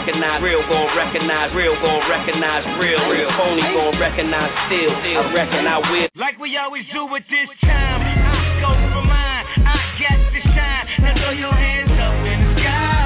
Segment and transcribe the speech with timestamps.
[0.00, 3.28] recognize real, gon' recognize real, gon' recognize real, real.
[3.36, 6.08] Phony gon' recognize still, I reckon I will.
[6.16, 9.44] Like we always do with this time, I go for mine.
[9.60, 10.86] I got to shine.
[11.04, 12.99] Now throw your hands up in the sky.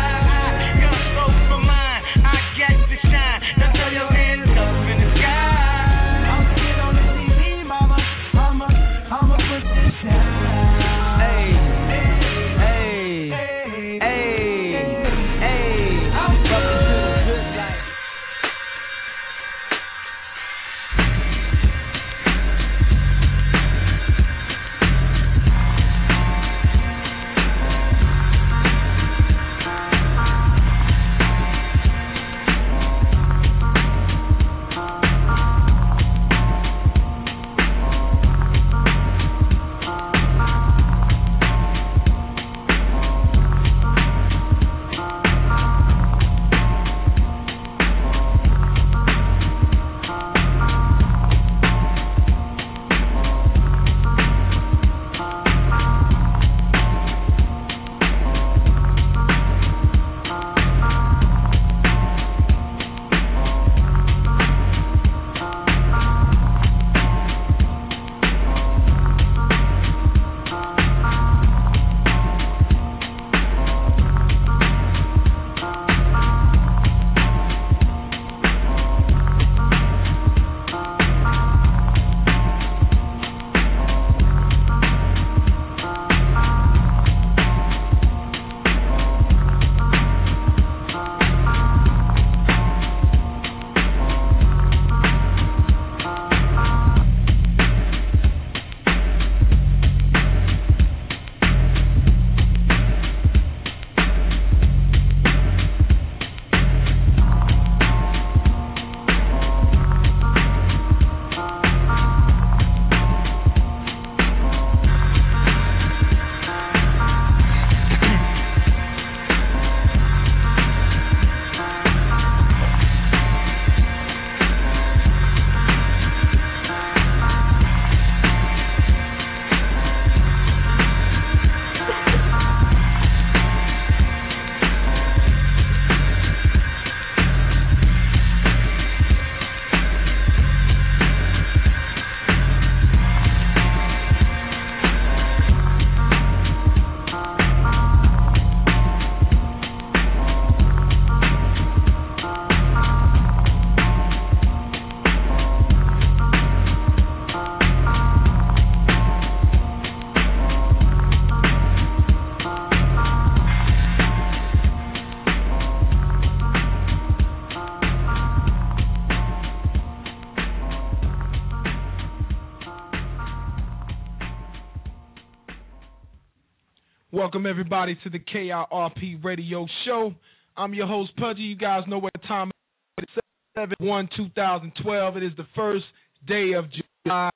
[177.25, 180.13] Welcome everybody to the KIRP Radio Show.
[180.59, 181.41] I'm your host Pudgy.
[181.41, 182.51] You guys know what time
[182.99, 183.23] it is.
[183.57, 185.17] 7 1 2012.
[185.17, 185.87] It is the first
[186.29, 186.67] day of
[187.07, 187.31] July.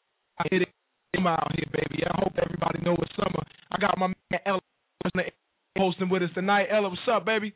[0.52, 2.04] It is out here, baby.
[2.04, 3.42] I hope everybody know it's summer.
[3.72, 4.60] I got my man Ella
[5.78, 6.66] hosting with us tonight.
[6.70, 7.54] Ella, what's up, baby?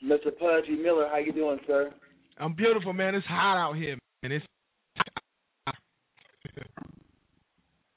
[0.00, 0.30] Mr.
[0.38, 1.92] Pudgy Miller, how you doing, sir?
[2.38, 3.16] I'm beautiful, man.
[3.16, 4.30] It's hot out here, man.
[4.30, 4.46] It's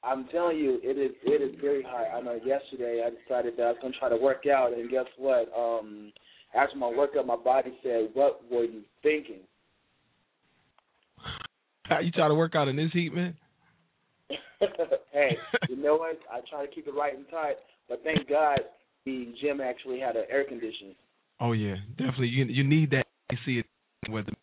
[0.05, 2.05] I'm telling you, it is it is very hot.
[2.15, 5.05] I know yesterday I decided that I was gonna try to work out and guess
[5.17, 5.51] what?
[5.57, 6.11] Um
[6.55, 9.39] after my workout my body said, What were you thinking?
[11.83, 13.35] How you try to work out in this heat, man?
[15.11, 15.37] hey,
[15.69, 16.19] you know what?
[16.31, 17.55] I try to keep it right and tight,
[17.89, 18.59] but thank God
[19.05, 20.95] the gym actually had an air conditioning.
[21.39, 22.27] Oh yeah, definitely.
[22.27, 23.63] You you need that AC
[24.09, 24.33] weather.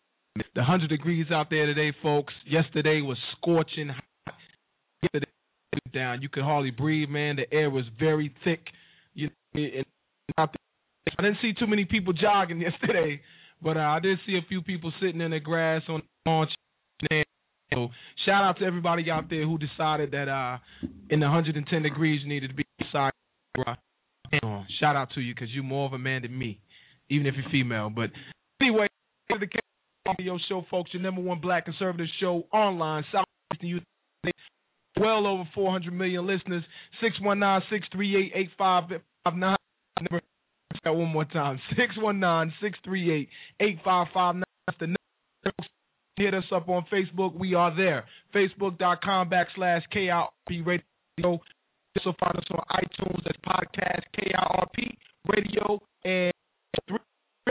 [0.55, 2.33] The hundred degrees out there today, folks.
[2.45, 4.35] Yesterday was scorching hot.
[5.01, 5.27] Yesterday
[5.93, 7.37] down, you could hardly breathe, man.
[7.37, 8.61] The air was very thick.
[9.13, 9.85] You, and
[10.37, 10.47] I
[11.21, 13.21] didn't see too many people jogging yesterday,
[13.61, 16.47] but uh, I did see a few people sitting in the grass on the lawn.
[17.73, 17.89] So
[18.25, 20.57] shout out to everybody out there who decided that uh,
[21.09, 23.11] in the 110 degrees you needed to be inside.
[24.79, 26.59] Shout out to you because you're more of a man than me,
[27.09, 27.89] even if you're female.
[27.89, 28.09] But
[28.61, 28.87] anyway,
[29.29, 29.47] the
[30.07, 33.83] Radio Show, folks, your number one black conservative show online, Southeastern Youth.
[34.99, 36.63] Well over 400 million listeners.
[37.03, 38.99] 619-638-8559.
[39.35, 40.21] Number
[40.83, 41.59] that one more time.
[41.77, 44.43] 619-638-8559.
[44.79, 44.97] The number.
[46.15, 47.37] Hit us up on Facebook.
[47.37, 48.05] We are there.
[48.35, 51.41] Facebook.com backslash KIRP Radio.
[51.95, 54.95] Also find us on iTunes as podcast KIRP
[55.27, 56.33] Radio and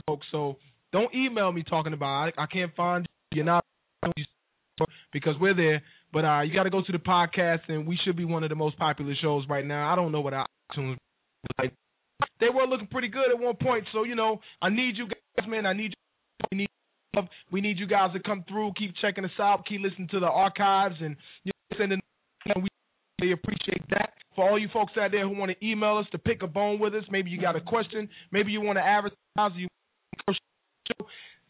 [0.07, 0.27] folks.
[0.31, 0.59] So
[0.93, 3.39] don't email me talking about I, I can't find you.
[3.39, 3.65] You're not
[5.13, 5.83] because we're there.
[6.13, 8.51] But uh, you got to go to the podcast, and we should be one of
[8.51, 9.91] the most popular shows right now.
[9.91, 10.97] I don't know what iTunes
[11.59, 11.73] like.
[12.39, 15.49] They were looking pretty good at one point, so you know I need you guys,
[15.49, 15.67] man.
[15.67, 16.49] I need you.
[16.51, 16.69] We need
[17.51, 20.27] we need you guys to come through, keep checking us out, keep listening to the
[20.27, 22.01] archives, and you know, sending.
[22.47, 22.69] Know, we
[23.21, 24.11] really appreciate that.
[24.35, 26.81] For all you folks out there who want to email us to pick a bone
[26.81, 29.69] with us, maybe you got a question, maybe you want to advertise, you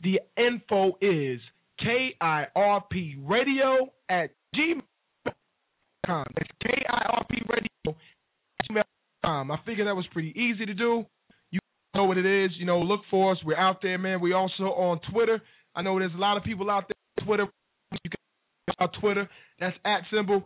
[0.03, 1.41] the info is
[1.83, 6.25] KIRP radio at gmail.com.
[6.35, 9.51] That's KIRP radio at gmail.com.
[9.51, 11.05] I figured that was pretty easy to do.
[11.51, 11.59] You
[11.95, 12.53] know what it is.
[12.59, 13.39] You know, look for us.
[13.45, 14.21] We're out there, man.
[14.21, 15.43] We also on Twitter.
[15.75, 17.47] I know there's a lot of people out there on Twitter.
[17.93, 19.29] You can our Twitter.
[19.61, 20.45] That's at symbol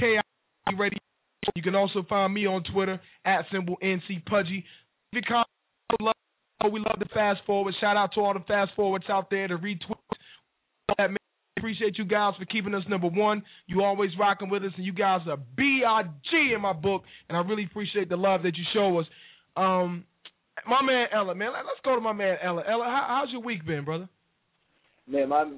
[0.00, 0.98] KIRP radio.
[1.54, 4.64] You can also find me on Twitter at symbol NC Pudgy.
[5.12, 5.44] If you come,
[6.70, 7.74] We love the fast forward.
[7.80, 9.96] Shout out to all the fast forwards out there to retweet
[10.98, 11.10] that.
[11.56, 13.42] Appreciate you guys for keeping us number one.
[13.66, 16.52] You always rocking with us, and you guys are B.I.G.
[16.54, 19.06] in my book, and I really appreciate the love that you show us.
[19.56, 20.04] Um,
[20.66, 22.62] my man Ella, man, let's go to my man Ella.
[22.66, 24.08] Ella, how, how's your week been, brother?
[25.06, 25.52] Man, my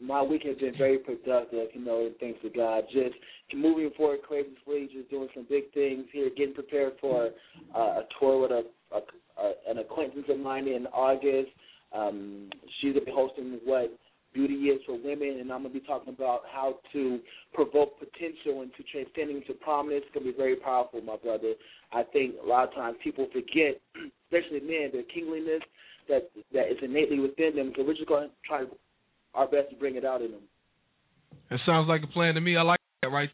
[0.00, 2.84] my week has been very productive, you know, thanks to God.
[2.92, 3.14] Just
[3.54, 7.30] moving forward courageously, just doing some big things here, getting prepared for
[7.74, 8.62] uh, a tour with a,
[8.94, 8.98] a,
[9.42, 11.50] a an acquaintance of mine in August.
[11.92, 12.50] Um,
[12.80, 13.96] she's gonna be hosting what
[14.32, 17.20] beauty is for women, and I'm gonna be talking about how to
[17.54, 20.04] provoke potential into transcending to prominence.
[20.06, 21.54] It's gonna be very powerful, my brother.
[21.92, 23.80] I think a lot of times people forget,
[24.26, 25.62] especially men, their kingliness
[26.08, 27.72] that that is innately within them.
[27.76, 28.64] So we're just gonna try
[29.34, 30.42] our best to bring it out in them.
[31.50, 32.56] That sounds like a plan to me.
[32.56, 33.30] I like that, right?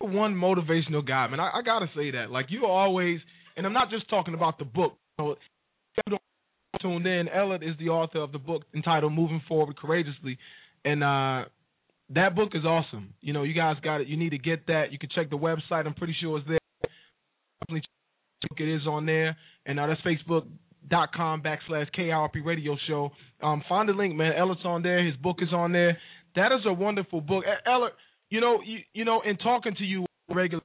[0.00, 1.38] One motivational guy, man.
[1.38, 2.30] I, I gotta say that.
[2.30, 3.20] Like you always,
[3.56, 4.96] and I'm not just talking about the book.
[5.18, 5.36] You
[6.08, 6.18] know,
[6.82, 7.28] tuned in.
[7.28, 10.38] Ella is the author of the book entitled "Moving Forward Courageously,"
[10.84, 11.44] and uh,
[12.10, 13.14] that book is awesome.
[13.20, 14.08] You know, you guys got it.
[14.08, 14.92] You need to get that.
[14.92, 15.86] You can check the website.
[15.86, 16.58] I'm pretty sure it's there.
[18.58, 19.36] It is on there,
[19.66, 23.10] and uh, that's Facebook.com backslash KIRP Radio Show.
[23.42, 24.32] Um, find the link, man.
[24.36, 25.04] Ella's on there.
[25.04, 25.96] His book is on there.
[26.34, 27.44] That is a wonderful book.
[27.66, 27.90] Ella,
[28.30, 30.64] you know, you, you know, in talking to you regularly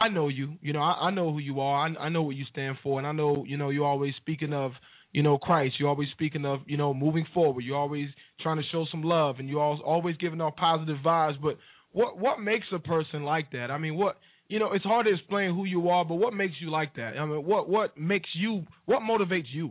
[0.00, 0.54] I know you.
[0.60, 1.88] You know, I, I know who you are.
[1.88, 4.52] I, I know what you stand for, and I know you know you're always speaking
[4.52, 4.72] of
[5.12, 5.74] you know Christ.
[5.78, 7.62] You're always speaking of you know moving forward.
[7.62, 8.08] You're always
[8.40, 11.40] trying to show some love, and you're always giving off positive vibes.
[11.42, 11.56] But
[11.92, 13.70] what what makes a person like that?
[13.70, 14.16] I mean, what
[14.48, 17.16] you know, it's hard to explain who you are, but what makes you like that?
[17.18, 18.64] I mean, what what makes you?
[18.86, 19.70] What motivates you?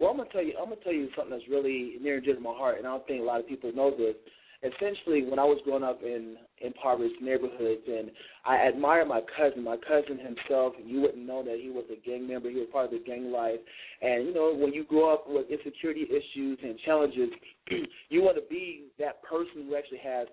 [0.00, 0.54] Well, I'm gonna tell you.
[0.60, 2.90] I'm gonna tell you something that's really near and dear to my heart, and I
[2.90, 4.16] don't think a lot of people know this
[4.64, 8.10] essentially when I was growing up in impoverished neighborhoods, and
[8.44, 9.62] I admire my cousin.
[9.62, 12.48] My cousin himself, you wouldn't know that he was a gang member.
[12.48, 13.60] He was part of the gang life,
[14.00, 17.28] and you know when you grow up with insecurity issues and challenges,
[18.08, 20.28] you want to be that person who actually has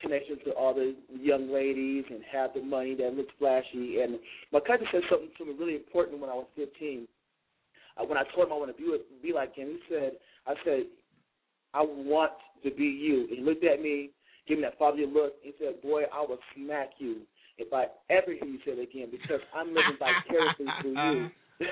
[0.00, 4.00] connections to all the young ladies and have the money that looks flashy.
[4.02, 4.18] And
[4.52, 7.06] my cousin said something to me really important when I was 15.
[7.96, 8.92] Uh, when I told him I want to be
[9.22, 10.12] be like him, he said,
[10.46, 10.84] "I said
[11.74, 12.32] I want
[12.64, 13.26] to be you.
[13.28, 14.10] And he looked at me,
[14.48, 17.22] gave me that fatherly look, and said, Boy, I will smack you
[17.58, 21.26] if I ever hear you say it again because I'm living vicariously through you.
[21.26, 21.28] Uh-huh.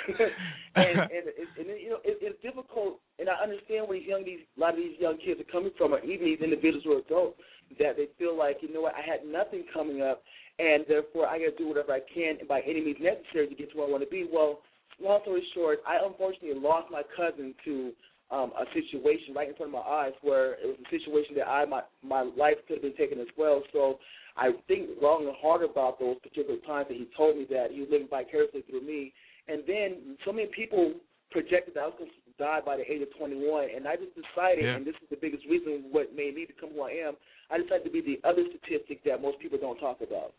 [0.76, 4.24] and and, it, and you know it, it's difficult, and I understand where these young
[4.24, 6.96] these a lot of these young kids are coming from, or even these individuals who
[6.96, 7.36] are adults,
[7.78, 10.24] that they feel like you know what I had nothing coming up,
[10.58, 13.54] and therefore I got to do whatever I can and by any means necessary to
[13.54, 14.24] get to where I want to be.
[14.24, 14.64] Well,
[14.96, 17.92] long story short, I unfortunately lost my cousin to
[18.30, 21.48] um, a situation right in front of my eyes where it was a situation that
[21.48, 23.62] I my my life could have been taken as well.
[23.72, 23.98] So
[24.36, 27.80] I think long and hard about those particular times that he told me that he
[27.80, 29.12] was living vicariously through me.
[29.46, 30.94] And then so many people
[31.30, 34.14] projected that I was going to die by the age of 21, and I just
[34.14, 34.74] decided, yeah.
[34.74, 37.14] and this is the biggest reason what made me become who I am.
[37.50, 40.32] I decided to be the other statistic that most people don't talk about.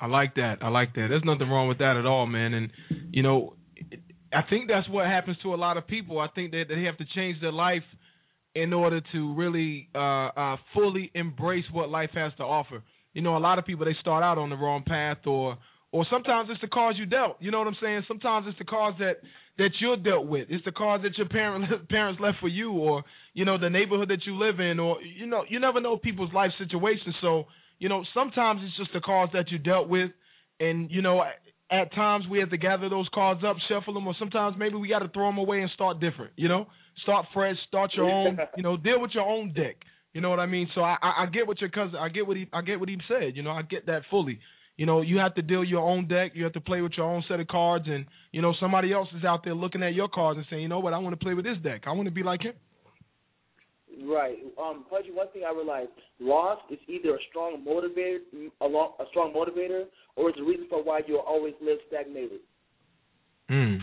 [0.00, 0.58] I like that.
[0.62, 1.08] I like that.
[1.10, 2.54] There's nothing wrong with that at all, man.
[2.54, 2.72] And
[3.12, 3.54] you know,
[4.32, 6.18] I think that's what happens to a lot of people.
[6.18, 7.82] I think that they have to change their life
[8.54, 12.82] in order to really uh, uh, fully embrace what life has to offer.
[13.14, 15.58] You know, a lot of people they start out on the wrong path, or
[15.90, 17.36] or sometimes it's the cards you dealt.
[17.40, 18.02] You know what I'm saying?
[18.08, 19.16] Sometimes it's the cards that
[19.58, 20.48] that you're dealt with.
[20.50, 24.08] It's the cards that your parent parents left for you, or you know the neighborhood
[24.08, 27.14] that you live in, or you know you never know people's life situations.
[27.20, 27.44] So
[27.78, 30.10] you know sometimes it's just the cards that you dealt with,
[30.60, 31.22] and you know
[31.72, 34.88] at times we have to gather those cards up, shuffle them, or sometimes maybe we
[34.88, 36.32] got to throw them away and start different.
[36.36, 36.66] You know,
[37.02, 38.38] start fresh, start your own.
[38.56, 39.76] You know, deal with your own deck.
[40.12, 40.68] You know what I mean?
[40.74, 42.90] So I, I, I get what your cousin, I get what he, I get what
[42.90, 43.34] he said.
[43.34, 44.38] You know, I get that fully.
[44.76, 46.32] you know, you have to deal your own deck.
[46.34, 49.08] You have to play with your own set of cards, and you know, somebody else
[49.16, 51.24] is out there looking at your cards and saying, you know what, I want to
[51.24, 51.82] play with this deck.
[51.86, 52.54] I want to be like him.
[54.04, 54.38] Right.
[54.60, 58.18] Um, Pudgy, one thing I realized, loss is either a strong motivator,
[58.60, 59.84] a, lo- a strong motivator,
[60.16, 62.40] or it's a reason for why you'll always live stagnated.
[63.48, 63.76] Hmm.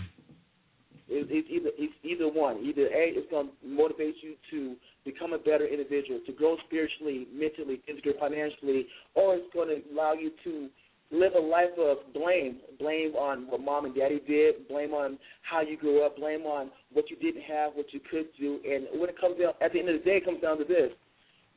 [1.08, 2.64] It, it's either it's either one.
[2.64, 4.76] Either a, it's going to motivate you to
[5.06, 10.14] become a better individual, to grow spiritually, mentally, physically, financially, or it's going to allow
[10.14, 10.70] you to
[11.12, 15.62] live a life of blame, blame on what mom and daddy did, blame on how
[15.62, 19.10] you grew up, blame on what you didn't have, what you could do, and when
[19.10, 20.92] it comes down, at the end of the day, it comes down to this: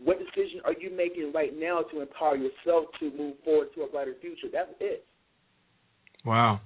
[0.03, 3.89] what decision are you making right now to empower yourself to move forward to a
[3.89, 4.49] brighter future?
[4.53, 5.05] That's it.
[6.25, 6.61] Wow.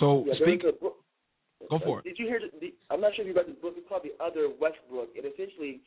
[0.00, 0.62] So Yeah, speak.
[0.80, 0.96] book.
[1.70, 2.04] Go for it.
[2.04, 2.40] Did you hear?
[2.40, 3.74] The, the, I'm not sure if you read the book.
[3.76, 5.06] It's called The Other Wes Moore.
[5.16, 5.80] And essentially,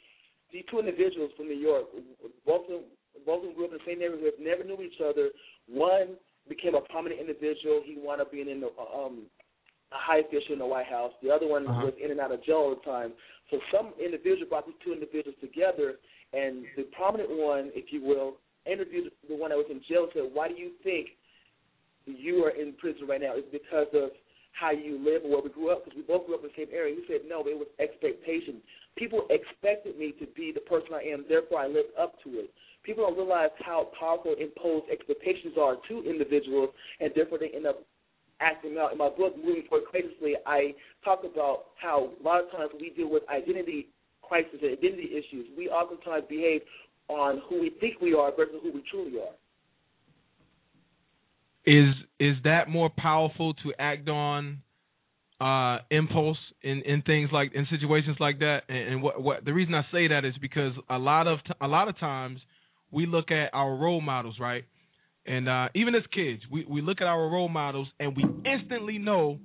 [0.51, 1.85] these two individuals from New York,
[2.45, 2.83] both of them,
[3.25, 5.29] both of them grew up in the same neighborhood, never knew each other.
[5.67, 6.15] One
[6.49, 7.81] became a prominent individual.
[7.83, 9.23] He wound up being in the um,
[9.91, 11.13] a high official in the White House.
[11.23, 11.85] The other one Uh-huh.
[11.85, 13.13] was in and out of jail all the time.
[13.51, 15.95] So some individual brought these two individuals together,
[16.33, 20.09] and the prominent one, if you will, interviewed the one that was in jail.
[20.13, 21.15] Said, "Why do you think
[22.05, 23.33] you are in prison right now?
[23.35, 24.11] It's because of
[24.51, 26.57] how you live and where we grew up, because we both grew up in the
[26.57, 26.95] same area.
[26.95, 28.57] He said, no, it was expectation.
[28.97, 32.51] People expected me to be the person I am, therefore I lived up to it.
[32.83, 37.81] People don't realize how powerful imposed expectations are to individuals, and therefore they end up
[38.39, 38.91] acting out.
[38.91, 40.73] In my book, Moving Forward Courageously, I
[41.03, 43.87] talk about how a lot of times we deal with identity
[44.21, 45.47] crisis and identity issues.
[45.57, 46.61] We oftentimes behave
[47.07, 49.33] on who we think we are versus who we truly are.
[51.65, 54.61] is is that more powerful to act on
[55.39, 58.61] uh impulse in in things like in situations like that.
[58.69, 61.53] And, and what what the reason I say that is because a lot of t-
[61.61, 62.39] a lot of times
[62.91, 64.63] we look at our role models right?
[65.25, 68.97] And uh even as kids we we look at our role models and we instantly
[68.97, 69.39] know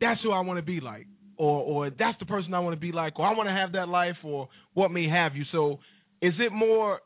[0.00, 1.06] that's who I want to be like
[1.36, 3.72] or or that's the person I want to be like or I want to have
[3.72, 5.44] that life or what may have you.
[5.52, 5.78] So
[6.20, 7.00] is it more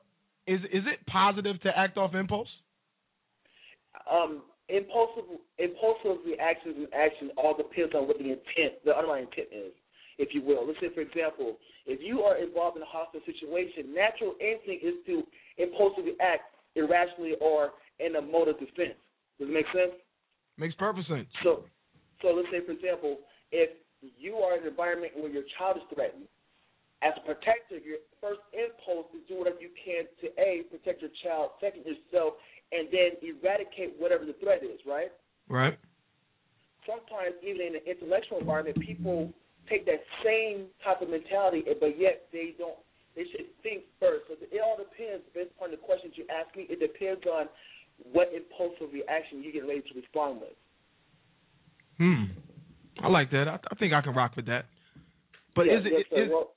[0.47, 2.49] is is it positive to act off impulse?
[4.11, 5.25] Um, impulsive
[5.59, 9.73] impulsive reactions and action all depends on what the intent, the underlying intent is,
[10.19, 10.67] if you will.
[10.67, 14.97] Let's say, for example, if you are involved in a hostile situation, natural instinct is
[15.07, 15.23] to
[15.59, 18.99] impulsively act irrationally or in a mode of defense.
[19.39, 19.95] Does it make sense?
[20.57, 21.65] makes perfect sense So,
[22.23, 23.19] so let's say, for example,
[23.51, 26.31] if you are in an environment where your child is threatened,
[27.03, 31.13] as a protector, your first impulse is do whatever you can to a protect your
[31.21, 32.41] child, second yourself,
[32.73, 34.81] and then eradicate whatever the threat is.
[34.87, 35.13] Right?
[35.49, 35.79] right
[36.87, 39.33] Sometimes, even in an intellectual environment, people
[39.69, 42.77] take that same type of mentality, but yet they don't.
[43.17, 44.27] They should think first.
[44.29, 45.25] So it all depends.
[45.35, 47.47] Based upon the questions you ask me, it depends on
[48.13, 50.59] what impulsive reaction you get ready to respond with.
[51.99, 52.25] Hmm.
[53.03, 53.49] I like that.
[53.49, 54.67] I, I think I can rock with that.
[55.55, 56.51] But yes, is it yes, is, well,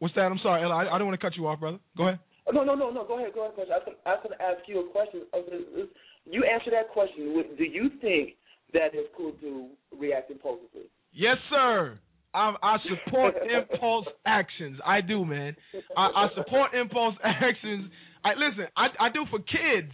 [0.00, 0.22] what's that?
[0.22, 0.74] I'm sorry, Ella.
[0.74, 1.78] I, I don't want to cut you off, brother.
[1.96, 2.18] Go ahead.
[2.52, 3.04] No, no, no, no.
[3.04, 3.56] Go ahead, go ahead.
[3.56, 3.68] Coach.
[3.72, 5.22] I was gonna- I was going to ask you a question.
[5.32, 5.88] I was gonna-
[6.26, 7.32] You answer that question.
[7.56, 8.36] Do you think
[8.72, 10.88] that it's cool to react impulsively?
[11.12, 11.98] Yes, sir.
[12.34, 14.78] I, I support impulse actions.
[14.84, 15.56] I do, man.
[15.96, 17.90] I, I support impulse actions.
[18.24, 18.66] I listen.
[18.76, 19.92] I I do for kids.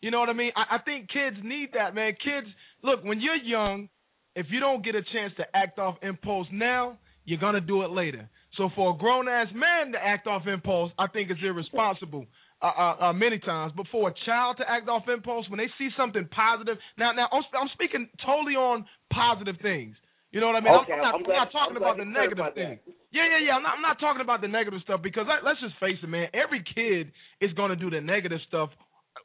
[0.00, 0.52] You know what I mean?
[0.56, 2.12] I, I think kids need that, man.
[2.22, 2.46] Kids,
[2.82, 3.88] look, when you're young,
[4.36, 7.90] if you don't get a chance to act off impulse now, you're gonna do it
[7.90, 8.28] later.
[8.56, 12.26] So for a grown ass man to act off impulse, I think is irresponsible.
[12.62, 15.68] Uh, uh, uh, many times, but for a child to act off impulse when they
[15.76, 19.96] see something positive, now, now I'm, I'm speaking totally on positive things.
[20.32, 20.74] You know what I mean?
[20.82, 22.80] Okay, I'm, not, I'm I'm not talking I'm about the negative things.
[22.82, 22.94] that.
[23.12, 23.54] Yeah, yeah, yeah.
[23.54, 26.10] I'm not, I'm not talking about the negative stuff because let, let's just face it,
[26.10, 26.26] man.
[26.32, 28.70] Every kid is going to do the negative stuff.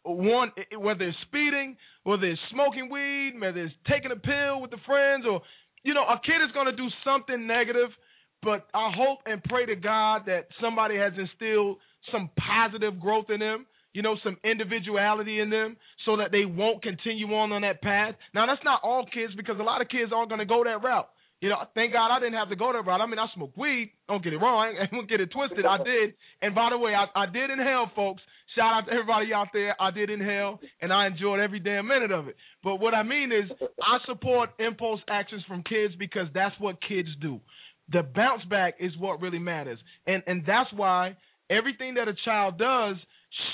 [0.04, 4.84] One, whether it's speeding, whether it's smoking weed, whether it's taking a pill with the
[4.86, 5.42] friends, or
[5.82, 7.90] you know, a kid is going to do something negative.
[8.42, 11.78] But I hope and pray to God that somebody has instilled
[12.12, 13.66] some positive growth in them.
[13.92, 18.14] You know, some individuality in them, so that they won't continue on on that path.
[18.36, 20.84] Now, that's not all kids because a lot of kids aren't going to go that
[20.84, 21.10] route.
[21.42, 23.00] You know, thank God I didn't have to go that route.
[23.00, 23.94] I mean, I smoked weed.
[24.08, 24.76] Don't get it wrong.
[24.76, 25.66] I gonna get it twisted.
[25.66, 26.14] I did.
[26.42, 28.22] And by the way, I, I did inhale, folks.
[28.56, 29.76] Shout out to everybody out there.
[29.80, 32.36] I did inhale, and I enjoyed every damn minute of it.
[32.64, 33.50] But what I mean is,
[33.82, 37.40] I support impulse actions from kids because that's what kids do.
[37.92, 41.18] The bounce back is what really matters, and and that's why
[41.50, 42.98] everything that a child does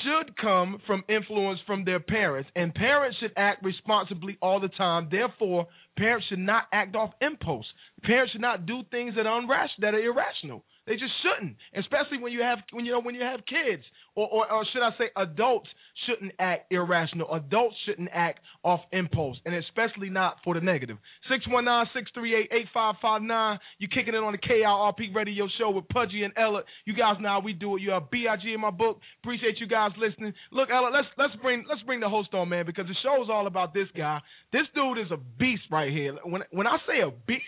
[0.04, 5.10] should come from influence from their parents, and parents should act responsibly all the time.
[5.12, 7.65] Therefore, parents should not act off impulse.
[8.04, 10.63] Parents should not do things that are unrational, that are irrational.
[10.86, 13.82] They just shouldn't, especially when you have when you know when you have kids,
[14.13, 15.68] or or, or should I say, adults
[16.06, 17.34] shouldn't act irrational.
[17.34, 20.98] Adults shouldn't act off impulse, and especially not for the negative.
[21.30, 23.58] Six one nine six three eight eight five five nine.
[23.80, 26.62] You kicking it on the KIRP Radio Show with Pudgy and Ella.
[26.86, 27.82] You guys know how we do it.
[27.82, 29.00] You have Big in my book.
[29.24, 30.34] Appreciate you guys listening.
[30.51, 33.30] Look, Ella, let's let's bring let's bring the host on, man, because the show is
[33.32, 34.20] all about this guy.
[34.54, 36.15] This dude is a beast right here.
[36.24, 37.42] When when I say a beast,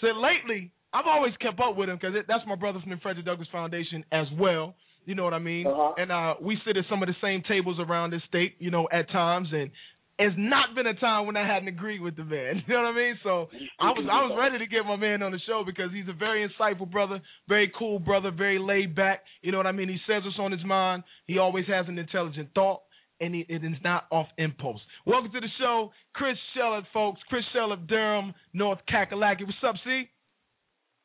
[0.00, 3.26] so lately I've always kept up with him because that's my brother from the Frederick
[3.26, 4.74] Douglass Foundation as well.
[5.04, 5.66] You know what I mean?
[5.66, 5.94] Uh-huh.
[5.96, 8.88] And uh, we sit at some of the same tables around this state, you know,
[8.92, 9.70] at times, and
[10.18, 12.62] it's not been a time when I hadn't agreed with the man.
[12.68, 13.18] You know what I mean?
[13.22, 13.48] So
[13.80, 16.12] I was I was ready to get my man on the show because he's a
[16.12, 19.22] very insightful brother, very cool brother, very laid back.
[19.40, 19.88] You know what I mean?
[19.88, 21.02] He says what's on his mind.
[21.26, 22.82] He always has an intelligent thought.
[23.20, 24.80] And he, it is not off impulse.
[25.06, 27.20] Welcome to the show, Chris Shella, folks.
[27.28, 29.46] Chris Shella, Durham, North Kakalaki.
[29.46, 30.08] What's up, C?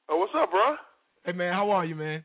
[0.08, 0.80] Oh, what's up, bro?
[1.28, 2.24] Hey, man, how are you, man?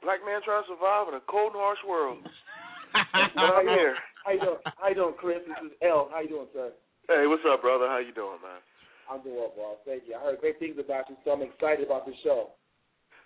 [0.00, 2.24] Black man trying to survive in a cold and harsh world.
[3.36, 3.96] How I'm here.
[4.32, 4.60] you doing?
[4.64, 5.44] How you doing, Chris?
[5.44, 6.08] This is L.
[6.10, 6.72] How you doing, sir?
[7.08, 7.86] Hey, what's up, brother?
[7.86, 8.60] How you doing, man?
[9.08, 9.78] I'm doing well, boss.
[9.84, 10.16] Thank you.
[10.16, 12.56] I heard great things about you, so I'm excited about the show.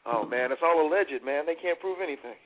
[0.07, 1.47] Oh man, it's all alleged, man.
[1.47, 2.39] They can't prove anything.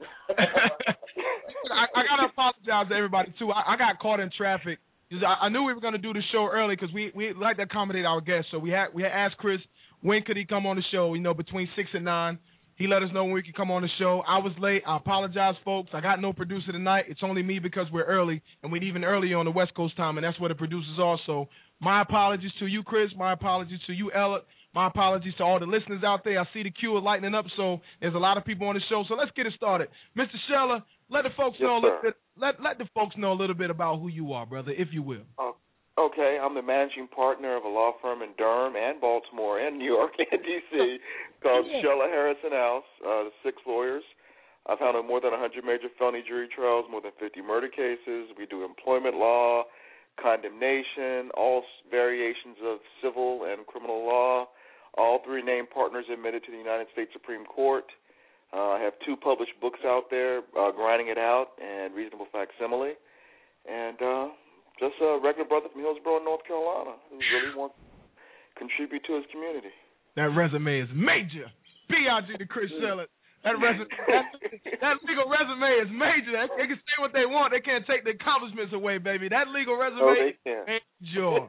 [0.36, 3.52] I, I gotta apologize to everybody too.
[3.52, 4.78] I, I got caught in traffic.
[5.12, 7.64] I, I knew we were gonna do the show early because we we like to
[7.64, 8.48] accommodate our guests.
[8.50, 9.60] So we had we had asked Chris
[10.04, 11.14] when could he come on the show.
[11.14, 12.38] You know, between six and nine.
[12.76, 14.20] He let us know when we could come on the show.
[14.26, 14.82] I was late.
[14.84, 15.90] I apologize, folks.
[15.94, 17.04] I got no producer tonight.
[17.08, 20.18] It's only me because we're early, and we're even earlier on the West Coast time,
[20.18, 21.16] and that's where the producers are.
[21.24, 21.46] So
[21.80, 23.10] my apologies to you, Chris.
[23.16, 24.40] My apologies to you, Ella.
[24.74, 26.40] My apologies to all the listeners out there.
[26.40, 28.82] I see the queue is lightening up, so there's a lot of people on the
[28.90, 29.04] show.
[29.08, 29.86] So let's get it started.
[30.18, 30.34] Mr.
[30.50, 32.14] Shella, let the folks Yes, know a little bit.
[32.36, 35.02] Let let the folks know a little bit about who you are, brother, if you
[35.02, 35.22] will.
[35.96, 39.84] Okay, I'm the managing partner of a law firm in Durham and Baltimore and New
[39.86, 40.98] York and D.C.
[41.42, 41.82] called Yeah.
[41.82, 42.84] Shella Harrison House.
[43.06, 44.02] Uh, six lawyers.
[44.66, 48.32] I've handled more than 100 major felony jury trials, more than 50 murder cases.
[48.36, 49.64] We do employment law,
[50.20, 54.48] condemnation, all variations of civil and criminal law.
[54.96, 57.84] All three named partners admitted to the United States Supreme Court.
[58.52, 62.94] Uh, I have two published books out there, uh, Grinding It Out and Reasonable Facsimile.
[63.70, 64.28] And uh,
[64.80, 67.84] just a regular brother from Hillsborough, North Carolina, who really wants to
[68.58, 69.70] contribute to his community.
[70.16, 71.50] That resume is major.
[71.90, 72.38] B.I.G.
[72.38, 73.06] to Chris Shella.
[73.44, 74.24] That resume, that,
[74.80, 76.32] that legal resume is major.
[76.56, 77.52] They can say what they want.
[77.52, 79.28] They can't take the accomplishments away, baby.
[79.28, 80.64] That legal Oh, resume they can.
[80.66, 81.48] major.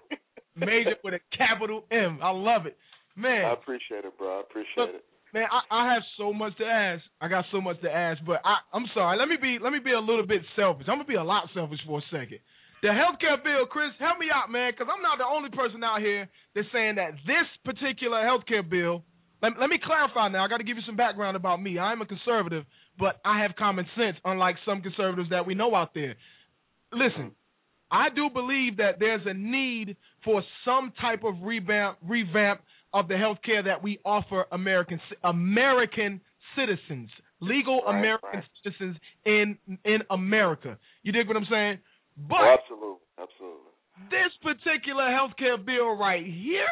[0.59, 2.19] major with a capital M.
[2.21, 2.75] I love it.
[3.15, 4.39] Man, I appreciate it, bro.
[4.39, 5.05] I appreciate it.
[5.33, 7.01] man, I, I have so much to ask.
[7.21, 9.17] I got so much to ask, but I, I'm sorry.
[9.17, 10.87] Let me be let me be a little bit selfish.
[10.89, 12.39] I'm gonna be a lot selfish for a second.
[12.85, 16.01] The healthcare bill, Chris, help me out, man, because I'm not the only person out
[16.01, 19.01] here that's saying that this particular healthcare bill.
[19.41, 20.45] Let, let me clarify now.
[20.45, 21.79] I got to give you some background about me.
[21.79, 22.63] I am a conservative,
[22.99, 26.13] but I have common sense, unlike some conservatives that we know out there.
[26.93, 27.31] Listen,
[27.89, 32.61] I do believe that there's a need for some type of revamp revamp
[32.93, 36.21] of the healthcare that we offer American American
[36.55, 37.09] citizens,
[37.41, 38.43] legal Right, American right.
[38.63, 38.95] citizens
[39.25, 40.77] in in America.
[41.01, 41.79] You dig what I'm saying?
[42.15, 43.73] But Oh, absolutely, absolutely.
[44.09, 46.71] this particular health care bill right here,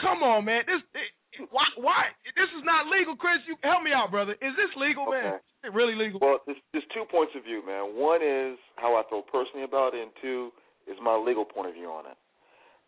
[0.00, 0.62] come on, man.
[0.66, 3.38] This it, why why this is not legal, Chris?
[3.46, 4.34] You help me out, brother.
[4.42, 5.38] Is this legal, man?
[5.38, 6.18] Is it really legal?
[6.20, 7.94] Well, there's, there's two points of view, man.
[7.94, 10.50] One is how I feel personally about it, and two
[10.90, 12.18] is my legal point of view on it.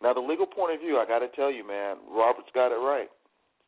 [0.03, 2.81] Now, the legal point of view, I got to tell you, man, Roberts got it
[2.83, 3.07] right.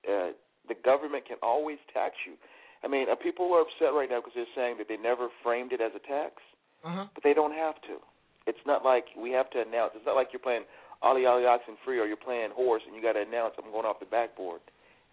[0.03, 0.36] Uh,
[0.67, 2.36] the government can always tax you.
[2.84, 5.71] I mean, uh, people are upset right now because they're saying that they never framed
[5.71, 6.43] it as a tax,
[6.86, 7.06] Uh huh.
[7.13, 7.98] but they don't have to.
[8.45, 9.93] It's not like we have to announce.
[9.95, 10.69] It's not like you're playing
[11.02, 13.86] Ollie Ollie Oxen Free or you're playing horse and you got to announce I'm going
[13.89, 14.62] off the backboard.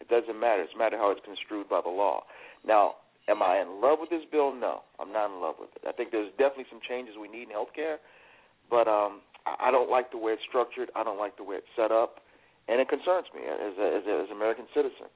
[0.00, 0.62] It doesn't matter.
[0.62, 2.28] It's a matter how it's construed by the law.
[2.66, 4.52] Now, am I in love with this bill?
[4.52, 5.88] No, I'm not in love with it.
[5.88, 8.02] I think there's definitely some changes we need in healthcare,
[8.68, 10.90] but um, I I don't like the way it's structured.
[10.94, 12.20] I don't like the way it's set up,
[12.68, 15.08] and it concerns me as a, as, a, as an American citizen.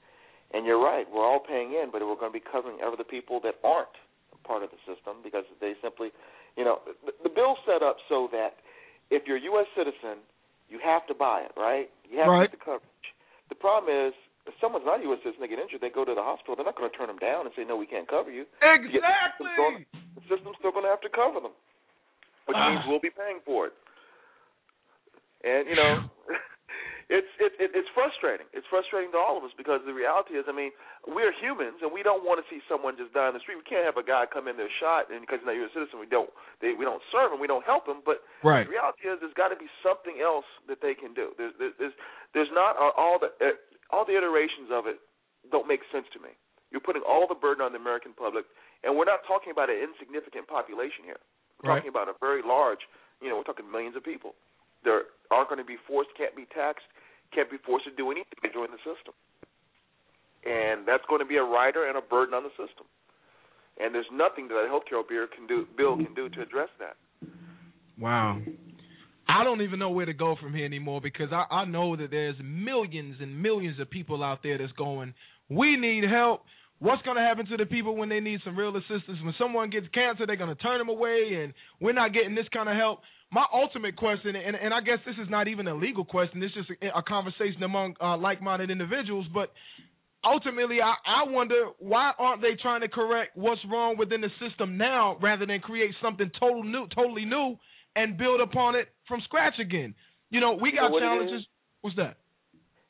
[0.54, 1.06] And you're right.
[1.10, 3.92] We're all paying in, but we're going to be covering other people that aren't
[4.46, 6.14] part of the system because they simply,
[6.56, 8.56] you know, the, the bill's set up so that
[9.10, 9.66] if you're a U.S.
[9.76, 10.24] citizen,
[10.68, 11.86] you have to buy it, right?
[12.10, 12.48] You have Right.
[12.48, 13.06] to get the coverage.
[13.48, 14.12] The problem is,
[14.46, 15.20] if someone's not a U.S.
[15.22, 16.56] citizen, they get injured, they go to the hospital.
[16.56, 18.46] They're not going to turn them down and say, no, we can't cover you.
[18.62, 19.84] Exactly.
[20.18, 21.54] The system's still going to have to cover them,
[22.50, 22.88] which means Ah.
[22.90, 23.74] we'll be paying for it.
[25.44, 26.02] And you know,
[27.06, 28.50] it's it, it, it's frustrating.
[28.50, 30.74] It's frustrating to all of us because the reality is, I mean,
[31.06, 33.62] we're humans and we don't want to see someone just die in the street.
[33.62, 36.02] We can't have a guy come in there shot and because he's not a citizen,
[36.02, 38.02] we don't they, we don't serve him, we don't help him.
[38.02, 38.66] But Right.
[38.66, 41.30] the reality is, there's got to be something else that they can do.
[41.38, 41.94] There's there's
[42.34, 43.54] there's, not all the uh,
[43.94, 44.98] all the iterations of it
[45.54, 46.34] don't make sense to me.
[46.74, 48.50] You're putting all the burden on the American public,
[48.82, 51.22] and we're not talking about an insignificant population here.
[51.62, 51.78] We're Right.
[51.78, 52.82] talking about a very large,
[53.22, 54.34] you know, we're talking millions of people.
[54.84, 54.90] They
[55.30, 56.86] aren't going to be forced, can't be taxed,
[57.34, 59.14] can't be forced to do anything to join the system.
[60.46, 62.86] And that's going to be a rider and a burden on the system.
[63.78, 66.96] And there's nothing that a healthcare bill can do, bill can do to address that.
[67.98, 68.40] Wow.
[69.28, 72.10] I don't even know where to go from here anymore because I, I know that
[72.10, 75.14] there's millions and millions of people out there that's going,
[75.50, 76.42] we need help.
[76.78, 79.18] What's going to happen to the people when they need some real assistance?
[79.24, 82.46] When someone gets cancer, they're going to turn them away, and we're not getting this
[82.52, 83.00] kind of help.
[83.32, 86.54] My ultimate question, and, and I guess this is not even a legal question, it's
[86.54, 89.50] just a, a conversation among uh, like minded individuals, but
[90.24, 94.76] ultimately, I, I wonder why aren't they trying to correct what's wrong within the system
[94.76, 97.56] now rather than create something total new, totally new
[97.94, 99.94] and build upon it from scratch again?
[100.30, 101.46] You know, we You got know what challenges.
[101.80, 102.16] What's that?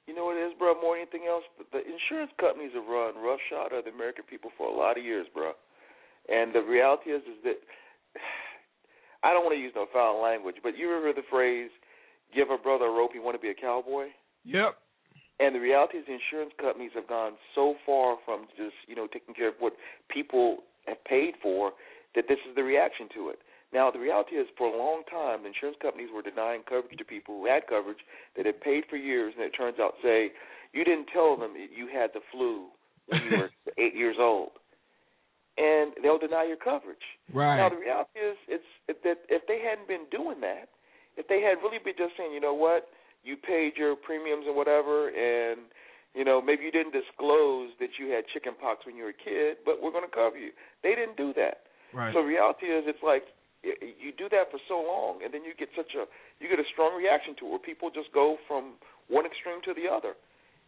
[0.06, 0.78] You know what it is, bro?
[0.78, 1.42] More than anything else,
[1.74, 5.26] the, insurance companies have run roughshod of the American people for a lot of years,
[5.34, 5.52] bro.
[6.30, 7.58] And the reality is, is that
[9.26, 11.70] I don't want to use no foul language, but you ever heard the phrase
[12.34, 14.14] "give a brother a rope, he want to be a cowboy"?
[14.44, 14.78] Yep.
[15.38, 19.06] And the reality is, the insurance companies have gone so far from just you know
[19.10, 19.74] taking care of what
[20.08, 21.72] people have paid for
[22.14, 23.38] that this is the reaction to it.
[23.76, 27.36] Now, the reality is, for a long time, insurance companies were denying coverage to people
[27.36, 28.00] who had coverage
[28.32, 30.32] that had paid for years, and it turns out, say,
[30.72, 32.72] you didn't tell them you had the flu
[33.12, 34.56] when you were eight years old,
[35.60, 37.04] and they'll deny your coverage.
[37.28, 37.60] Right.
[37.60, 40.72] Now, the reality is, it's it, that if they hadn't been doing that,
[41.20, 42.88] if they had really been just saying, you know what,
[43.28, 45.68] you paid your premiums and whatever, and
[46.16, 49.20] you know maybe you didn't disclose that you had chicken pox when you were a
[49.20, 50.56] kid, but we're going to cover you.
[50.80, 51.68] They didn't do that.
[51.92, 52.16] Right.
[52.16, 53.35] So the reality is, it's like
[53.74, 56.06] you do that for so long, and then you get such a
[56.38, 58.78] you get a strong reaction to it, where people just go from
[59.10, 60.14] one extreme to the other,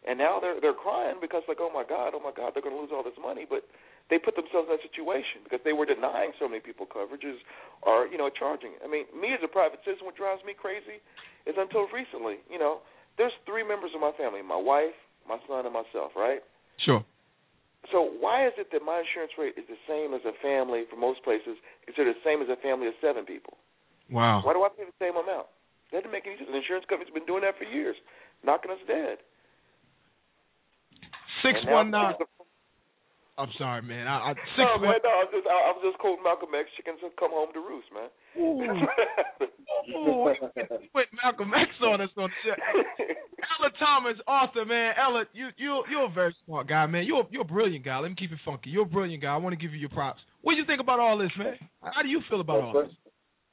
[0.07, 2.75] and now they're they're crying because like, oh my god, oh my god, they're going
[2.75, 3.63] to lose all this money, but
[4.11, 7.39] they put themselves in that situation because they were denying so many people coverages
[7.87, 8.75] or you know charging.
[8.83, 10.99] I mean, me as a private citizen, what drives me crazy
[11.47, 12.83] is until recently, you know,
[13.17, 14.97] there's three members of my family: my wife,
[15.29, 16.43] my son, and myself, right?
[16.83, 17.05] Sure.
[17.93, 20.97] So why is it that my insurance rate is the same as a family for
[20.99, 23.57] most places, considered the same as a family of seven people?
[24.11, 24.43] Wow.
[24.45, 25.47] Why do I pay the same amount?
[25.93, 26.51] That doesn't make any sense.
[26.51, 27.97] The insurance company's been doing that for years,
[28.45, 29.23] knocking us dead.
[31.41, 32.12] Six one nine.
[32.12, 32.38] And now- one nine.
[33.38, 34.11] I'm sorry, man.
[34.11, 36.51] I, I six No, man, no, I was just I, I was just quoting Malcolm
[36.59, 36.66] X.
[36.74, 38.11] Chickens have come home to roost, man.
[38.35, 39.48] Ooh, Ooh
[40.92, 42.57] put Malcolm X on us on the show.
[43.59, 44.94] Ella Thomas, author, man.
[44.98, 47.05] Ella, you you you're a very smart guy, man.
[47.05, 47.98] You're you're a brilliant guy.
[47.98, 48.70] Let me keep it funky.
[48.70, 49.33] You're a brilliant guy.
[49.33, 50.20] I want to give you your props.
[50.42, 51.55] What do you think about all this, man?
[51.83, 52.92] How do you feel about all well, this?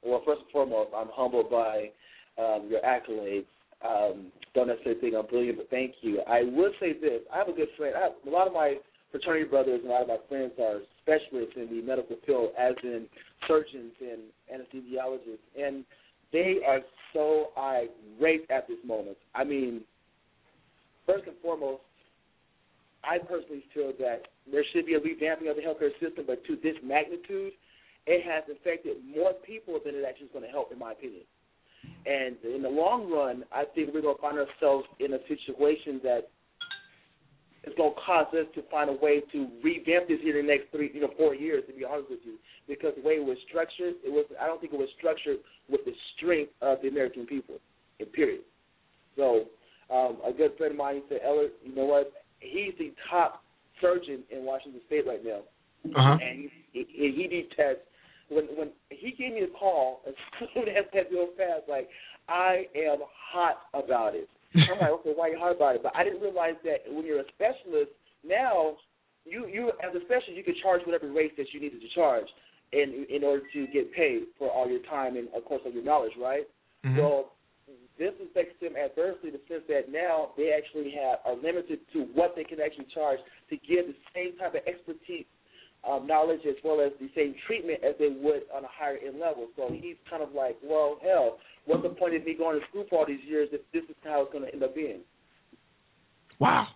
[0.02, 1.90] well, first and foremost, I'm humbled by
[2.38, 3.46] um, your accolades.
[3.84, 6.20] Um, don't necessarily think I'm brilliant, but thank you.
[6.26, 7.94] I would say this: I have a good friend.
[7.96, 8.76] I have, a lot of my
[9.10, 12.74] fraternity brothers and a lot of my friends are specialists in the medical field, as
[12.82, 13.06] in
[13.46, 14.20] surgeons and
[14.52, 15.84] anesthesiologists, and
[16.32, 16.80] they are
[17.12, 19.16] so irate at this moment.
[19.34, 19.82] I mean,
[21.06, 21.82] first and foremost,
[23.04, 26.56] I personally feel that there should be a revamping of the healthcare system, but to
[26.56, 27.52] this magnitude,
[28.06, 31.22] it has affected more people than it actually is going to help, in my opinion.
[32.04, 36.00] And in the long run, I think we're going to find ourselves in a situation
[36.02, 36.28] that
[37.66, 40.52] is going to cause us to find a way to revamp this here in the
[40.52, 41.64] next three, you know, four years.
[41.66, 44.60] To be honest with you, because the way it was structured, it was I don't
[44.60, 47.56] think it was structured with the strength of the American people.
[47.98, 48.42] In period.
[49.16, 49.44] So
[49.90, 52.12] um, a good friend of mine said, Ella, you know what?
[52.40, 53.42] He's the top
[53.80, 55.40] surgeon in Washington State right now,
[55.86, 56.18] Uh huh.
[56.20, 57.86] and he, he, he detests.
[58.28, 60.14] When when he gave me a call as
[60.52, 61.88] soon as that bill passed, like
[62.28, 62.98] I am
[63.32, 64.28] hot about it.
[64.58, 65.82] I'm like, okay, why are you hot about it?
[65.82, 67.92] But I didn't realize that when you're a specialist,
[68.26, 68.76] now
[69.24, 72.26] you you as a specialist you can charge whatever rate that you needed to charge
[72.72, 75.84] in in order to get paid for all your time and of course all your
[75.84, 76.46] knowledge, right?
[76.84, 76.96] Mhm.
[76.96, 77.30] So
[77.98, 82.04] this affects them adversely in the sense that now they actually have are limited to
[82.14, 83.18] what they can actually charge
[83.50, 85.26] to give the same type of expertise,
[85.88, 89.18] um, knowledge as well as the same treatment as they would on a higher end
[89.20, 89.48] level.
[89.56, 92.84] So he's kind of like, well, hell, what's the point of me going to school
[92.90, 95.00] for all these years if this is how it's going to end up being?
[96.40, 96.66] Wow.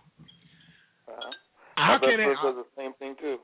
[1.07, 1.31] Uh-huh.
[1.75, 2.37] How My can best it?
[2.39, 3.37] friend does the same thing too.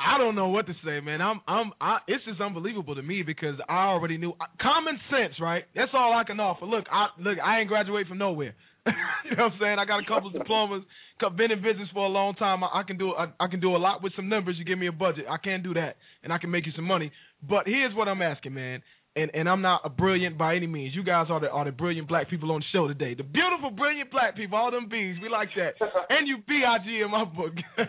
[0.00, 1.20] I don't know what to say, man.
[1.20, 5.64] I'm, I'm, I, it's just unbelievable to me because I already knew common sense, right?
[5.74, 6.64] That's all I can offer.
[6.64, 8.54] Look, I look, I ain't graduate from nowhere.
[9.30, 9.78] you know what I'm saying?
[9.78, 10.82] I got a couple of diplomas,
[11.20, 12.64] couple- been in business for a long time.
[12.64, 14.56] I, I can do, I, I can do a lot with some numbers.
[14.58, 16.84] You give me a budget, I can do that, and I can make you some
[16.86, 17.12] money.
[17.46, 18.82] But here's what I'm asking, man.
[19.16, 20.94] and and I'm not a brilliant by any means.
[20.94, 23.14] You guys are the are the brilliant black people on the show today.
[23.14, 25.16] The beautiful, brilliant black people, all them bees.
[25.22, 25.74] We like that.
[26.08, 27.52] and you B I G in my book.
[27.76, 27.86] but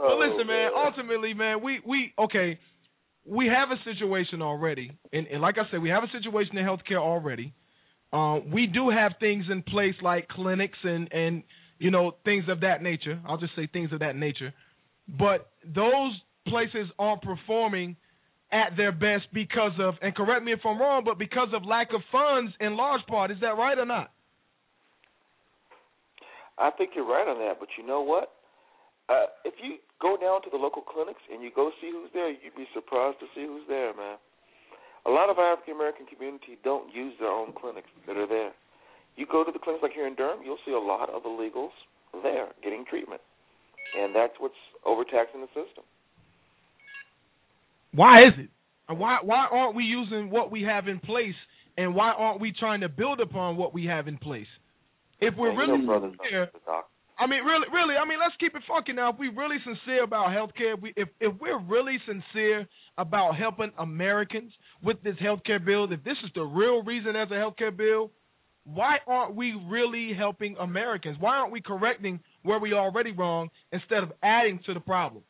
[0.00, 0.70] Oh, listen, man.
[0.72, 0.84] man.
[0.86, 2.58] Ultimately, man, we we okay.
[3.26, 6.64] We have a situation already, and, and like I said, we have a situation in
[6.64, 7.52] healthcare already.
[8.12, 11.42] Um, we do have things in place like clinics and and
[11.78, 13.20] you know things of that nature.
[13.26, 14.52] I'll just say things of that nature,
[15.08, 16.12] but those
[16.48, 17.96] places aren't performing
[18.52, 21.92] at their best because of and correct me if I'm wrong, but because of lack
[21.94, 23.30] of funds in large part.
[23.30, 24.10] Is that right or not?
[26.58, 28.32] I think you're right on that, but you know what?
[29.08, 32.30] Uh, if you go down to the local clinics and you go see who's there,
[32.30, 34.18] you'd be surprised to see who's there, man.
[35.06, 38.52] A lot of our African American community don't use their own clinics that are there.
[39.16, 41.74] You go to the clinics like here in Durham, you'll see a lot of illegals
[42.22, 43.20] there getting treatment,
[43.98, 45.84] and that's what's overtaxing the system.
[47.92, 48.50] Why is it?
[48.94, 51.34] Why why aren't we using what we have in place,
[51.78, 54.46] and why aren't we trying to build upon what we have in place?
[55.20, 56.89] If we're you really know, brothers, sincere, the doc-
[57.20, 59.10] I mean, really, really, I mean, let's keep it funky now.
[59.12, 63.70] If we really sincere about healthcare, if we if if we're really sincere about helping
[63.78, 64.50] Americans
[64.82, 68.10] with this healthcare bill, if this is the real reason as a healthcare bill,
[68.64, 71.18] why aren't we really helping Americans?
[71.20, 75.22] Why aren't we correcting where we already wrong instead of adding to the problem?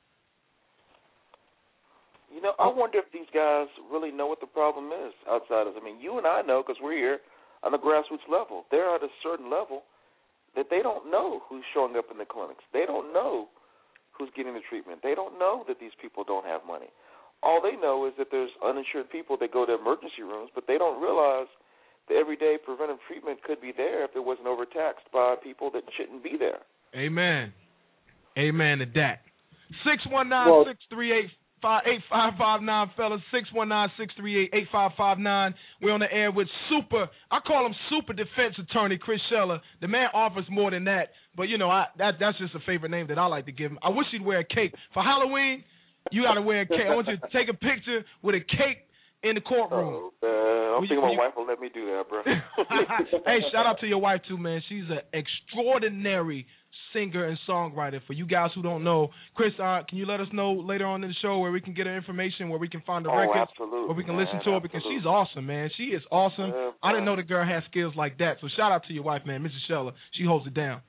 [2.33, 5.75] You know, I wonder if these guys really know what the problem is outside of.
[5.77, 7.19] I mean, you and I know because we're here
[7.65, 8.65] on the grassroots level.
[8.71, 9.83] They're at a certain level
[10.57, 12.65] that they don't know who's showing up in the clinics.
[12.73, 13.49] They don't know
[14.13, 15.01] who's getting the treatment.
[15.03, 16.91] They don't know that these people don't have money.
[17.43, 20.77] All they know is that there's uninsured people that go to emergency rooms, but they
[20.77, 21.49] don't realize
[22.09, 26.23] the everyday preventive treatment could be there if it wasn't overtaxed by people that shouldn't
[26.23, 26.61] be there.
[26.95, 27.53] Amen.
[28.37, 29.23] Amen to that.
[29.87, 31.31] Six one nine six three eight
[31.63, 33.21] five eight five five nine fellas.
[33.33, 35.55] Six one nine six three eight eight five five nine.
[35.81, 39.61] We're on the air with super I call him super defense attorney Chris Shella.
[39.81, 41.09] The man offers more than that.
[41.37, 43.71] But you know, I that that's just a favorite name that I like to give
[43.71, 43.79] him.
[43.83, 44.75] I wish he'd wear a cape.
[44.95, 45.65] For Halloween,
[46.11, 46.87] you gotta wear a cape.
[46.91, 48.79] I want you to take a picture with a cape
[49.23, 49.95] in the courtroom.
[49.95, 50.77] Oh, man.
[50.77, 52.23] I'm you- thinking will my you- wife will let me do that, bro.
[53.27, 54.63] hey, shout out to your wife too, man.
[54.69, 56.47] She's an extraordinary
[56.93, 58.01] singer and songwriter.
[58.07, 61.03] For you guys who don't know, Chris, uh, can you let us know later on
[61.05, 63.17] in the show where we can get her information, where we can find the oh,
[63.17, 63.89] records, absolutely.
[63.89, 65.01] where we can man, listen to her because absolutely.
[65.01, 65.71] she's awesome, man.
[65.77, 66.51] She is awesome.
[66.51, 68.37] Yeah, I didn't know the girl had skills like that.
[68.41, 69.65] So shout out to your wife, man, Mrs.
[69.71, 69.93] Shella.
[70.19, 70.81] She holds it down,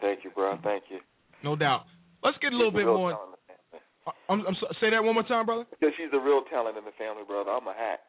[0.00, 0.58] Thank you, bro.
[0.62, 0.98] Thank you.
[1.44, 1.84] no doubt.
[2.24, 3.10] Let's get a little She's bit more.
[3.12, 4.16] talent in the family.
[4.28, 5.64] I'm, I'm so, say that one more time, brother.
[5.70, 7.50] Because she's a real talent in the family, brother.
[7.50, 8.00] I'm a hack.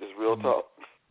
[0.00, 0.42] Just real Mm.
[0.42, 0.64] talk.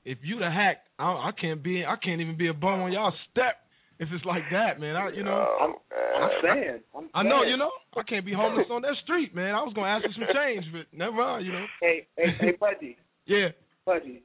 [0.05, 1.85] If you the hack, I, I can't be.
[1.85, 3.62] I can't even be a bum on y'all step.
[3.99, 5.57] If it's like that, man, I, you know.
[5.61, 5.75] I'm-
[6.13, 6.79] I'm uh, saying.
[6.95, 9.55] I'm I know, you know, I can't be homeless on that street, man.
[9.55, 11.65] I was gonna ask for some change, but never mind, you know.
[11.81, 13.49] Hey, hey, hey, Pudgy, Yeah.
[13.85, 14.21] Pudgy.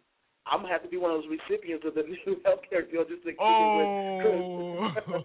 [0.46, 3.20] I'm gonna have to be one of those recipients of the new healthcare bill just
[3.24, 4.20] to keep Oh.
[4.20, 5.24] it with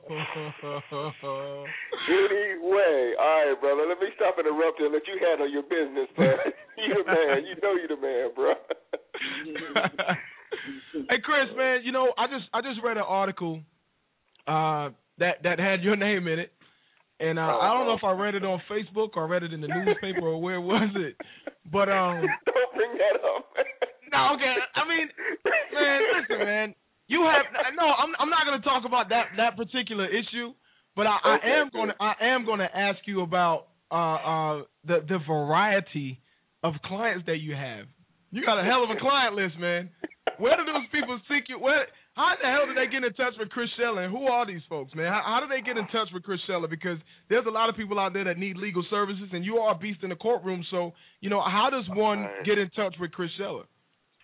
[1.24, 1.66] oh.
[2.08, 3.88] Anyway, all right, brother.
[3.88, 6.36] Let me stop interrupting and let you handle your business, man.
[6.80, 7.46] you the man.
[7.48, 8.54] You know you the man, bro.
[11.10, 13.62] hey Chris, man, you know, I just I just read an article
[14.48, 16.52] uh that that had your name in it.
[17.20, 19.62] And uh, I don't know if I read it on Facebook or read it in
[19.62, 21.16] the newspaper or where was it.
[21.72, 23.46] But um Don't bring that up.
[24.12, 24.56] No, okay.
[24.76, 25.08] I mean,
[25.74, 26.76] man, listen, man.
[27.08, 27.84] You have no.
[27.84, 30.54] I'm I'm not going to talk about that that particular issue,
[30.96, 34.62] but I, I am going to I am going to ask you about uh uh
[34.86, 36.22] the the variety
[36.64, 37.86] of clients that you have.
[38.32, 39.90] You got a hell of a client list, man.
[40.40, 41.60] Where do those people seek you?
[41.60, 41.86] Where?
[42.16, 44.06] How the hell did they get in touch with Chris Shella?
[44.06, 45.10] And who are these folks, man?
[45.12, 46.70] How, how do they get in touch with Chris Shella?
[46.70, 47.00] Because
[47.30, 49.78] there's a lot of people out there that need legal services, and you are a
[49.78, 50.64] beast in the courtroom.
[50.70, 52.46] So, you know, how does one Right.
[52.46, 53.66] get in touch with Chris Shella?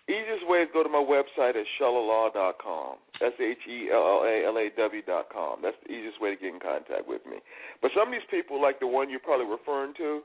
[0.06, 2.96] Easiest way is go to my website at shellalaw.com.
[3.22, 5.60] S H E L L A L A W dot com.
[5.62, 7.38] That's the easiest way to get in contact with me.
[7.82, 10.22] But some of these people, like the one you're probably referring to,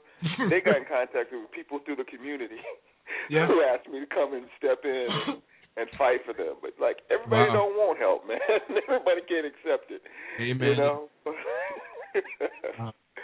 [0.49, 2.57] they got in contact with people through the community
[3.29, 3.45] Yeah.
[3.45, 5.41] who asked me to come and step in and,
[5.77, 6.55] and fight for them.
[6.61, 7.53] But like everybody Wow.
[7.53, 8.39] don't want help, man.
[8.87, 10.01] everybody can't accept it.
[10.39, 10.69] Amen.
[10.69, 11.09] You know.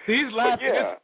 [0.08, 0.72] He's But laughing.
[0.74, 0.96] yeah.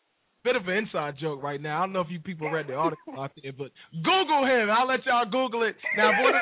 [0.43, 1.77] Bit of an inside joke right now.
[1.77, 4.69] I don't know if you people read the article out there, but Google him.
[4.71, 5.75] I'll let y'all Google it.
[5.97, 6.41] Now, one of,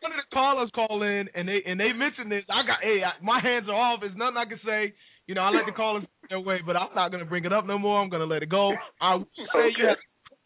[0.00, 3.00] one of the callers call in and they and they mentioned this, I got hey,
[3.04, 4.00] I, my hands are off.
[4.00, 4.94] There's nothing I can say.
[5.26, 7.66] You know, I let the callers their way, but I'm not gonna bring it up
[7.66, 8.00] no more.
[8.00, 8.72] I'm gonna let it go.
[9.02, 9.98] I will say you have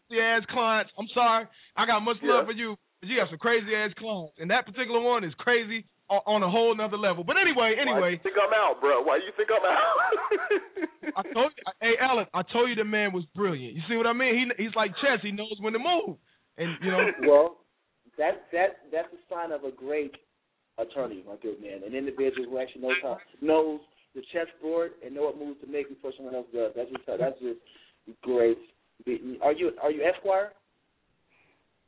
[0.09, 0.91] crazy ass clients.
[0.99, 1.47] I'm sorry.
[1.77, 2.47] I got much love Yeah.
[2.47, 2.77] for you,
[3.09, 6.75] you have some crazy ass clients, and that particular one is crazy on, a whole
[6.77, 7.25] nother level.
[7.25, 8.11] But anyway, Why anyway.
[8.12, 9.03] you think I'm out, bro?
[9.03, 11.17] Why you think I'm out?
[11.17, 13.75] I told you, hey Alan, I told you the man was brilliant.
[13.75, 14.53] You see what I mean?
[14.57, 15.21] He he's like chess.
[15.23, 16.17] He knows when to move,
[16.59, 17.07] and you know.
[17.29, 17.57] well,
[18.19, 20.14] that that that's a sign of a great
[20.79, 21.83] attorney, my good man.
[21.87, 23.81] An individual who actually knows how knows
[24.14, 26.73] the chessboard and know what moves to make before someone else does.
[26.77, 27.61] That's just that's just
[28.23, 28.59] great.
[29.43, 30.53] Are you are you Esquire?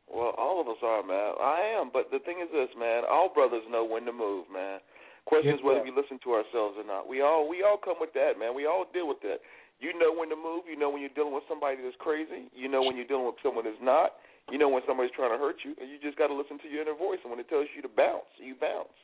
[0.07, 1.35] Well, all of us are, man.
[1.43, 3.03] I am, but the thing is this, man.
[3.11, 4.79] All brothers know when to move, man.
[5.27, 7.11] Question is whether we listen to ourselves or not.
[7.11, 8.55] We all we all come with that, man.
[8.55, 9.43] We all deal with that.
[9.83, 10.71] You know when to move.
[10.71, 12.47] You know when you're dealing with somebody that's crazy.
[12.55, 14.23] You know when you're dealing with someone that's not.
[14.47, 16.71] You know when somebody's trying to hurt you, and you just got to listen to
[16.71, 17.19] your inner voice.
[17.27, 18.95] And when it tells you to bounce, you bounce.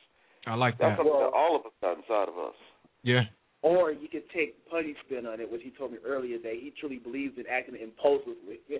[0.47, 0.95] I like that.
[0.95, 1.03] That's that.
[1.03, 2.55] something that all of us got inside of us.
[3.03, 3.27] Yeah.
[3.59, 6.71] Or you could take Puddy's spin on it, which he told me earlier that he
[6.79, 8.63] truly believes in acting impulsively.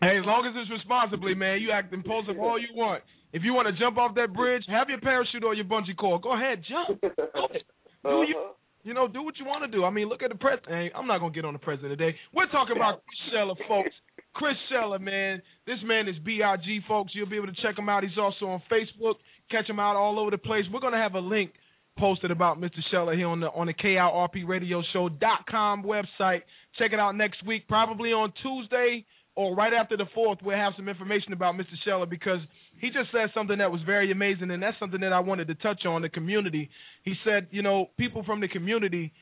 [0.00, 3.02] Hey, as long as it's responsibly, man, you act impulsive all you want.
[3.32, 6.22] If you want to jump off that bridge, have your parachute or your bungee cord.
[6.22, 7.00] Go ahead, jump.
[7.00, 7.62] Go ahead.
[8.04, 8.52] Do you, Uh-huh.
[8.84, 9.84] you know, do what you want to do.
[9.84, 10.68] I mean, look at the president.
[10.70, 12.16] Hey, I'm not gonna get on the president today.
[12.32, 13.90] We're talking about Chris Shella, folks.
[14.34, 15.42] Chris Shella, man.
[15.66, 16.40] This man is Big,
[16.86, 17.12] folks.
[17.14, 18.04] You'll be able to check him out.
[18.04, 19.16] He's also on Facebook.
[19.50, 20.64] Catch him out all over the place.
[20.72, 21.50] We're gonna have a link
[21.98, 22.78] posted about Mr.
[22.92, 26.42] Shella here on the on the KIRP Radio Show dot com website.
[26.78, 29.04] Check it out next week, probably on Tuesday
[29.38, 30.40] or right after the fourth.
[30.42, 31.74] We'll have some information about Mr.
[31.86, 32.40] Shella because
[32.80, 35.54] he just said something that was very amazing, and that's something that I wanted to
[35.54, 36.68] touch on the community.
[37.04, 39.12] He said, you know, people from the community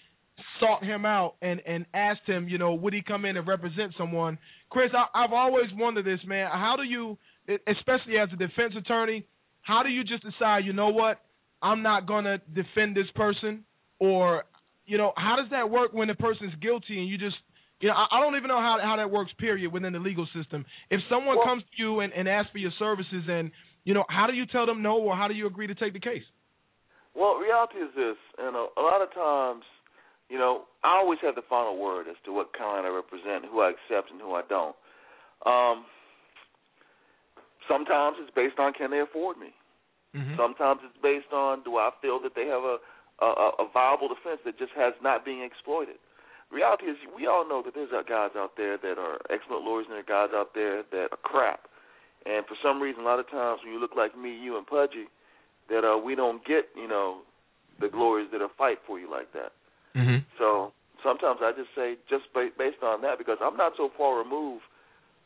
[0.58, 3.92] sought him out and and asked him, you know, would he come in and represent
[3.98, 4.38] someone?
[4.70, 6.48] Chris, I, I've always wondered this, man.
[6.50, 7.18] How do you,
[7.68, 9.26] especially as a defense attorney,
[9.60, 11.20] how do you just decide, you know what,
[11.62, 13.64] I'm not gonna defend this person,
[13.98, 14.44] or
[14.86, 17.36] you know, how does that work when the person's guilty and you just
[17.80, 19.32] you know, I, I don't even know how how that works.
[19.38, 19.72] Period.
[19.72, 22.72] Within the legal system, if someone Well- comes to you and, and asks for your
[22.78, 23.50] services, and
[23.84, 25.92] you know, how do you tell them no, or how do you agree to take
[25.92, 26.24] the case?
[27.14, 29.64] Well, reality is this, and a, a lot of times,
[30.28, 33.60] you know, I always have the final word as to what client I represent, who
[33.60, 34.76] I accept, and who I don't.
[35.46, 35.86] Um,
[37.68, 39.54] sometimes it's based on can they afford me.
[40.14, 40.36] Mm-hmm.
[40.36, 42.76] Sometimes it's based on do I feel that they have a,
[43.20, 45.96] a a viable defense that just has not being exploited.
[46.50, 49.94] Reality is we all know that there's guys out there that are excellent lawyers and
[49.98, 51.66] there are guys out there that are crap.
[52.24, 54.66] And for some reason, a lot of times when you look like me, you and
[54.66, 55.06] Pudgy,
[55.68, 57.22] that uh, we don't get you know
[57.80, 59.52] the lawyers that'll fight for you like that.
[59.98, 60.22] Mm-hmm.
[60.38, 64.18] So sometimes I just say just ba- based on that because I'm not so far
[64.18, 64.62] removed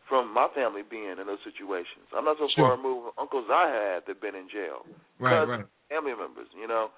[0.09, 2.09] from my family being in those situations.
[2.17, 2.67] I'm not so Sure.
[2.69, 4.83] far removed from uncles I had that been in jail,
[5.21, 5.67] Right, cousins, right.
[5.89, 6.91] family members, you know.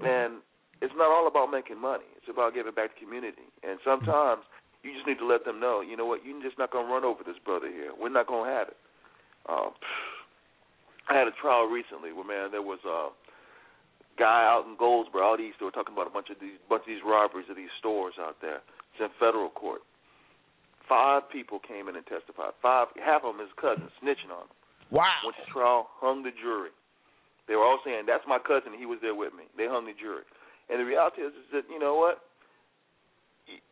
[0.00, 0.40] And
[0.82, 2.10] it's not all about making money.
[2.18, 3.46] It's about giving back to community.
[3.62, 4.42] And sometimes
[4.82, 7.06] you just need to let them know, you know what, you're just not gonna run
[7.06, 7.94] over this brother here.
[7.94, 8.78] We're not gonna have it.
[9.46, 9.70] Um,
[11.06, 13.14] I had a trial recently where man there was a
[14.18, 16.82] guy out in Goldsboro, out east, they were talking about a bunch of these bunch
[16.82, 18.58] of these robberies of these stores out there.
[18.92, 19.86] It's in federal court.
[20.90, 22.58] Five people came in and testified.
[22.58, 24.54] Five half of them his cousins snitching on him.
[24.90, 25.22] Wow.
[25.24, 26.74] Went to trial, hung the jury.
[27.46, 29.46] They were all saying, That's my cousin, he was there with me.
[29.56, 30.26] They hung the jury.
[30.72, 32.24] And the reality is, is that, you know what?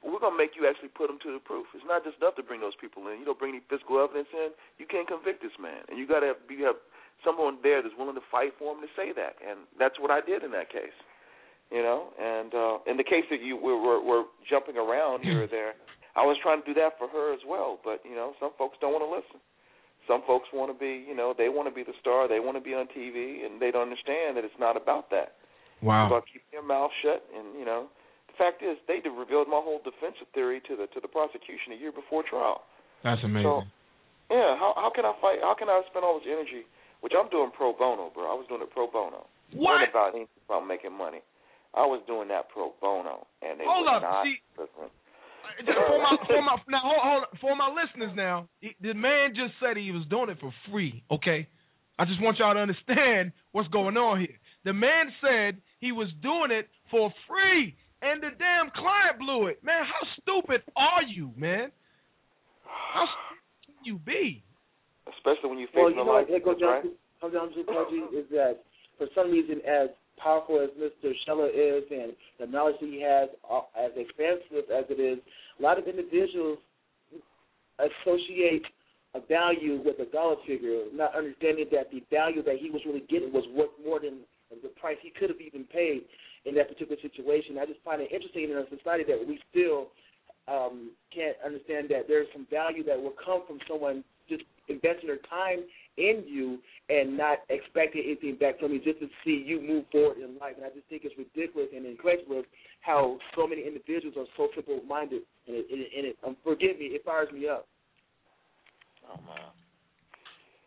[0.05, 1.65] We're going to make you actually put them to the proof.
[1.73, 3.17] It's not just enough to bring those people in.
[3.17, 5.81] You don't bring any physical evidence in, you can't convict this man.
[5.89, 6.77] And you got to have, you have
[7.25, 9.41] someone there that's willing to fight for him to say that.
[9.41, 10.95] And that's what I did in that case.
[11.73, 15.47] You know, and uh, in the case that you were, were, were jumping around here
[15.47, 15.79] or there,
[16.19, 17.79] I was trying to do that for her as well.
[17.79, 19.39] But you know, some folks don't want to listen.
[20.11, 22.27] Some folks want to be, you know, they want to be the star.
[22.27, 25.39] They want to be on TV, and they don't understand that it's not about that.
[25.81, 26.07] It's Wow.
[26.12, 27.25] about keeping their mouth shut.
[27.33, 27.88] And you know,
[28.29, 31.79] the fact is, they revealed my whole defensive theory to the to the prosecution a
[31.81, 32.62] year before trial.
[33.03, 33.49] That's amazing.
[33.49, 33.64] So,
[34.31, 35.40] yeah, how how can I fight?
[35.40, 36.69] How can I spend all this energy,
[37.01, 38.29] which I'm doing pro bono, bro?
[38.29, 39.25] I was doing it pro bono.
[39.57, 39.81] what?
[39.83, 41.25] Wasn't about anything about making money.
[41.75, 44.90] I was doing that pro bono, and they Hold were up, not see- listening.
[45.61, 48.49] Uh, for my for my now hold, hold for my listeners now.
[48.61, 51.03] he- The man just said he was doing it for free.
[51.11, 51.47] Okay,
[51.99, 54.38] I just want y'all to understand what's going on here.
[54.64, 59.62] The man said he was doing it for free, and the damn client blew it.
[59.64, 61.73] Man, how stupid are you, man?
[62.64, 64.45] How stupid can you be?
[65.09, 66.83] Especially when you well, face you know life, what it goes right?
[66.85, 68.62] down to, comes down to Pudgy, is that
[68.97, 69.88] for some reason, as
[70.23, 71.12] powerful as Mr.
[71.27, 75.19] Shella is and the knowledge that he has, uh, as expansive as it is,
[75.59, 76.59] a lot of individuals
[77.81, 78.64] associate
[79.14, 83.03] a value with a dollar figure, not understanding that the value that he was really
[83.11, 84.18] getting was worth more than
[84.62, 86.03] the price he could have even paid
[86.44, 87.59] in that particular situation.
[87.59, 89.88] I just find it interesting in a society that we still
[90.48, 95.22] um, can't understand that there's some value that will come from someone just investing their
[95.28, 95.66] time
[95.98, 100.18] in you and not expecting anything back from you just to see you move forward
[100.18, 100.55] in life.
[100.57, 102.46] And I just think it's ridiculous and incredulous
[102.80, 105.22] how so many individuals are so simple-minded.
[105.46, 107.66] And it, and it, and it um, forgive me, it fires me up.
[109.07, 109.60] Oh man.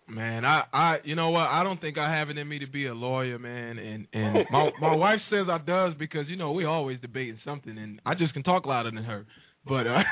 [0.08, 1.48] Man, I, I, you know what?
[1.48, 3.78] I don't think I have it in me to be a lawyer, man.
[3.80, 7.78] And and my my wife says I does because you know we always debating something,
[7.78, 9.26] and I just can talk louder than her.
[9.66, 10.04] But uh,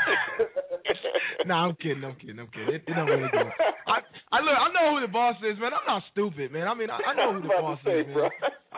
[1.45, 2.03] no, I'm kidding.
[2.03, 2.39] I'm kidding.
[2.39, 2.75] I'm kidding.
[2.75, 3.49] It, it don't really go.
[3.87, 3.99] I,
[4.31, 4.55] I look.
[4.55, 5.71] I know who the boss is, man.
[5.73, 6.67] I'm not stupid, man.
[6.67, 8.13] I mean, I, I know who the boss say, is, man.
[8.13, 8.29] bro.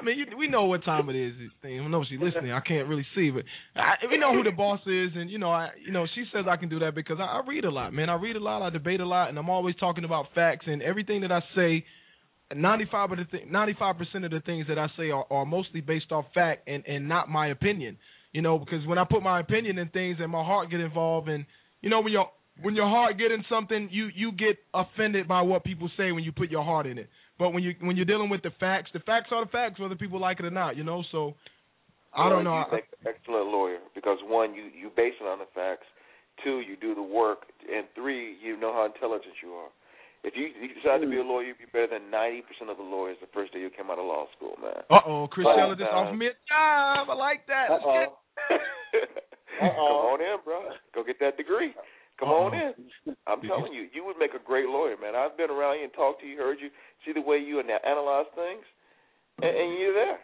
[0.04, 1.34] I mean, you, we know what time it is.
[1.64, 2.52] I don't know if she's listening.
[2.52, 3.44] I can't really see, but
[3.76, 6.44] I, we know who the boss is, and you know, I, you know, she says
[6.50, 8.10] I can do that because I, I read a lot, man.
[8.10, 8.62] I read a lot.
[8.62, 11.86] I debate a lot, and I'm always talking about facts and everything that I say.
[12.54, 15.82] Ninety-five of the th- ninety-five percent of the things that I say are, are mostly
[15.82, 17.98] based off fact and and not my opinion.
[18.34, 21.30] You know, because when I put my opinion in things and my heart get involved,
[21.30, 21.46] and
[21.82, 22.28] you know, when your
[22.62, 26.24] when your heart get in something, you you get offended by what people say when
[26.24, 27.10] you put your heart in it.
[27.40, 29.96] But when you when you're dealing with the facts, the facts are the facts, whether
[29.96, 30.78] people like it or not.
[30.78, 31.34] You know, so
[32.14, 32.64] I don't know.
[32.70, 35.86] You make an excellent lawyer because one, you you base it on the facts.
[36.44, 39.70] Two, you do the work, and three, you know how intelligent you are.
[40.24, 42.78] If you, you decide to be a lawyer, you'd be better than ninety percent of
[42.78, 44.82] the lawyers the first day you came out of law school, man.
[44.90, 46.08] Uh oh, Chris Shella just God.
[46.08, 47.10] offered me a job.
[47.10, 47.68] I like that.
[47.70, 47.84] Let's
[49.62, 49.70] Uh-oh.
[49.70, 50.60] Come on in, bro.
[50.96, 51.74] Go get that degree.
[52.24, 53.12] Come on oh.
[53.12, 53.16] in.
[53.28, 55.16] I'm telling you, you would make a great lawyer, man.
[55.16, 56.70] I've been around you and talked to you, heard you,
[57.06, 58.64] see the way you analyze things,
[59.42, 60.20] and, and you're there.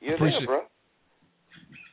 [0.00, 0.60] You're Appreciate- there, bro.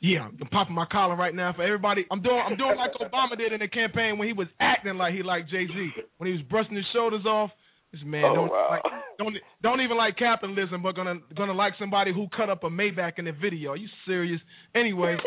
[0.01, 2.05] Yeah, I'm popping my collar right now for everybody.
[2.09, 5.13] I'm doing I'm doing like Obama did in the campaign when he was acting like
[5.13, 5.89] he liked Jay Z.
[6.17, 7.51] When he was brushing his shoulders off.
[7.91, 8.67] This man Oh, don't wow.
[8.69, 12.69] like don't don't even like capitalism, but gonna gonna like somebody who cut up a
[12.69, 13.71] Maybach in the video.
[13.71, 14.39] Are you serious?
[14.73, 15.17] Anyway,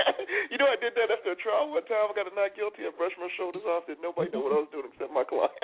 [0.50, 2.10] you know, I did that after a trial one time.
[2.10, 2.84] I got a not guilty.
[2.86, 3.86] I brushed my shoulders off.
[3.86, 5.52] Did nobody know what I was doing except my client.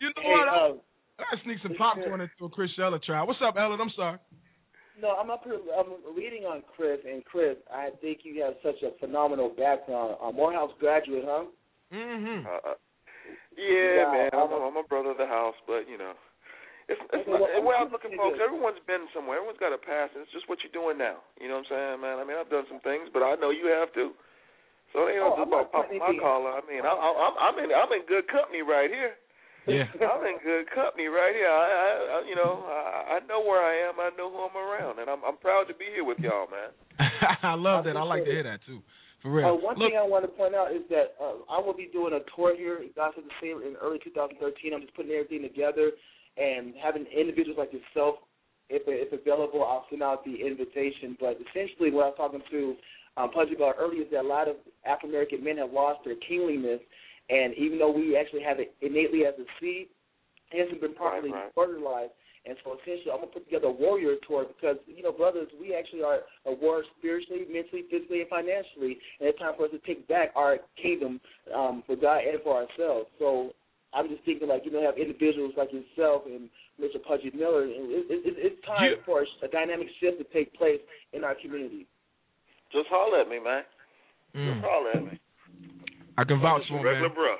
[0.00, 0.48] you know Hey, what?
[0.48, 0.80] I, um,
[1.18, 3.26] I gotta sneak some popcorn into a Chris Shella trial.
[3.26, 3.80] What's up, Ellen?
[3.80, 4.18] I'm sorry.
[5.00, 5.60] No, I'm up here.
[5.78, 10.16] I'm reading on Chris, and Chris, I think you have such a phenomenal background.
[10.24, 11.44] A Morehouse graduate, huh?
[11.92, 12.46] Mm-hmm.
[12.46, 12.74] uh,
[13.56, 14.12] yeah, Wow.
[14.12, 14.30] man.
[14.32, 16.12] I'm a, I'm a brother of the house, but you know,
[16.86, 18.38] it's it's not, well, the way I'm I'm looking, thinking folks.
[18.38, 18.46] this.
[18.46, 19.42] Everyone's been somewhere.
[19.42, 21.18] Everyone's got a past, and it's just what you're doing now.
[21.42, 22.16] You know what I'm saying, man?
[22.22, 24.14] I mean, I've done some things, but I know you have too.
[24.94, 26.52] So it ain't Oh, just I'm about not popping my pointing collar.
[26.54, 29.18] I mean, I, I, I'm I'm in I'm in good company right here.
[29.66, 29.90] Yeah.
[29.98, 31.50] I'm in good company right here.
[31.50, 33.98] I, I, I you know, I, I know where I am.
[33.98, 36.70] I know who I'm around, and I'm I'm proud to be here with y'all, man.
[37.42, 37.98] I love that.
[37.98, 38.78] I like to hear that too.
[39.26, 39.42] For real.
[39.48, 41.90] Uh, one Look, thing I want to point out is that uh, I will be
[41.90, 44.38] doing a tour here, God said the same, in early 2013.
[44.70, 45.90] I'm just putting everything together
[46.36, 48.16] and having individuals like yourself,
[48.68, 51.16] if if available, I'll send out the invitation.
[51.18, 52.76] But essentially, what I was talking to
[53.16, 56.16] um, Pudgy about earlier is that a lot of African American men have lost their
[56.28, 56.80] kingliness,
[57.30, 59.88] and even though we actually have it innately as a seed,
[60.52, 61.50] it hasn't been properly right.
[61.54, 62.12] fertilized.
[62.46, 65.74] And so essentially, I'm gonna put together a warrior tour because you know, brothers, we
[65.74, 69.82] actually are a war spiritually, mentally, physically, and financially, and it's time for us to
[69.86, 71.20] take back our kingdom
[71.54, 73.10] um, for God and for ourselves.
[73.18, 73.50] So
[73.96, 77.02] I'm just thinking, like you know, have individuals like yourself and Mr.
[77.02, 80.52] Pudgy Miller, and it, it, it, it's time You- for a dynamic shift to take
[80.54, 80.80] place
[81.14, 81.86] in our community.
[82.72, 83.62] Just holler at me, man.
[84.36, 85.18] mm, Just holler at me.
[86.18, 87.14] I can vouch for him, regular man.
[87.16, 87.34] bro.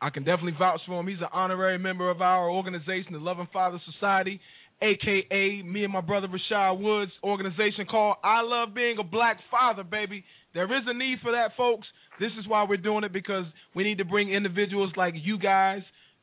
[0.00, 1.06] I can definitely vouch for him.
[1.08, 4.40] He's an honorary member of our organization, the Loving Father Society,
[4.82, 9.82] aka me and my brother Rashad Woods organization called I Love Being a Black Father,
[9.84, 10.24] baby.
[10.54, 11.86] There is a need for that, folks.
[12.20, 15.82] This is why we're doing it because we need to bring individuals like you guys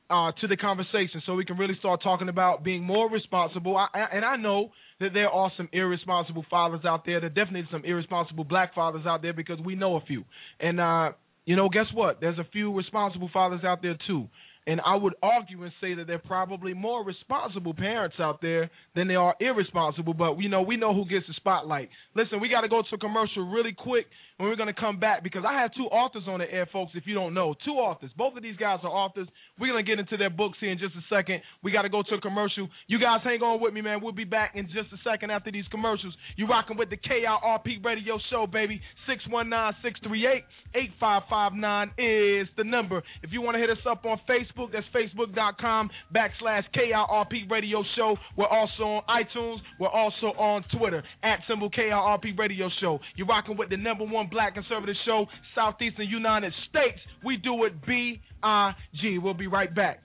[0.09, 3.77] uh, to the conversation so we can really start talking about being more responsible.
[3.77, 7.19] I, I- and I know that there are some irresponsible fathers out there.
[7.19, 10.23] There definitely some irresponsible black fathers out there because we know a few.
[10.59, 11.11] And uh,
[11.45, 12.21] you know, guess what?
[12.21, 14.27] There's a few responsible fathers out there too.
[14.65, 18.71] And I would argue and say that there are probably more responsible parents out there
[18.95, 20.13] than there are irresponsible.
[20.13, 21.89] But you know, we know who gets the spotlight.
[22.15, 24.05] Listen, we got to go to a commercial really quick,
[24.39, 26.93] and we're gonna come back because I have two authors on the air, folks.
[26.95, 28.11] If you don't know, two authors.
[28.17, 29.27] Both of these guys are authors.
[29.59, 31.41] We're gonna get into their books here in just a second.
[31.61, 32.69] We got to go to a commercial.
[32.87, 33.99] You guys hang on with me, man.
[34.01, 36.15] We'll be back in just a second after these commercials.
[36.37, 38.79] You rocking with the KIRP Radio Show, baby.
[39.07, 43.03] Six one nine six three eight eight five five nine is the number.
[43.23, 48.15] If you want to hit us up on Facebook, that's facebook.com backslash KIRP Radio Show.
[48.37, 49.57] We're also on iTunes.
[49.79, 52.99] We're also on Twitter at symbol KIRP Radio Show.
[53.15, 55.25] You're rocking with the number one black conservative show,
[55.55, 56.99] Southeastern United States.
[57.25, 59.17] We do it B I G.
[59.17, 60.01] We'll be right back.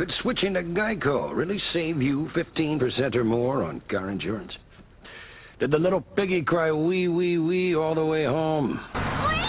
[0.00, 4.50] Could switching to Geico really save you 15% or more on car insurance?
[5.58, 8.80] Did the little piggy cry wee wee wee all the way home?
[8.94, 9.40] Wee!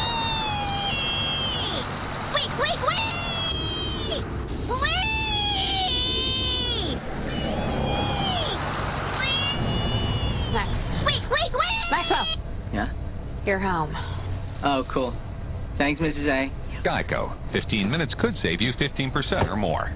[11.06, 11.22] Wee,
[11.90, 12.28] Maxwell,
[12.74, 12.90] Yeah?
[13.46, 13.96] you're home.
[14.66, 15.16] Oh, cool.
[15.78, 16.28] Thanks, Mrs.
[16.28, 16.52] A.
[16.86, 17.32] Geico.
[17.54, 19.96] 15 minutes could save you 15% or more.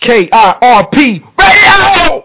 [0.00, 2.24] K-I-R-P Radio!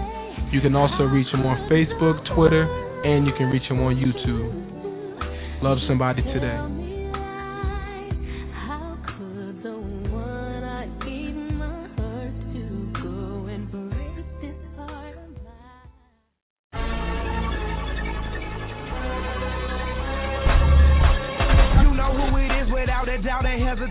[0.52, 2.68] You can also reach them on Facebook, Twitter,
[3.04, 4.52] and you can reach them on YouTube.
[5.62, 6.81] Love somebody today.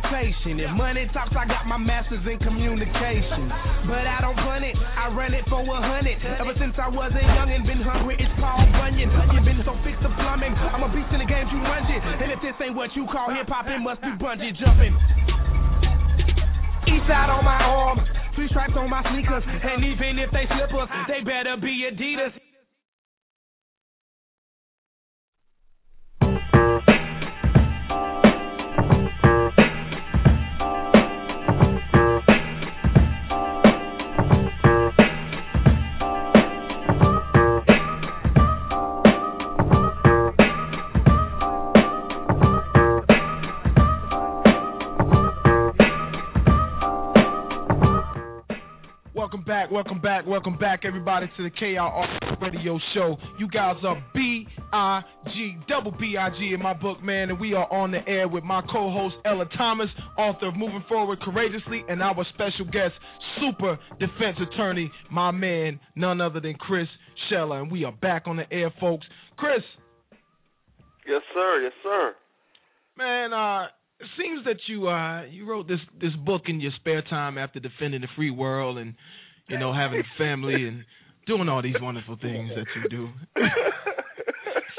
[0.02, 0.60] And.
[0.60, 3.49] If money talks, I got my master's in communication.
[3.88, 6.18] But I don't run it, I run it for a hundred.
[6.39, 9.10] Ever since I was a young and been hungry, it's Paul Bunyan.
[9.34, 10.54] You've been so fixed to plumbing.
[10.54, 12.02] I'm a beast in the game, you run it.
[12.02, 14.93] And if this ain't what you call hip hop, it must be bungee jumping.
[16.89, 18.02] East side on my arm,
[18.36, 19.45] three stripes on my sneakers.
[19.45, 22.51] And even if they slip us, they better be Adidas.
[49.72, 53.15] Welcome back, welcome back, everybody, to the KRR Radio Show.
[53.39, 57.39] You guys are B I G, double B I G in my book, man, and
[57.39, 61.22] we are on the air with my co host, Ella Thomas, author of Moving Forward
[61.22, 62.93] Courageously, and our special guest,
[63.39, 66.88] super defense attorney, my man, none other than Chris
[67.32, 67.61] Shella.
[67.61, 69.07] And we are back on the air, folks.
[69.38, 69.61] Chris,
[71.07, 71.61] Yes, sir.
[71.63, 72.13] Yes, sir.
[72.97, 73.67] man, uh,
[74.01, 77.59] it seems that you uh you wrote this this book in your spare time after
[77.59, 78.95] defending the free world and
[79.52, 80.84] you know having a family and
[81.28, 83.10] doing all these wonderful things that you do.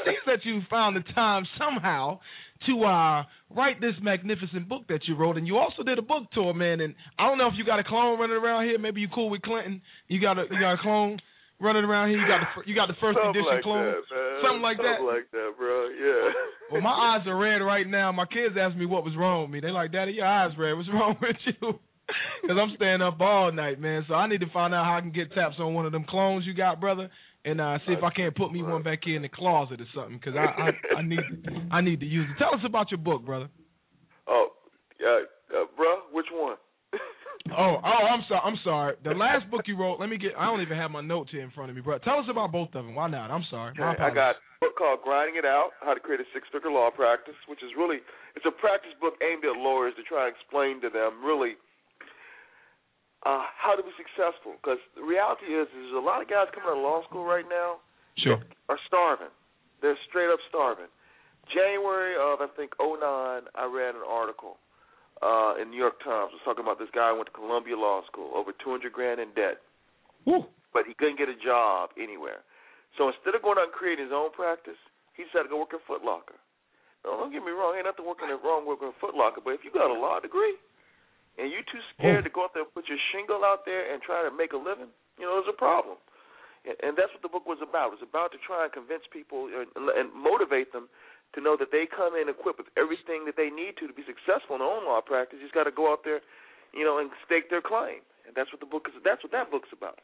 [0.05, 2.19] seems that you found the time somehow
[2.67, 3.23] to uh
[3.55, 6.81] write this magnificent book that you wrote and you also did a book tour, man,
[6.81, 9.29] and I don't know if you got a clone running around here, maybe you cool
[9.29, 9.81] with Clinton.
[10.07, 11.19] You got a you got a clone
[11.59, 12.19] running around here.
[12.19, 13.85] You got the you got the first Something edition like clone.
[13.85, 14.41] that.
[14.43, 14.97] Something like that.
[14.99, 15.87] Something like that, bro.
[15.89, 16.31] Yeah.
[16.71, 18.11] Well, my eyes are red right now.
[18.11, 19.59] My kids ask me what was wrong with me.
[19.59, 20.73] They like, Daddy, your eyes red.
[20.73, 21.77] What's wrong with you?
[22.41, 24.03] Because I'm staying up all night, man.
[24.07, 26.03] So I need to find out how I can get taps on one of them
[26.03, 27.09] clones you got, brother,
[27.45, 29.87] and uh, see if I can't put me one back here in the closet or
[29.95, 30.19] something.
[30.19, 31.19] Because I, I I need
[31.71, 32.37] I need to use it.
[32.37, 33.47] Tell us about your book, brother.
[34.27, 34.47] Oh,
[34.99, 35.23] yeah,
[35.55, 36.11] uh, bro.
[36.11, 36.57] Which one?
[37.51, 38.41] Oh, oh, I'm sorry.
[38.45, 38.95] I'm sorry.
[39.03, 39.99] The last book you wrote.
[39.99, 40.31] Let me get.
[40.39, 41.99] I don't even have my notes here in front of me, bro.
[41.99, 42.95] Tell us about both of them.
[42.95, 43.29] Why not?
[43.31, 43.75] I'm sorry.
[43.75, 46.89] Okay, I got a book called Grinding It Out: How to Create a Six-Figure Law
[46.89, 47.99] Practice, which is really
[48.39, 51.59] it's a practice book aimed at lawyers to try and explain to them really
[53.25, 54.55] uh, how to be successful.
[54.59, 57.23] Because the reality is, is there's a lot of guys coming out of law school
[57.23, 57.79] right now
[58.19, 58.39] Sure.
[58.69, 59.31] are starving.
[59.81, 60.91] They're straight up starving.
[61.51, 64.55] January of I think '09, I read an article
[65.19, 66.31] uh, in New York Times.
[66.31, 69.35] Was talking about this guy who went to Columbia Law School, over 200 grand in
[69.35, 69.59] debt,
[70.23, 70.47] Woo.
[70.71, 72.47] but he couldn't get a job anywhere.
[72.95, 74.79] So instead of going out and creating his own practice,
[75.19, 76.39] he decided to go work at Foot Locker.
[77.03, 79.67] Now, don't get me wrong, ain't nothing working wrong working at Foot Locker, but if
[79.67, 80.55] you got a law degree
[81.37, 84.01] and you too scared to go out there and put your shingle out there and
[84.05, 85.97] try to make a living, you know, there's a problem.
[86.61, 87.89] And, and that's what the book was about.
[87.89, 90.87] It was about to try and convince people and, and motivate them
[91.33, 94.05] to know that they come in equipped with everything that they need to to be
[94.05, 95.41] successful in their own law practice.
[95.41, 96.21] You just got to go out there,
[96.71, 98.05] you know, and stake their claim.
[98.29, 98.95] And that's what the book is.
[99.01, 99.99] That's what that book's about.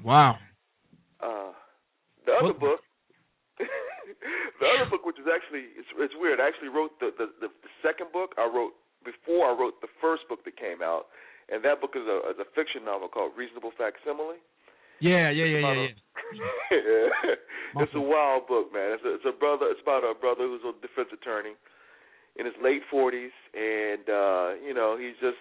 [0.00, 0.38] Wow.
[1.18, 1.50] Uh,
[2.24, 2.80] the other book,
[3.58, 6.38] the other book, which is actually it's it's weird.
[6.38, 8.38] I actually wrote the, the the the second book.
[8.38, 11.08] I wrote before I wrote the first book that came out,
[11.48, 14.36] and that book is a is a fiction novel called Reasonable Facsimile.
[15.00, 15.86] Yeah, yeah, yeah, yeah,
[16.34, 17.34] yeah.
[17.82, 18.98] it's a wild book, man.
[18.98, 19.70] It's a, it's a brother.
[19.70, 21.54] It's about a brother who's a defense attorney
[22.36, 25.38] in his late forties, and uh, you know he's just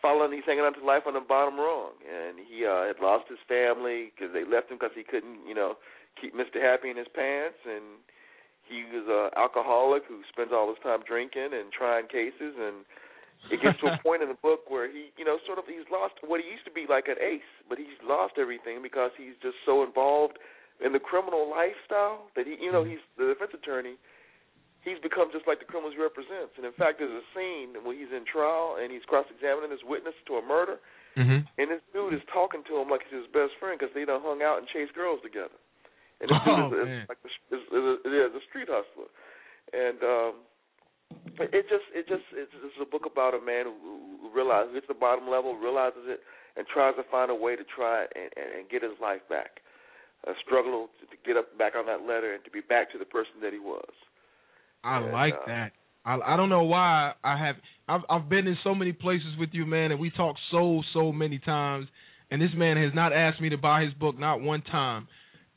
[0.00, 0.32] following.
[0.32, 3.42] He's hanging on to life on the bottom rung, and he uh, had lost his
[3.50, 5.78] family because they left him because he couldn't, you know,
[6.20, 7.98] keep Mister Happy in his pants, and
[8.66, 12.86] he was an alcoholic who spends all his time drinking and trying cases and
[13.50, 15.86] it gets to a point in the book where he, you know, sort of he's
[15.90, 19.34] lost what he used to be like an ace, but he's lost everything because he's
[19.42, 20.38] just so involved
[20.78, 23.98] in the criminal lifestyle that he, you know, he's the defense attorney.
[24.82, 26.58] He's become just like the criminals he represents.
[26.58, 30.14] And in fact, there's a scene where he's in trial and he's cross-examining his witness
[30.30, 30.78] to a murder,
[31.12, 31.44] Mm-hmm.
[31.60, 34.24] and this dude is talking to him like he's his best friend because they done
[34.24, 35.52] hung out and chased girls together.
[36.22, 37.02] And this Oh, man.
[37.02, 39.10] is like the, is, is, yeah, a street hustler,
[39.74, 40.34] and um,
[41.50, 43.74] it just it just it's, it's a book about a man who,
[44.22, 46.20] who realizes hits the bottom level, realizes it,
[46.56, 49.58] and tries to find a way to try and, and, and get his life back.
[50.30, 52.98] A struggle to, to get up back on that ladder and to be back to
[52.98, 53.90] the person that he was.
[54.84, 55.72] I And, like uh, that.
[56.06, 57.56] I I don't know why I have
[57.88, 61.10] I've I've been in so many places with you, man, and we talk so so
[61.10, 61.88] many times,
[62.30, 65.08] and this man has not asked me to buy his book not one time,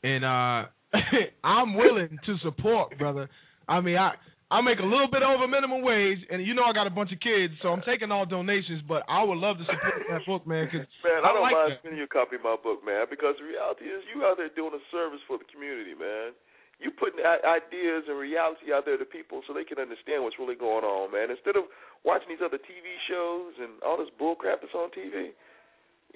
[0.06, 0.70] and uh
[1.44, 3.28] I'm willing to support, brother.
[3.68, 4.14] I mean, I
[4.46, 7.10] I make a little bit over minimum wage, and you know I got a bunch
[7.10, 8.86] of kids, so I'm taking all donations.
[8.86, 11.74] But I would love to support that book, man, because Man, I don't like mind
[11.74, 11.82] that.
[11.82, 14.46] sending you a copy of my book, man, because the reality is you out there
[14.54, 16.30] doing a service for the community, man.
[16.78, 20.60] You putting ideas and reality out there to people so they can understand what's really
[20.60, 21.32] going on, man.
[21.32, 21.66] Instead of
[22.04, 25.32] watching these other TV shows and all this bull crap that's on TV,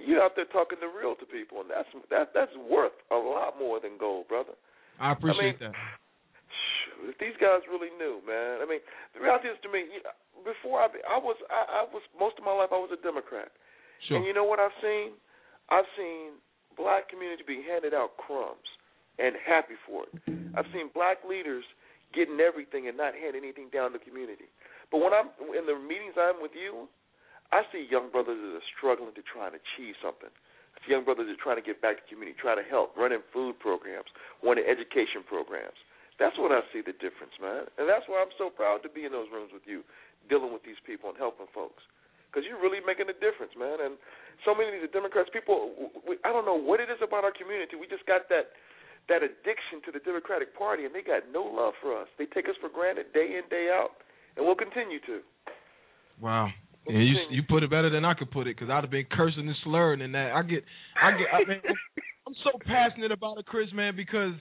[0.04, 3.58] you out there talking the real to people, and that's that that's worth a lot
[3.58, 4.56] more than gold, brother.
[4.98, 5.74] I appreciate I mean, that.
[6.50, 8.60] Shoot, if these guys really knew, man.
[8.60, 8.82] I mean,
[9.14, 9.86] the reality is to me,
[10.44, 13.52] before I, I was, I, I was most of my life I was a Democrat,
[14.08, 14.18] Sure.
[14.18, 15.16] and you know what I've seen?
[15.70, 16.36] I've seen
[16.76, 18.66] black community being handed out crumbs
[19.20, 20.12] and happy for it.
[20.56, 21.62] I've seen black leaders
[22.10, 24.50] getting everything and not handing anything down to the community.
[24.90, 26.90] But when I'm in the meetings I'm with you,
[27.50, 30.30] I see young brothers that are struggling to try and achieve something.
[30.30, 32.66] I see young brothers that are trying to get back to the community, trying to
[32.66, 34.06] help, running food programs,
[34.42, 35.76] running education programs.
[36.22, 37.66] That's what I see the difference, man.
[37.80, 39.82] And that's why I'm so proud to be in those rooms with you,
[40.28, 41.82] dealing with these people and helping folks.
[42.28, 43.82] Because you're really making a difference, man.
[43.82, 43.98] And
[44.46, 47.34] so many of these Democrats, people, we, I don't know what it is about our
[47.34, 47.74] community.
[47.74, 48.54] We just got that
[49.08, 52.06] that addiction to the Democratic Party, and they got no love for us.
[52.14, 55.20] They take us for granted day in, day out, and we'll continue to.
[56.20, 56.52] Wow.
[56.86, 59.06] Yeah, you you put it better than I could put it because I'd have been
[59.10, 60.32] cursing and slurring and that.
[60.32, 60.64] I get
[61.00, 61.60] I get I mean,
[62.26, 64.32] I'm so passionate about it, Chris, man, because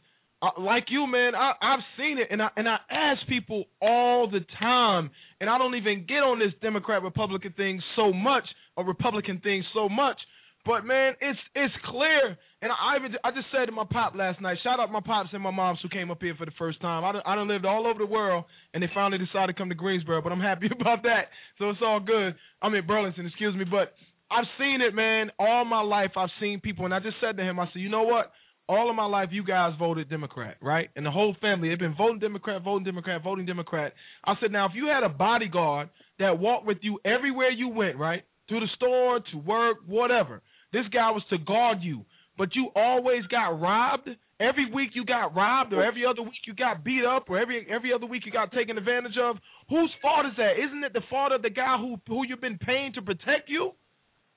[0.42, 4.30] uh, like you, man, I I've seen it and I and I ask people all
[4.30, 5.12] the time,
[5.42, 8.46] and I don't even get on this Democrat Republican thing so much
[8.78, 10.18] or Republican thing so much.
[10.66, 14.42] But man, it's it's clear, and I even I just said to my pop last
[14.42, 14.58] night.
[14.64, 17.04] Shout out my pops and my moms who came up here for the first time.
[17.06, 18.44] I done, I done lived all over the world,
[18.74, 20.22] and they finally decided to come to Greensboro.
[20.22, 22.36] But I'm happy about that, so it's all good.
[22.62, 23.94] I'm in Burlington, excuse me, but
[24.30, 25.32] I've seen it, man.
[25.40, 27.90] All my life, I've seen people, and I just said to him, I said, you
[27.90, 28.32] know what?
[28.70, 30.90] all of my life you guys voted Democrat, right?
[30.96, 33.94] And the whole family, they've been voting Democrat, voting Democrat, voting Democrat.
[34.24, 35.90] I said, now if you had a bodyguard
[36.20, 38.22] that walked with you everywhere you went, right?
[38.50, 40.42] To the store, to work, whatever.
[40.74, 42.06] This guy was to guard you,
[42.38, 44.10] but you always got robbed.
[44.40, 47.68] Every week you got robbed, or every other week you got beat up, or every
[47.70, 49.38] every other week you got taken advantage of.
[49.70, 50.54] Whose fault is that?
[50.58, 53.74] Isn't it the fault of the guy who who you've been paying to protect you?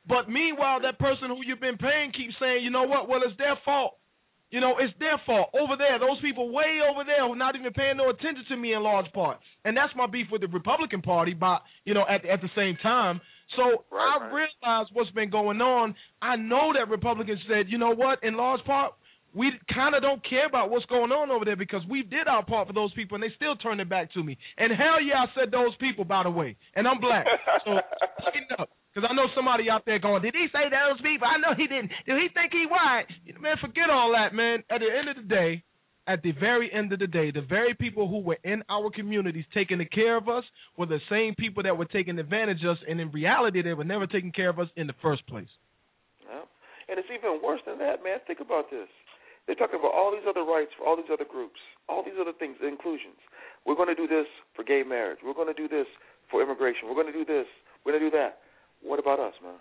[0.07, 3.09] But meanwhile, that person who you've been paying keeps saying, you know what?
[3.09, 3.95] Well, it's their fault.
[4.51, 5.49] You know, it's their fault.
[5.55, 8.57] Over there, those people way over there who are not even paying no attention to
[8.57, 9.39] me in large part.
[9.65, 12.77] And that's my beef with the Republican Party, but you know, at at the same
[12.83, 13.21] time.
[13.57, 14.33] So Right, I right.
[14.33, 15.95] realize what's been going on.
[16.21, 18.95] I know that Republicans said, you know what, in large part,
[19.35, 22.45] we kind of don't care about what's going on over there because we did our
[22.45, 24.37] part for those people and they still turned it back to me.
[24.59, 26.57] And hell yeah, I said those people, by the way.
[26.77, 27.27] And I'm black.
[27.65, 27.79] So.
[28.93, 31.27] Because I know somebody out there going, did he say those people?
[31.27, 31.89] I know he didn't.
[32.05, 33.09] Do he think he white?
[33.41, 34.63] Man, forget all that, man.
[34.69, 35.65] At the end of the day,
[36.07, 39.45] at the very end of the day, the very people who were in our communities
[39.55, 40.45] taking the care of us
[40.77, 43.85] were the same people that were taking advantage of us, and in reality, they were
[43.85, 45.49] never taking care of us in the first place.
[46.27, 46.43] Yeah.
[46.89, 48.19] And it's even worse than that, man.
[48.27, 48.89] Think about this.
[49.47, 52.33] They're talking about all these other rights for all these other groups, all these other
[52.33, 53.19] things, inclusions.
[53.67, 55.19] We're going to do this for gay marriage.
[55.25, 55.87] We're going to do this
[56.31, 56.87] for immigration.
[56.87, 57.47] We're going to do this.
[57.85, 58.39] We're going to do that.
[58.83, 59.59] What about us, man?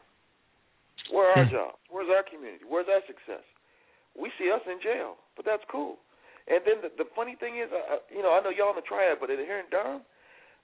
[1.09, 1.51] Where are our Hmm.
[1.51, 1.77] jobs?
[1.89, 2.65] Where's our community?
[2.65, 3.45] Where's our success?
[4.17, 5.97] We see us in jail, but that's cool.
[6.47, 8.87] And then the, the funny thing is, uh, you know, I know y'all in the
[8.87, 10.01] triad, but here in Durham,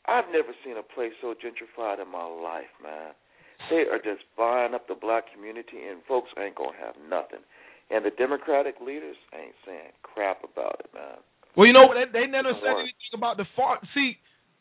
[0.07, 3.13] I've never seen a place so gentrified in my life, man.
[3.69, 7.41] They are just buying up the black community, and folks ain't gonna have nothing.
[7.89, 11.19] And the Democratic leaders ain't saying crap about it, man.
[11.55, 13.80] Well, you know, they, they never said anything about the far.
[13.93, 14.17] See,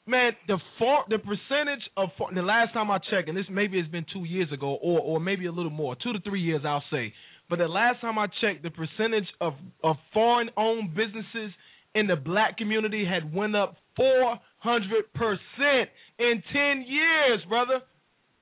[0.07, 3.91] man, the far, the percentage of the last time I checked, and this maybe it's
[3.91, 6.85] been two years ago, or or maybe a little more, two to three years, I'll
[6.91, 7.13] say.
[7.49, 11.53] But the last time I checked, the percentage of of foreign-owned businesses
[11.95, 17.81] in the black community had went up four hundred percent in ten years, brother.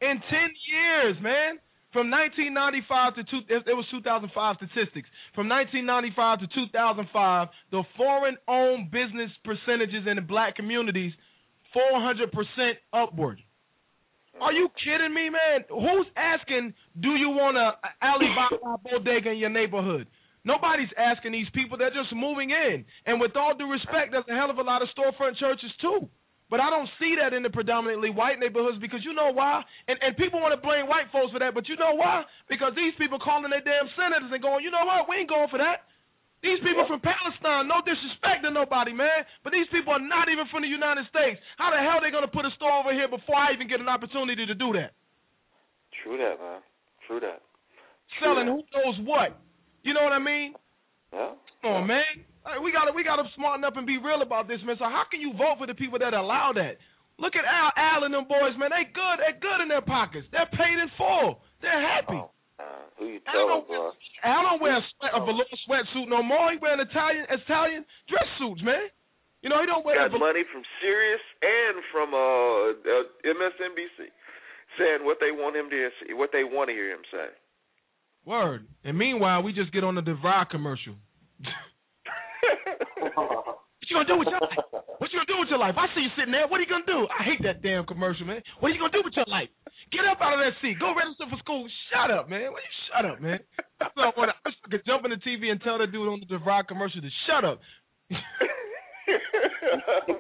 [0.00, 1.58] In ten years, man.
[1.92, 5.06] From 1995 to two, it was 2005 statistics.
[5.32, 11.12] From 1995 to 2005, the foreign-owned business percentages in the black communities,
[11.72, 13.38] 400 percent upward.
[14.40, 15.64] Are you kidding me, man?
[15.70, 20.06] Who's asking, do you want a Alibaba bodega in your neighborhood?
[20.44, 21.78] Nobody's asking these people.
[21.78, 22.84] They're just moving in.
[23.06, 26.08] And with all due respect, there's a hell of a lot of storefront churches too.
[26.52, 29.64] But I don't see that in the predominantly white neighborhoods because you know why?
[29.88, 32.22] And and people want to blame white folks for that, but you know why?
[32.52, 35.08] Because these people calling their damn senators and going, you know what?
[35.08, 35.88] We ain't going for that.
[36.44, 40.44] These people from Palestine, no disrespect to nobody, man, but these people are not even
[40.52, 41.40] from the United States.
[41.56, 43.64] How the hell are they going to put a store over here before I even
[43.64, 44.92] get an opportunity to do that?
[46.04, 46.60] True that, man.
[47.08, 47.40] True that.
[48.20, 49.40] Selling who knows what?
[49.88, 50.52] You know what I mean?
[51.16, 51.32] Yeah.
[51.64, 52.28] Come on, man.
[52.44, 54.76] Like, we gotta we gotta smarten up and be real about this, man.
[54.76, 56.76] So how can you vote for the people that allow that?
[57.16, 58.68] Look at Al, Al and them boys, man.
[58.68, 59.16] They good.
[59.24, 60.28] They good in their pockets.
[60.28, 61.40] They're paid in full.
[61.64, 62.20] They're happy.
[62.20, 62.36] Oh.
[62.54, 63.90] Uh, who you telling, don't, boy?
[64.22, 66.52] Al don't wear a, sweat, a velour sweatsuit no more.
[66.54, 68.86] He wearing Italian Italian dress suits, man.
[69.42, 74.06] You know he don't wear Got velour- money from Sirius and from uh, uh MSNBC,
[74.78, 77.26] saying what they want him to say, what they want to hear him say.
[78.24, 78.66] Word.
[78.84, 80.94] And meanwhile, we just get on the DeVry commercial.
[83.84, 84.64] What you gonna do with your life?
[84.96, 85.76] What you gonna do with your life?
[85.76, 86.48] I see you sitting there.
[86.48, 87.04] What are you gonna do?
[87.12, 88.40] I hate that damn commercial, man.
[88.60, 89.52] What are you gonna do with your life?
[89.92, 90.78] Get up out of that seat.
[90.78, 91.66] Go register for school.
[91.92, 92.50] Shut up, man.
[92.52, 93.38] What you shut up, man?
[93.94, 94.30] What I want.
[94.46, 97.08] I could jump in the TV and tell that dude on the DeVry commercial to
[97.28, 97.60] shut up.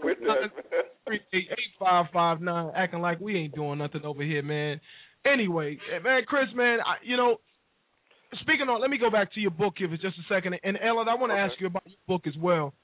[0.02, 0.50] With that.
[1.06, 4.80] Three eight eight five five nine, acting like we ain't doing nothing over here, man.
[5.26, 7.36] Anyway, eh, man, Chris, man, I, you know,
[8.40, 10.78] speaking on, let me go back to your book here for just a second, and
[10.82, 12.74] Ellen, I want to ask you about your book as well,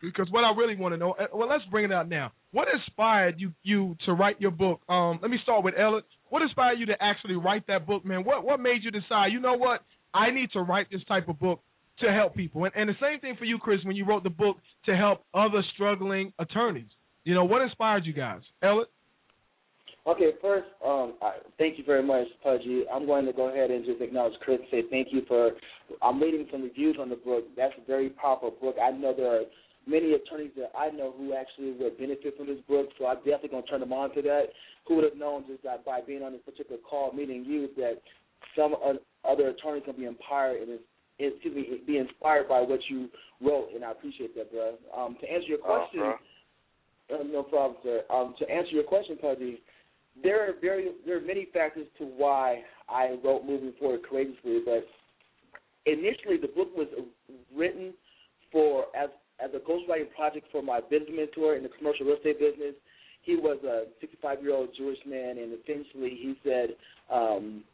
[0.00, 1.12] because what I really want to know.
[1.12, 2.32] eh, Well, let's bring it out now.
[2.52, 4.80] What inspired you you to write your book?
[4.88, 6.02] Um, let me start with Ellen.
[6.34, 8.24] What inspired you to actually write that book, man?
[8.24, 9.28] What what made you decide?
[9.30, 9.82] You know what?
[10.12, 11.60] I need to write this type of book
[12.00, 12.64] to help people.
[12.64, 14.56] And, and the same thing for you, Chris, when you wrote the book
[14.86, 16.90] to help other struggling attorneys.
[17.22, 18.40] You know, what inspired you guys?
[18.64, 18.86] Ellen?
[20.08, 22.82] Okay, first, um, I, thank you very much, Pudgy.
[22.92, 25.52] I'm going to go ahead and just acknowledge Chris and say thank you for.
[26.02, 27.44] I'm reading some reviews on the book.
[27.56, 28.74] That's a very powerful book.
[28.82, 29.44] I know there are
[29.86, 33.50] many attorneys that I know who actually would benefit from this book, so I'm definitely
[33.50, 34.46] going to turn them on to that.
[34.86, 38.02] Who would have known just that by being on this particular call, meeting you, that
[38.56, 38.74] some
[39.24, 40.80] other attorneys can be inspired and is,
[41.18, 43.08] excuse me, be inspired by what you
[43.40, 44.74] wrote, and I appreciate that, bro.
[44.96, 47.20] Um, to answer your Oh, question, bro.
[47.20, 48.04] uh, no problem, sir.
[48.10, 49.62] Um, to answer your question, Pudgy,
[50.22, 54.86] there are very there are many factors to why I wrote moving forward courageously, but
[55.86, 56.88] initially the book was
[57.54, 57.94] written
[58.52, 59.08] for as
[59.40, 62.74] as a ghostwriting project for my business mentor in the commercial real estate business.
[63.24, 66.76] He was a 65 year old Jewish man, and essentially he said,
[67.10, 67.64] um,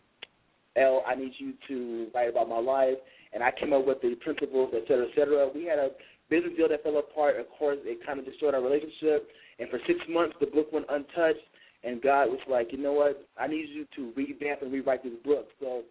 [0.77, 2.99] "L, I need you to write about my life."
[3.33, 5.49] And I came up with the principles, et cetera, et cetera.
[5.55, 5.91] We had a
[6.29, 7.39] business deal that fell apart.
[7.39, 9.29] Of course, it kind of destroyed our relationship.
[9.59, 11.45] And for six months, the book went untouched.
[11.83, 13.27] And God was like, you know what?
[13.39, 15.49] I need you to revamp and rewrite this book.
[15.61, 15.83] So,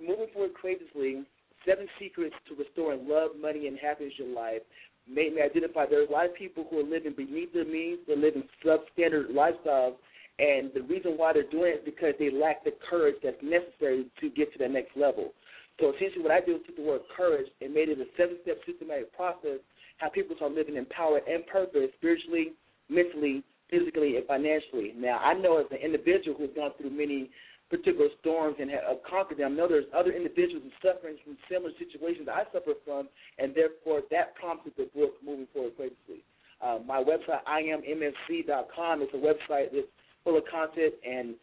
[0.00, 1.22] moving forward courageously,
[1.64, 4.62] seven secrets to restoring love, money, and happiness in your life
[5.10, 7.98] made me identify there's a lot of people who are living beneath their means.
[8.06, 9.96] They're living substandard lifestyles.
[10.38, 14.06] And the reason why they're doing it is because they lack the courage that's necessary
[14.20, 15.32] to get to the next level.
[15.80, 18.58] So essentially, what I did was took the word courage and made it a seven-step
[18.66, 19.58] systematic process
[19.98, 22.52] how people start living in power and purpose spiritually,
[22.88, 24.94] mentally, physically, and financially.
[24.96, 27.30] Now, I know as an individual who's gone through many
[27.70, 31.36] particular storms and have conquered them, I know there's other individuals who are suffering from
[31.50, 33.08] similar situations I suffer from,
[33.38, 36.24] and therefore that prompted the book moving forward courageously.
[36.60, 39.86] Uh, my website, IamMFC.com, is a website that's
[40.24, 41.34] full of content, and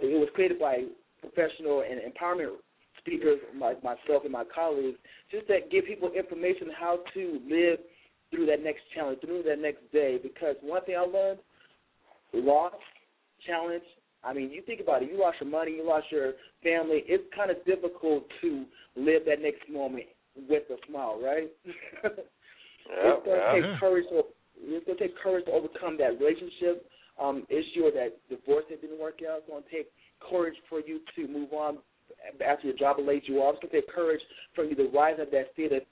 [0.00, 0.84] it was created by
[1.20, 2.54] professional and empowerment
[3.00, 4.98] speakers like myself and my colleagues,
[5.30, 7.78] just that give people information how to live
[8.30, 10.18] through that next challenge, through that next day.
[10.22, 11.40] Because one thing I learned,
[12.34, 12.74] loss,
[13.46, 13.84] challenge.
[14.24, 15.10] I mean, you think about it.
[15.10, 17.04] You lost your money, you lost your family.
[17.06, 18.64] It's kind of difficult to
[18.96, 20.06] live that next moment
[20.48, 21.50] with a smile, right?
[21.64, 22.10] yeah,
[22.90, 23.72] it's going to yeah.
[23.72, 24.06] take courage.
[24.10, 24.22] To,
[24.60, 26.86] it's going to take courage to overcome that relationship
[27.20, 29.38] um, issue or that divorce that didn't work out.
[29.38, 31.78] It's going to take courage for you to move on
[32.44, 33.56] after your job laid you off.
[33.56, 34.20] It's going to take courage
[34.54, 35.82] for you to rise up that state of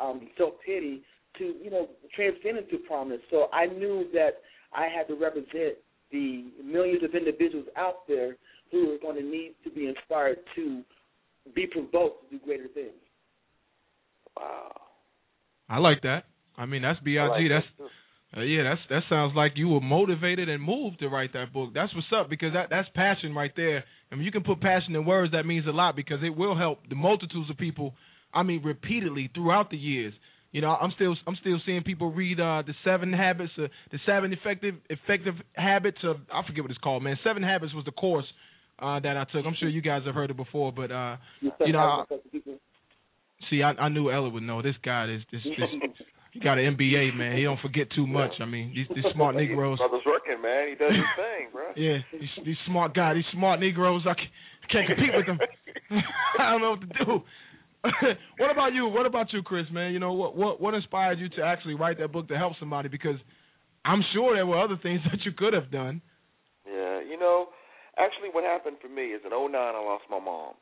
[0.00, 1.02] um, self pity
[1.38, 3.22] to you know transcend into prominence.
[3.30, 5.78] So I knew that I had to represent
[6.10, 8.36] the millions of individuals out there
[8.70, 10.82] who are going to need to be inspired to
[11.54, 12.92] be provoked to do greater things.
[14.36, 14.72] Wow.
[15.68, 16.24] I like that.
[16.56, 17.16] I mean, that's Big.
[17.16, 18.62] Like that's that uh, yeah.
[18.64, 21.70] That's that sounds like you were motivated and moved to write that book.
[21.74, 23.84] That's what's up because that that's passion right there.
[24.10, 25.32] I mean, you can put passion in words.
[25.32, 27.94] That means a lot because it will help the multitudes of people.
[28.32, 30.12] I mean, repeatedly throughout the years.
[30.52, 33.98] You know, I'm still I'm still seeing people read uh, the Seven Habits, uh, the
[34.06, 37.18] Seven Effective Effective Habits of I forget what it's called, man.
[37.22, 38.24] Seven Habits was the course
[38.78, 39.44] uh, that I took.
[39.44, 42.04] I'm sure you guys have heard it before, but uh, you know, I,
[43.50, 44.62] see, I, I knew Ella would know.
[44.62, 47.36] This guy is this, this he got an MBA, man.
[47.36, 48.32] He don't forget too much.
[48.40, 49.78] I mean, these, these smart Negroes.
[49.78, 50.68] Brother's working, man.
[50.68, 51.64] He does his thing, bro.
[51.76, 54.30] Yeah, these, these smart guys, these smart Negroes, I can't,
[54.70, 55.38] can't compete with them.
[56.38, 57.22] I don't know what to do.
[58.38, 58.88] what about you?
[58.88, 59.66] What about you, Chris?
[59.70, 62.54] Man, you know what what what inspired you to actually write that book to help
[62.58, 62.88] somebody?
[62.88, 63.16] Because
[63.84, 66.02] I'm sure there were other things that you could have done.
[66.66, 67.48] Yeah, you know,
[67.96, 70.54] actually, what happened for me is in '09 I lost my mom,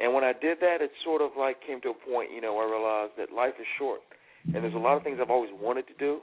[0.00, 2.58] and when I did that, it sort of like came to a point, you know,
[2.58, 4.00] I realized that life is short,
[4.46, 6.20] and there's a lot of things I've always wanted to do,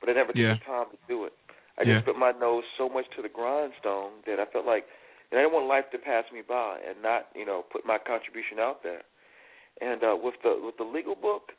[0.00, 0.56] but I never Yeah.
[0.56, 1.32] took the time to do it.
[1.78, 1.94] I Yeah.
[2.00, 4.88] just put my nose so much to the grindstone that I felt like
[5.32, 7.96] and I didn't want life to pass me by and not, you know, put my
[7.96, 9.00] contribution out there.
[9.80, 11.56] And uh, with the with the legal book,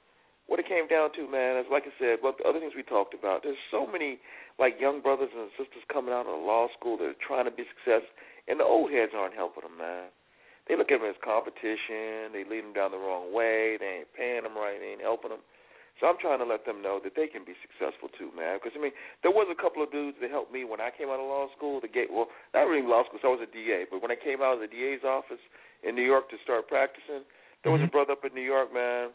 [0.47, 2.84] what it came down to, man, is like I said, what the other things we
[2.84, 3.43] talked about.
[3.43, 4.20] There's so many
[4.59, 7.66] like young brothers and sisters coming out of law school that are trying to be
[7.80, 8.05] success,
[8.47, 10.11] and the old heads aren't helping them, man.
[10.68, 12.32] They look at them as competition.
[12.32, 13.76] They lead them down the wrong way.
[13.76, 14.80] They ain't paying them right.
[14.80, 15.43] They ain't helping them.
[16.01, 18.57] So I'm trying to let them know that they can be successful too, man.
[18.57, 21.11] Because I mean, there was a couple of dudes that helped me when I came
[21.14, 21.84] out of law school.
[21.84, 23.86] The gate, well, not really law school, so I was a DA.
[23.91, 25.41] But when I came out of the DA's office
[25.86, 27.28] in New York to start practicing,
[27.64, 27.95] there was a mm-hmm.
[27.95, 29.09] brother up in New York, man.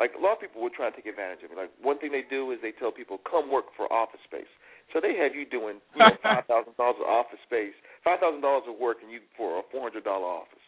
[0.00, 1.60] Like a lot of people would try and take advantage of me.
[1.60, 4.48] Like one thing they do is they tell people, "Come work for office space."
[4.92, 8.40] So they have you doing you know, five thousand dollars of office space, five thousand
[8.40, 10.64] dollars of work, and you for a four hundred dollar office.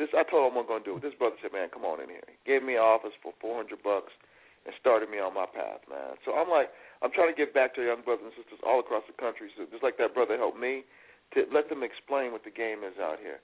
[0.00, 1.04] This I told him I'm going to do it.
[1.04, 3.60] This brother said, "Man, come on in here." He gave me an office for four
[3.60, 4.16] hundred bucks
[4.64, 6.16] and started me on my path, man.
[6.24, 6.68] So I'm like,
[7.00, 9.48] I'm trying to give back to young brothers and sisters all across the country.
[9.56, 10.84] So just like that brother helped me,
[11.32, 13.40] to let them explain what the game is out here,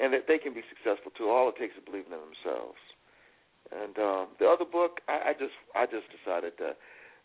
[0.00, 1.30] and that they can be successful too.
[1.30, 2.80] All it takes is believing in themselves.
[3.72, 6.76] And um, the other book, I, I just, I just decided that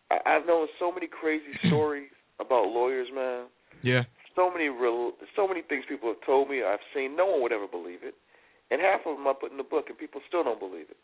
[0.09, 3.47] I, I've known so many crazy stories about lawyers, man.
[3.84, 4.03] Yeah.
[4.36, 6.63] So many real, so many things people have told me.
[6.63, 7.15] I've seen.
[7.15, 8.15] No one would ever believe it,
[8.72, 10.99] and half of them I put in the book, and people still don't believe it.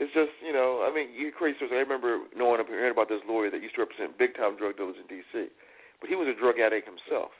[0.00, 1.76] It's just, you know, I mean, you crazy stories.
[1.76, 4.96] I remember knowing hearing about this lawyer that used to represent big time drug dealers
[4.96, 5.52] in D.C.,
[6.00, 7.36] but he was a drug addict himself.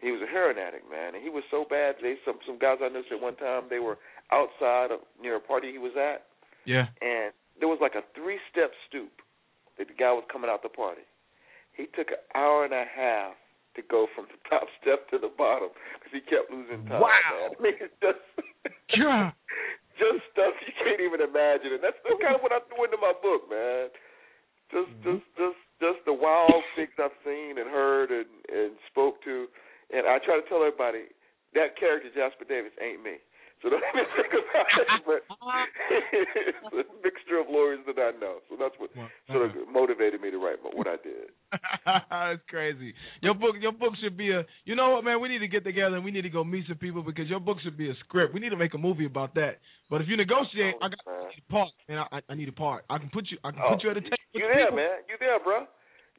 [0.00, 1.96] He was a heroin addict, man, and he was so bad.
[2.02, 3.96] They some some guys I knew said one time they were
[4.32, 6.26] outside of near a party he was at,
[6.68, 6.86] Yeah.
[7.00, 9.12] and there was like a three step stoop
[9.78, 11.04] that the guy was coming out the party.
[11.72, 13.36] He took an hour and a half
[13.76, 17.00] to go from the top step to the bottom because he kept losing time.
[17.00, 17.56] Wow.
[17.56, 17.56] Man.
[17.56, 18.20] I mean, it's just
[19.00, 19.32] Yeah.
[19.96, 23.00] just stuff you can't even imagine, and that's that's kind of what I threw into
[23.00, 23.88] my book, man.
[24.72, 25.04] Just Mm-hmm.
[25.08, 29.46] just just just the wild things I've seen and heard and and spoke to,
[29.92, 31.10] and I try to tell everybody
[31.54, 33.16] that character Jasper Davis ain't me.
[33.62, 34.88] So don't even think about it.
[35.06, 35.22] But
[36.82, 38.44] it's a mixture of lawyers that I know.
[38.50, 38.90] So that's what
[39.32, 39.70] sort of uh-huh.
[39.72, 41.30] motivated me to write what I did.
[41.86, 42.92] That's crazy.
[43.22, 44.44] Your book, your book should be a.
[44.64, 45.20] You know what, man?
[45.20, 47.40] We need to get together and we need to go meet some people because your
[47.40, 48.34] book should be a script.
[48.34, 49.58] We need to make a movie about that.
[49.88, 52.04] But if you negotiate, oh, I got a part, man.
[52.10, 52.84] I, I need a part.
[52.90, 53.38] I can put you.
[53.44, 54.16] I can Oh, put you at a table.
[54.34, 54.76] You there, people.
[54.76, 54.96] man?
[55.08, 55.64] You there, bro?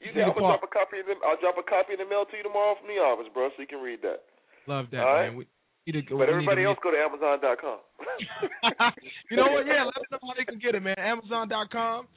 [0.02, 0.30] You there?
[0.30, 1.02] I'm gonna drop a copy.
[1.02, 3.28] In the, I'll drop a copy in the mail to you tomorrow from the office,
[3.34, 4.24] bro, so you can read that.
[4.68, 5.30] Love that, All right.
[5.34, 5.38] man.
[5.38, 5.48] We
[5.94, 6.18] to go.
[6.18, 7.80] But everybody else go to Amazon.com.
[9.32, 9.66] you know what?
[9.66, 11.00] Yeah, let them know how they can get it, man.
[11.00, 12.08] Amazon.com.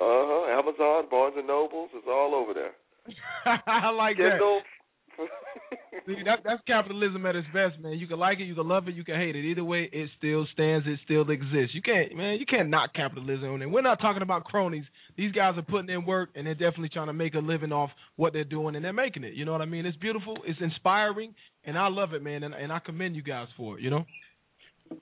[0.00, 0.58] Uh huh.
[0.58, 2.72] Amazon, Barnes and Nobles, it's all over there.
[3.66, 4.60] I like Kindle.
[4.64, 4.79] that.
[6.06, 7.98] See, that, that's capitalism at its best, man.
[7.98, 9.44] You can like it, you can love it, you can hate it.
[9.44, 11.74] Either way, it still stands, it still exists.
[11.74, 13.60] You can't, man, you can't knock capitalism.
[13.60, 14.84] And we're not talking about cronies.
[15.16, 17.90] These guys are putting in work, and they're definitely trying to make a living off
[18.16, 19.34] what they're doing, and they're making it.
[19.34, 19.84] You know what I mean?
[19.86, 22.44] It's beautiful, it's inspiring, and I love it, man.
[22.44, 23.82] And, and I commend you guys for it.
[23.82, 24.04] You know?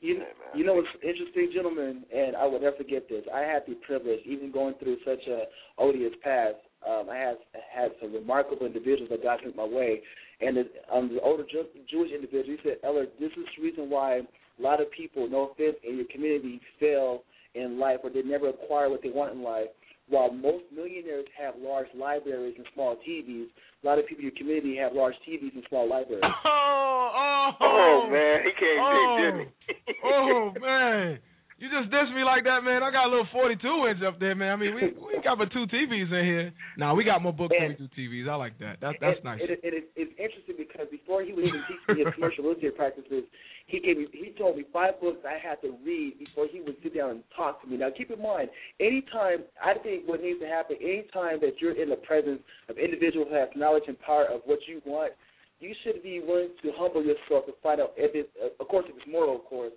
[0.00, 0.22] You,
[0.54, 3.24] you know it's interesting, gentlemen, and I will never forget this.
[3.34, 5.44] I had the privilege, even going through such a
[5.78, 6.56] odious past,
[6.86, 7.36] um, I had
[7.74, 10.00] had some remarkable individuals that God sent my way.
[10.40, 10.64] And the,
[10.94, 14.62] um, the older Jew, Jewish individual, he said, Ella, this is the reason why a
[14.62, 17.22] lot of people, no offense, in your community fail
[17.54, 19.66] in life or they never acquire what they want in life.
[20.08, 23.46] While most millionaires have large libraries and small TVs,
[23.82, 26.22] a lot of people in your community have large TVs and small libraries.
[26.44, 29.94] Oh, oh, Oh, man, he came oh, deep, didn't he?
[30.04, 31.18] oh man,
[31.58, 32.82] you just dissed me like that, man.
[32.82, 33.58] I got a little 42
[33.90, 34.52] inch up there, man.
[34.52, 36.52] I mean, we we got but two TVs in here.
[36.76, 38.30] Nah, we got more books than we do TVs.
[38.30, 38.78] I like that.
[38.80, 39.40] That that's it, nice.
[39.42, 42.54] It, it, it, it's interesting because before he would even teach me his commercial real
[42.54, 43.26] estate practices,
[43.66, 46.76] he gave me he told me five books I had to read before he would
[46.82, 47.76] sit down and talk to me.
[47.76, 51.90] Now keep in mind, anytime I think what needs to happen, anytime that you're in
[51.90, 52.38] the presence
[52.70, 55.12] of individuals who have knowledge and power of what you want,
[55.58, 58.86] you should be willing to humble yourself to find out if it, uh, of course,
[58.88, 59.72] if it's moral, of course,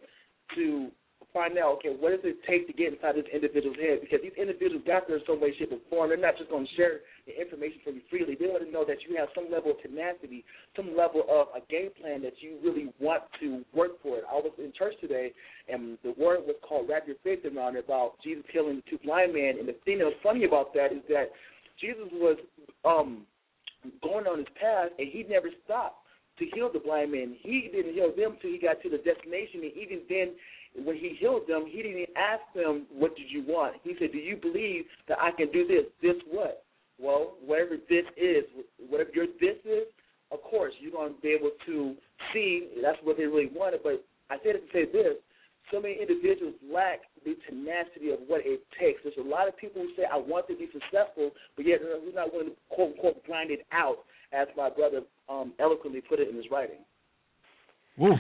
[0.56, 0.92] to
[1.34, 4.02] find out, okay, what does it take to get inside this individual's head?
[4.02, 6.10] Because these individuals got there in some way, shape, or form.
[6.10, 8.36] They're not just going to share the information from you freely.
[8.36, 10.44] They want to know that you have some level of tenacity,
[10.76, 14.26] some level of a game plan that you really want to work for it.
[14.28, 15.32] I was in church today,
[15.70, 19.00] and the word was called "Wrap Your Faith Around It" about Jesus healing the two
[19.04, 19.60] blind men.
[19.60, 21.32] And the thing that was funny about that is that
[21.80, 22.38] Jesus was
[22.84, 23.26] um,
[24.04, 26.02] going on his path, and he never stopped
[26.40, 27.36] to heal the blind men.
[27.42, 30.34] He didn't heal them till he got to the destination, and even then
[30.76, 33.76] when he healed them, he didn't even ask them, What did you want?
[33.84, 35.86] He said, Do you believe that I can do this?
[36.02, 36.64] This what?
[37.00, 38.44] Well, whatever this is,
[38.90, 39.88] whatever your this is,
[40.32, 41.96] of course, you're going to be able to
[42.34, 43.82] see that's what they really wanted.
[43.84, 45.18] But I said it to say this
[45.72, 49.00] so many individuals lack the tenacity of what it takes.
[49.04, 52.14] There's a lot of people who say, I want to be successful, but yet we're
[52.14, 54.00] not willing to, quote unquote, grind it out,
[54.34, 56.80] as my brother um, eloquently put it in his writing.
[57.98, 58.16] Woo.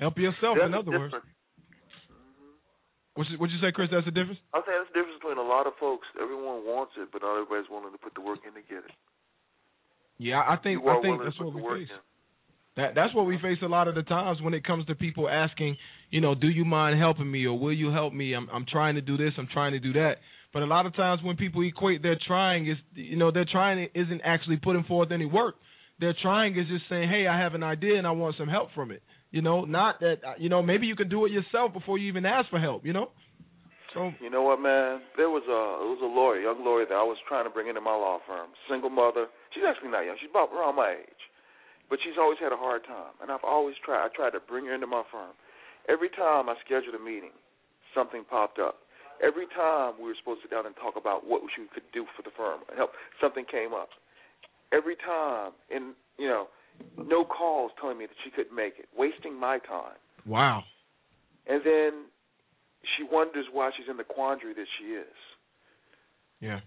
[0.00, 1.12] Help yourself, in the other words.
[1.12, 1.28] difference.
[3.14, 3.92] What you, say, Chris?
[3.92, 4.40] That's the difference.
[4.56, 6.08] I'm saying that's the difference between a lot of folks.
[6.16, 8.96] Everyone wants it, but not everybody's willing to put the work in to get it.
[10.16, 11.92] Yeah, I think I think that's what we face.
[11.92, 12.00] in.
[12.76, 15.28] That that's what we face a lot of the times when it comes to people
[15.28, 15.76] asking,
[16.08, 18.32] you know, do you mind helping me or will you help me?
[18.32, 20.16] I'm I'm trying to do this, I'm trying to do that.
[20.52, 23.88] But a lot of times when people equate their trying is you know, their trying
[23.94, 25.56] isn't actually putting forth any work.
[25.98, 28.70] Their trying is just saying, "Hey, I have an idea and I want some help
[28.74, 31.72] from it." You know, not that uh, you know, maybe you can do it yourself
[31.72, 33.10] before you even ask for help, you know?
[33.94, 35.02] So You know what, man?
[35.16, 37.66] There was a it was a lawyer, young lawyer that I was trying to bring
[37.66, 38.50] into my law firm.
[38.70, 39.26] Single mother.
[39.54, 40.18] She's actually not young.
[40.18, 41.22] She's about around my age,
[41.90, 43.14] but she's always had a hard time.
[43.22, 44.06] And I've always tried.
[44.06, 45.34] I tried to bring her into my firm.
[45.90, 47.34] Every time I scheduled a meeting,
[47.94, 48.86] something popped up.
[49.22, 52.06] Every time we were supposed to sit down and talk about what she could do
[52.16, 53.90] for the firm and help, something came up.
[54.72, 56.46] Every time, and you know,
[56.96, 59.96] no calls telling me that she couldn't make it, wasting my time.
[60.26, 60.62] wow.
[61.46, 61.92] And then
[62.96, 65.16] she wonders why she's in the quandary that she is.
[66.40, 66.60] Yeah.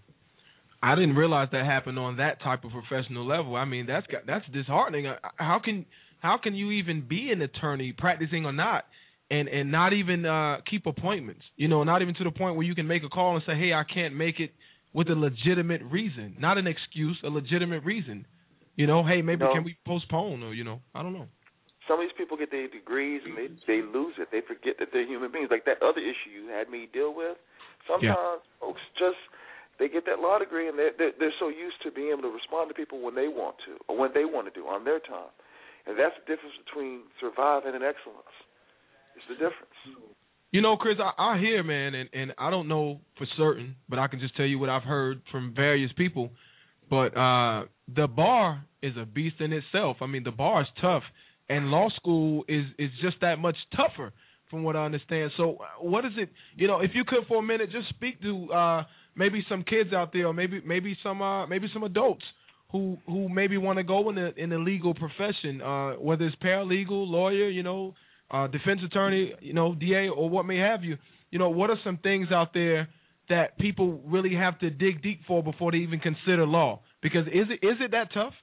[0.82, 3.56] I didn't realize that happened on that type of professional level.
[3.56, 5.08] I mean, that's got, that's disheartening.
[5.08, 5.86] Uh, How can
[6.20, 8.86] how can you even be an attorney, practicing or not,
[9.32, 11.42] and and not even uh keep appointments?
[11.56, 13.56] You know, not even to the point where you can make a call and say,
[13.56, 14.52] "Hey, I can't make it,"
[14.94, 18.26] with a legitimate reason, not an excuse, a legitimate reason.
[18.76, 19.54] You know, hey, maybe No.
[19.54, 21.28] can we postpone or you know, I don't know.
[21.88, 24.30] Some of these people get their degrees and they they lose it.
[24.32, 25.50] They forget that they're human beings.
[25.52, 27.38] Like that other issue you had me deal with.
[27.88, 29.20] Sometimes folks just
[29.80, 32.34] they get that law degree and they're, they're they're so used to being able to
[32.34, 35.00] respond to people when they want to or when they want to do on their
[35.00, 35.34] time,
[35.86, 38.32] and that's the difference between surviving and excellence.
[39.16, 39.78] It's the difference.
[40.52, 43.98] You know, Chris, I, I hear, man, and, and I don't know for certain, but
[43.98, 46.30] I can just tell you what I've heard from various people.
[46.90, 49.98] But uh the bar is a beast in itself.
[50.02, 51.04] I mean, the bar is tough,
[51.50, 54.12] and law school is is just that much tougher,
[54.50, 55.32] from what I understand.
[55.38, 56.30] So, uh, what is it?
[56.56, 58.84] You know, if you could for a minute, just speak to uh
[59.16, 62.24] maybe some kids out there, or maybe maybe some uh maybe some adults
[62.72, 66.36] who who maybe want to go in the in the legal profession, uh whether it's
[66.38, 67.94] paralegal, lawyer, you know,
[68.32, 70.98] uh defense attorney, you know, DA or what may have you.
[71.32, 72.88] You know, what are some things out there
[73.30, 76.82] that people really have to dig deep for before they even consider law?
[77.02, 78.34] Because is it is it that tough?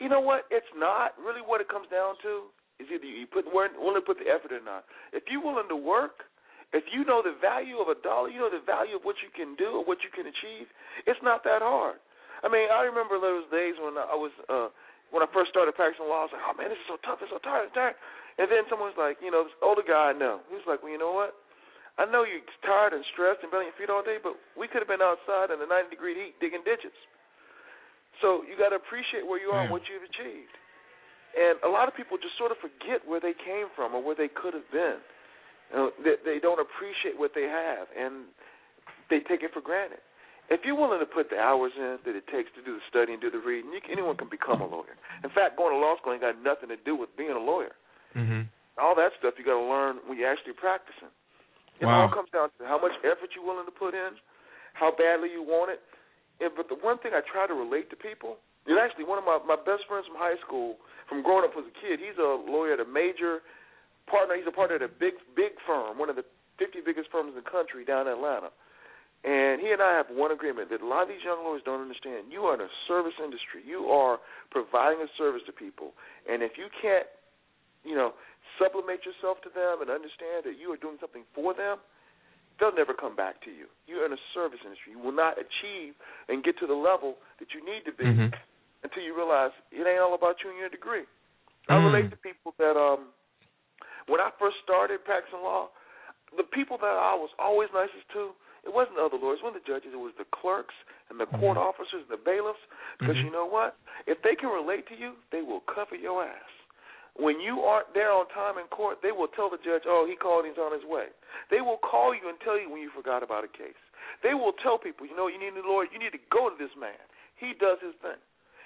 [0.00, 0.44] You know what?
[0.50, 2.50] It's not really what it comes down to.
[2.82, 4.84] Is either you put willing to put the effort or not.
[5.14, 6.26] If you're willing to work,
[6.74, 9.30] if you know the value of a dollar, you know the value of what you
[9.30, 10.66] can do or what you can achieve.
[11.06, 12.02] It's not that hard.
[12.42, 14.74] I mean, I remember those days when I was uh
[15.14, 16.26] when I first started practicing law.
[16.26, 17.22] I was like, oh man, this is so tough.
[17.22, 17.70] It's so tired.
[17.70, 17.94] It's tired.
[18.42, 20.42] And then someone was like, you know, this older guy I know.
[20.50, 21.38] He was like, well, you know what?
[21.94, 24.82] I know you're tired and stressed and belly your feet all day, but we could
[24.82, 26.94] have been outside in the 90 degree heat digging ditches.
[28.18, 30.54] So you got to appreciate where you are and what you've achieved.
[31.34, 34.14] And a lot of people just sort of forget where they came from or where
[34.14, 35.02] they could have been.
[35.70, 38.30] You know, they, they don't appreciate what they have, and
[39.10, 39.98] they take it for granted.
[40.52, 43.16] If you're willing to put the hours in that it takes to do the study
[43.16, 44.94] and do the reading, you can, anyone can become a lawyer.
[45.24, 47.74] In fact, going to law school ain't got nothing to do with being a lawyer.
[48.14, 48.46] Mm-hmm.
[48.76, 51.10] All that stuff you got to learn when you're actually practicing.
[51.80, 52.02] It Wow.
[52.02, 54.16] all comes down to how much effort you're willing to put in,
[54.74, 55.80] how badly you want it.
[56.40, 59.24] And, but the one thing I try to relate to people is actually one of
[59.24, 62.00] my my best friends from high school, from growing up as a kid.
[62.00, 63.42] He's a lawyer at a major
[64.06, 64.34] partner.
[64.36, 66.24] He's a partner at a big big firm, one of the
[66.58, 68.50] 50 biggest firms in the country down in Atlanta.
[69.24, 71.80] And he and I have one agreement that a lot of these young lawyers don't
[71.80, 72.28] understand.
[72.30, 73.64] You are in a service industry.
[73.64, 74.20] You are
[74.50, 75.94] providing a service to people.
[76.28, 77.06] And if you can't,
[77.84, 78.12] you know,
[78.58, 81.78] sublimate yourself to them and understand that you are doing something for them,
[82.58, 83.66] they'll never come back to you.
[83.86, 84.94] You're in a service industry.
[84.94, 85.94] You will not achieve
[86.28, 88.30] and get to the level that you need to be Mm-hmm.
[88.84, 91.04] until you realize it ain't all about you and your degree.
[91.68, 91.88] I Mm.
[91.88, 93.10] relate to people that um
[94.06, 95.72] when I first started practicing law,
[96.36, 99.64] the people that I was always nicest to, it wasn't the other lawyers, it wasn't
[99.64, 100.74] the judges, it was the clerks
[101.08, 102.60] and the court officers and the bailiffs.
[103.00, 103.24] Because Mhm.
[103.24, 103.76] you know what?
[104.06, 106.53] If they can relate to you, they will cover your ass.
[107.14, 110.16] When you aren't there on time in court, they will tell the judge, "Oh, he
[110.16, 111.08] called, he's on his way."
[111.50, 113.78] They will call you and tell you when you forgot about a case.
[114.22, 115.86] They will tell people, "You know, you need a lawyer.
[115.92, 116.98] You need to go to this man.
[117.36, 118.18] He does his thing."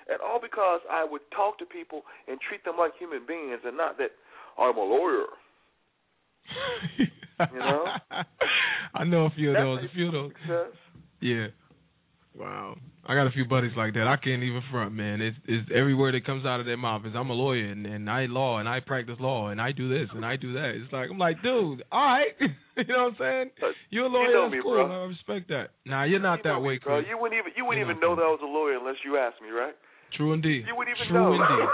[0.09, 3.77] And all because I would talk to people and treat them like human beings, and
[3.77, 4.13] not that
[4.57, 5.27] I'm a lawyer.
[7.53, 7.87] You know?
[8.95, 9.85] I know a few of those.
[9.85, 10.33] A few of those.
[11.21, 11.47] Yeah.
[12.37, 12.77] Wow.
[13.09, 14.05] I got a few buddies like that.
[14.07, 15.23] I can't even front, man.
[15.23, 17.87] It's, it's every word that comes out of their mouth is I'm a lawyer and,
[17.87, 20.77] and I law and I practice law and I do this and I do that.
[20.77, 22.37] It's like I'm like, dude, all right.
[22.77, 23.73] you know what I'm saying?
[23.89, 24.77] You're a lawyer, know that's me, cool.
[24.85, 24.93] bro.
[24.93, 25.73] I respect that.
[25.89, 27.09] Nah, you're not that way, Bro, Chris.
[27.09, 28.13] you wouldn't even you wouldn't You even know.
[28.13, 29.73] know that I was a lawyer unless you asked me, right?
[30.13, 30.69] True indeed.
[30.69, 31.33] You wouldn't even True know.
[31.33, 31.69] indeed.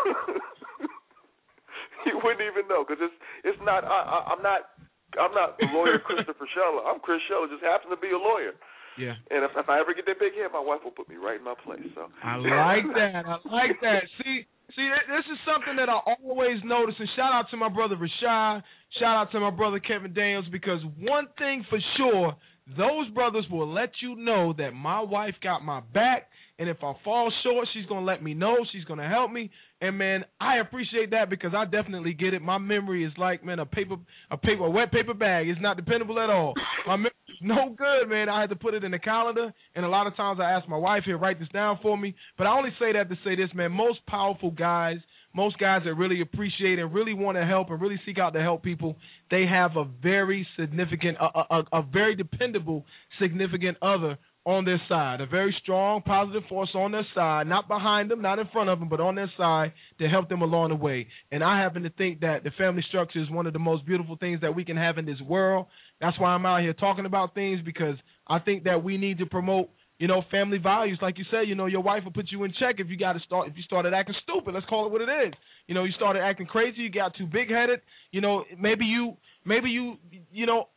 [2.07, 3.83] you wouldn't even know because it's it's not.
[3.83, 4.71] I, I, I'm not.
[5.19, 6.83] I'm not the lawyer Christopher Shella.
[6.87, 7.47] I'm Chris Shella.
[7.51, 8.55] Just happens to be a lawyer.
[8.99, 9.15] Yeah.
[9.31, 11.39] And if, if I ever get that big head, my wife will put me right
[11.39, 11.83] in my place.
[11.95, 13.27] So I like that.
[13.27, 14.03] I like that.
[14.23, 16.95] See, see, this is something that I always notice.
[16.99, 18.63] And shout out to my brother Rashad.
[19.01, 22.37] Shout out to my brother Kevin Daniels because one thing for sure,
[22.79, 26.29] those brothers will let you know that my wife got my back.
[26.57, 28.55] And if I fall short, she's gonna let me know.
[28.73, 29.51] She's gonna help me.
[29.81, 32.43] And man, I appreciate that because I definitely get it.
[32.43, 33.97] My memory is like man a paper,
[34.31, 35.49] a paper, a wet paper bag.
[35.49, 36.55] It's not dependable at all.
[36.87, 37.11] My memory
[37.45, 38.29] no good, man.
[38.29, 40.69] I had to put it in the calendar, and a lot of times I ask
[40.69, 42.15] my wife here write this down for me.
[42.39, 43.71] But I only say that to say this, man.
[43.73, 44.97] Most powerful guys,
[45.35, 48.41] most guys that really appreciate and really want to help and really seek out to
[48.41, 48.97] help people,
[49.31, 52.85] they have a very significant, a, a, a- very dependable,
[53.21, 54.17] significant other
[54.47, 58.39] on their side, a very strong, positive force on their side, not behind them, not
[58.39, 61.07] in front of them, but on their side to help them along the way.
[61.33, 64.17] And I happen to think that the family structure is one of the most beautiful
[64.17, 65.67] things that we can have in this world.
[66.01, 67.97] That's why I'm out here talking about things because
[68.27, 70.99] I think that we need to promote, you know, family values.
[71.01, 73.13] Like you said, you know, your wife will put you in check if you got
[73.15, 74.55] to start if you started acting stupid.
[74.55, 75.35] Let's call it what it is.
[75.67, 77.81] You know, you started acting crazy, you got too big headed.
[78.11, 79.97] You know, maybe you maybe you
[80.33, 80.69] you know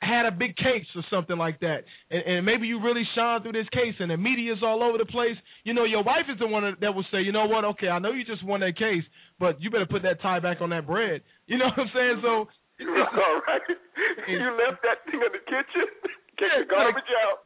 [0.00, 3.52] had a big case or something like that, and, and maybe you really shine through
[3.52, 5.36] this case, and the media's all over the place.
[5.64, 7.64] You know, your wife is the one that that will say, you know what?
[7.64, 9.04] Okay, I know you just won that case,
[9.38, 11.22] but you better put that tie back on that bread.
[11.46, 12.20] You know what I'm saying?
[12.22, 12.48] So,
[13.18, 13.62] all right.
[14.28, 15.86] You left that thing in the kitchen.
[16.38, 17.38] Get Yeah, the garbage out.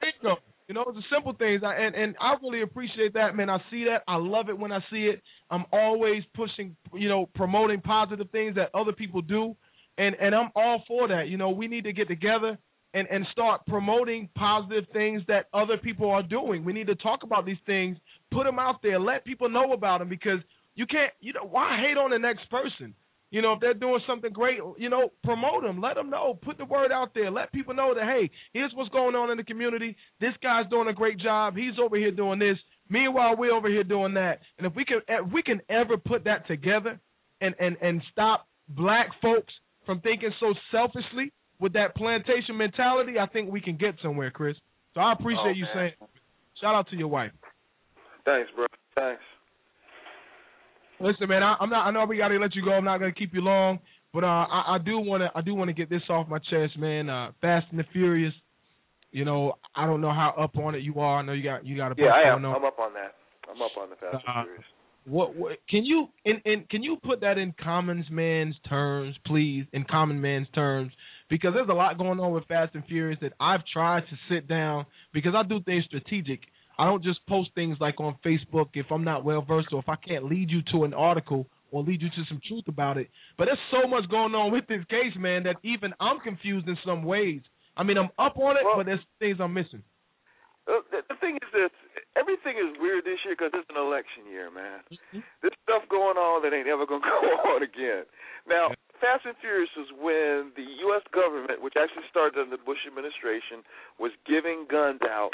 [0.00, 0.36] bingo.
[0.68, 3.48] You know, it's the simple things, I, and and I really appreciate that, man.
[3.48, 4.02] I see that.
[4.06, 5.22] I love it when I see it.
[5.50, 9.56] I'm always pushing, you know, promoting positive things that other people do,
[9.96, 11.28] and and I'm all for that.
[11.28, 12.58] You know, we need to get together
[12.92, 16.64] and and start promoting positive things that other people are doing.
[16.66, 17.96] We need to talk about these things,
[18.30, 20.40] put them out there, let people know about them because
[20.74, 21.12] you can't.
[21.20, 22.94] You know, why hate on the next person?
[23.30, 26.56] You know, if they're doing something great, you know, promote them, let them know, put
[26.56, 29.44] the word out there, let people know that hey, here's what's going on in the
[29.44, 29.96] community.
[30.20, 31.54] This guy's doing a great job.
[31.54, 32.56] He's over here doing this.
[32.88, 34.40] Meanwhile, we're over here doing that.
[34.56, 36.98] And if we can, if we can ever put that together,
[37.40, 39.52] and and and stop black folks
[39.84, 44.56] from thinking so selfishly with that plantation mentality, I think we can get somewhere, Chris.
[44.94, 45.92] So I appreciate Oh, you saying.
[46.60, 47.32] Shout out to your wife.
[48.24, 48.66] Thanks, bro.
[48.94, 49.22] Thanks.
[51.00, 51.86] Listen, man, I, I'm not.
[51.86, 52.72] I know we got to let you go.
[52.72, 53.78] I'm not gonna keep you long,
[54.12, 55.30] but uh, I, I do want to.
[55.34, 57.08] I do want to get this off my chest, man.
[57.08, 58.34] Uh, Fast and the Furious.
[59.10, 61.18] You know, I don't know how up on it you are.
[61.18, 62.42] I know you got you got a Yeah, I am.
[62.42, 62.54] going.
[62.54, 63.14] I'm up on that.
[63.50, 64.64] I'm up on the Fast Uh, and Furious.
[65.06, 69.64] What, what can you and, in can you put that in common man's terms, please?
[69.72, 70.92] In common man's terms,
[71.30, 74.48] because there's a lot going on with Fast and Furious that I've tried to sit
[74.48, 74.84] down
[75.14, 76.40] because I do things strategic.
[76.78, 79.88] I don't just post things like on Facebook if I'm not well versed or if
[79.88, 83.10] I can't lead you to an article or lead you to some truth about it.
[83.36, 86.78] But there's so much going on with this case, man, that even I'm confused in
[86.86, 87.42] some ways.
[87.76, 89.82] I mean, I'm up on it, but there's things I'm missing.
[90.68, 91.72] Uh, the, the thing is this:
[92.12, 94.84] everything is weird this year because it's an election year, man.
[94.92, 95.24] Mm-hmm.
[95.40, 98.04] There's stuff going on that ain't ever gonna go on again.
[98.44, 101.06] Now, Fast and Furious was when the U.S.
[101.14, 103.64] government, which actually started under the Bush administration,
[103.96, 105.32] was giving guns out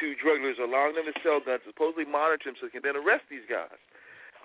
[0.00, 2.96] to drug dealers, allowing them to sell guns, supposedly monitor them so they can then
[2.96, 3.78] arrest these guys.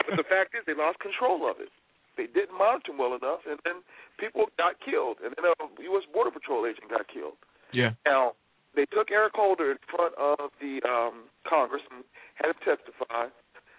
[0.07, 1.69] But the fact is, they lost control of it.
[2.15, 3.81] They didn't monitor them well enough, and then
[4.21, 5.55] people got killed, and then a
[5.93, 6.05] U.S.
[6.13, 7.37] Border Patrol agent got killed.
[7.73, 7.97] Yeah.
[8.05, 8.37] Now,
[8.77, 12.05] they took Eric Holder in front of the um, Congress and
[12.37, 13.29] had him testify.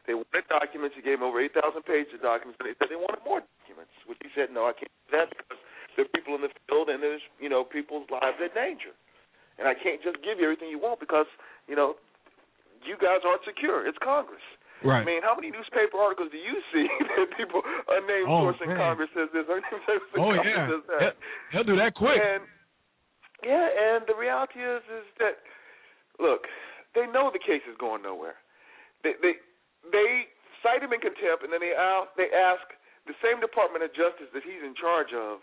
[0.07, 0.95] They wanted documents.
[0.95, 3.95] He gave him over 8,000 pages of documents, and they said they wanted more documents,
[4.07, 5.59] which he said, no, I can't do that because
[5.97, 8.93] there are people in the field and there's, you know, people's lives in danger.
[9.59, 11.27] And I can't just give you everything you want because,
[11.71, 11.95] you know,
[12.83, 13.87] you guys aren't secure.
[13.87, 14.43] It's Congress.
[14.85, 15.01] Right.
[15.01, 16.85] I mean, how many newspaper articles do you see
[17.17, 18.77] that people, a named Oh, source in man.
[18.77, 21.01] Congress says this, unnamed source in Oh Congress yeah, says that?
[21.01, 21.19] He'll-
[21.55, 22.19] he'll do that quick.
[22.21, 22.43] And
[23.47, 25.41] yeah, and the reality is is that
[26.21, 26.45] look,
[26.95, 28.37] they know the case is going nowhere.
[29.05, 29.37] They they
[29.93, 30.29] they
[30.65, 32.65] cite him in contempt, and then they ask they ask
[33.09, 35.41] the same Department of Justice that he's in charge of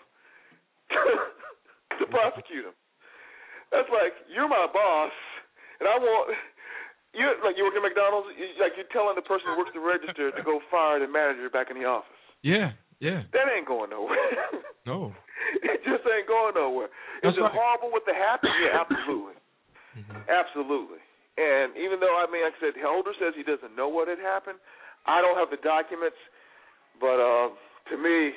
[2.00, 2.76] to prosecute him.
[3.72, 5.16] That's like you're my boss,
[5.80, 6.36] and I want
[7.16, 8.32] you like you work at McDonald's.
[8.36, 11.48] You, like you're telling the person who works the register to go fire the manager
[11.52, 12.20] back in the office.
[12.44, 13.24] Yeah, yeah.
[13.32, 14.18] That ain't going nowhere.
[14.82, 15.14] No.
[15.62, 16.90] it just ain't going nowhere.
[17.22, 17.54] That's Is it right.
[17.54, 18.50] horrible what the happened?
[18.66, 19.38] Yeah, absolutely.
[20.26, 20.98] Absolutely.
[21.38, 24.18] And even though I mean like I said Holder says he doesn't know what had
[24.18, 24.58] happened,
[25.06, 26.18] I don't have the documents,
[26.98, 27.54] but uh
[27.94, 28.34] to me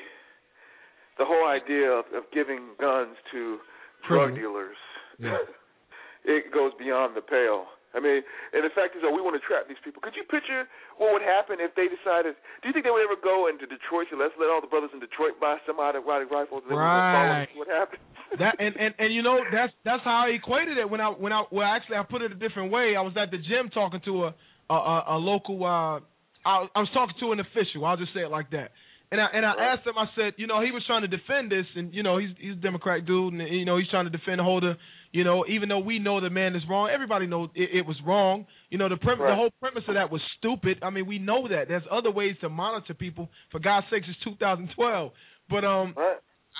[1.16, 3.56] the whole idea of, of giving guns to
[4.04, 4.76] drug dealers
[5.18, 5.38] Yeah.
[6.24, 7.66] it goes beyond the pale.
[7.94, 10.02] I mean, and the fact is that we want to trap these people.
[10.02, 10.66] Could you picture
[10.98, 12.34] what would happen if they decided?
[12.58, 14.10] Do you think they would ever go into Detroit?
[14.10, 16.66] So let's let all the brothers in Detroit buy some automatic rifles.
[16.66, 17.46] And Right.
[17.54, 18.02] what happens?
[18.42, 21.30] that and, and and you know that's that's how I equated it when I when
[21.30, 22.98] I well actually I put it a different way.
[22.98, 24.34] I was at the gym talking to a
[24.70, 26.02] a, a, a local uh
[26.44, 27.86] I, I was talking to an official.
[27.86, 28.72] I'll just say it like that.
[29.12, 29.94] And I and I asked him.
[29.96, 32.52] I said, you know, he was trying to defend this, and you know, he's he's
[32.52, 34.76] a Democrat dude, and you know, he's trying to defend Holder.
[35.12, 37.96] You know, even though we know the man is wrong, everybody knows it, it was
[38.04, 38.46] wrong.
[38.70, 40.78] You know, the prim- the whole premise of that was stupid.
[40.82, 41.68] I mean, we know that.
[41.68, 43.28] There's other ways to monitor people.
[43.52, 45.12] For God's sakes, it's 2012.
[45.48, 45.94] But um,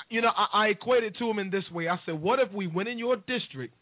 [0.08, 1.88] you know, I, I equated to him in this way.
[1.88, 3.74] I said, what if we went in your district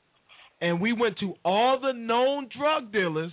[0.61, 3.33] and we went to all the known drug dealers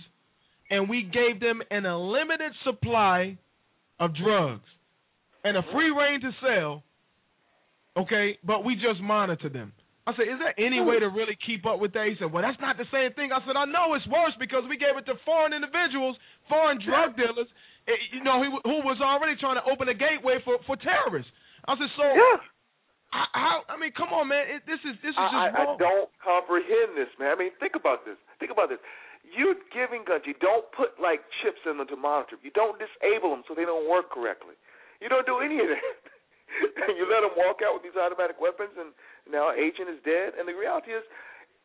[0.70, 3.38] and we gave them an unlimited supply
[3.98, 4.64] of drugs
[5.44, 6.82] and a free reign to sell,
[7.96, 9.72] okay, but we just monitor them.
[10.06, 12.08] I said, is there any way to really keep up with that?
[12.08, 13.30] He said, well, that's not the same thing.
[13.30, 16.16] I said, I know it's worse because we gave it to foreign individuals,
[16.48, 17.46] foreign drug dealers,
[17.86, 21.30] eh, you know, who, who was already trying to open a gateway for, for terrorists.
[21.68, 22.06] I said, so
[23.12, 23.66] I- how?
[23.66, 24.46] I mean, come on, man.
[24.46, 27.34] It, this is this is just I, I, I don't comprehend this, man.
[27.34, 28.14] I mean, think about this.
[28.38, 28.78] Think about this.
[29.26, 30.22] You're giving guns.
[30.30, 32.38] You don't put like chips in them to monitor.
[32.38, 34.54] You don't disable them so they don't work correctly.
[35.00, 35.96] You don't do any of that.
[36.86, 38.92] and you let them walk out with these automatic weapons, and
[39.28, 40.36] now an agent is dead.
[40.36, 41.02] And the reality is,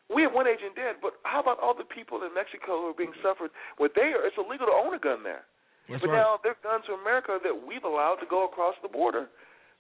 [0.08, 1.04] we have one agent dead.
[1.04, 3.52] But how about all the people in Mexico who are being suffered?
[3.78, 5.44] Where they are, it's illegal to own a gun there.
[5.90, 6.22] That's but right.
[6.22, 9.30] now there are guns from America that we've allowed to go across the border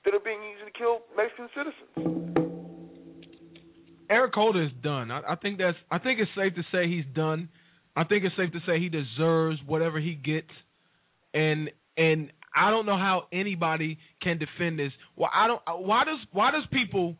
[0.06, 1.90] that are being used to kill Mexican citizens.
[4.10, 5.10] Eric Holder is done.
[5.10, 5.78] I, I think that's.
[5.90, 7.50] I think it's safe to say he's done.
[7.96, 10.52] I think it's safe to say he deserves whatever he gets,
[11.34, 14.92] and and I don't know how anybody can defend this.
[15.16, 15.62] Well, I don't.
[15.68, 17.18] Uh, why does why does people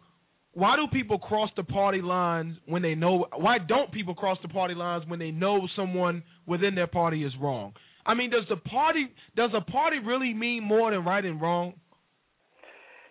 [0.54, 3.26] why do people cross the party lines when they know?
[3.36, 7.34] Why don't people cross the party lines when they know someone within their party is
[7.42, 7.74] wrong?
[8.06, 11.74] I mean, does the party does a party really mean more than right and wrong?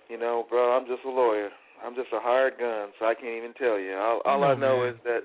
[0.09, 1.51] You know, bro, I'm just a lawyer.
[1.85, 3.93] I'm just a hired gun, so I can't even tell you.
[3.95, 4.95] All, all I know man.
[4.95, 5.21] is that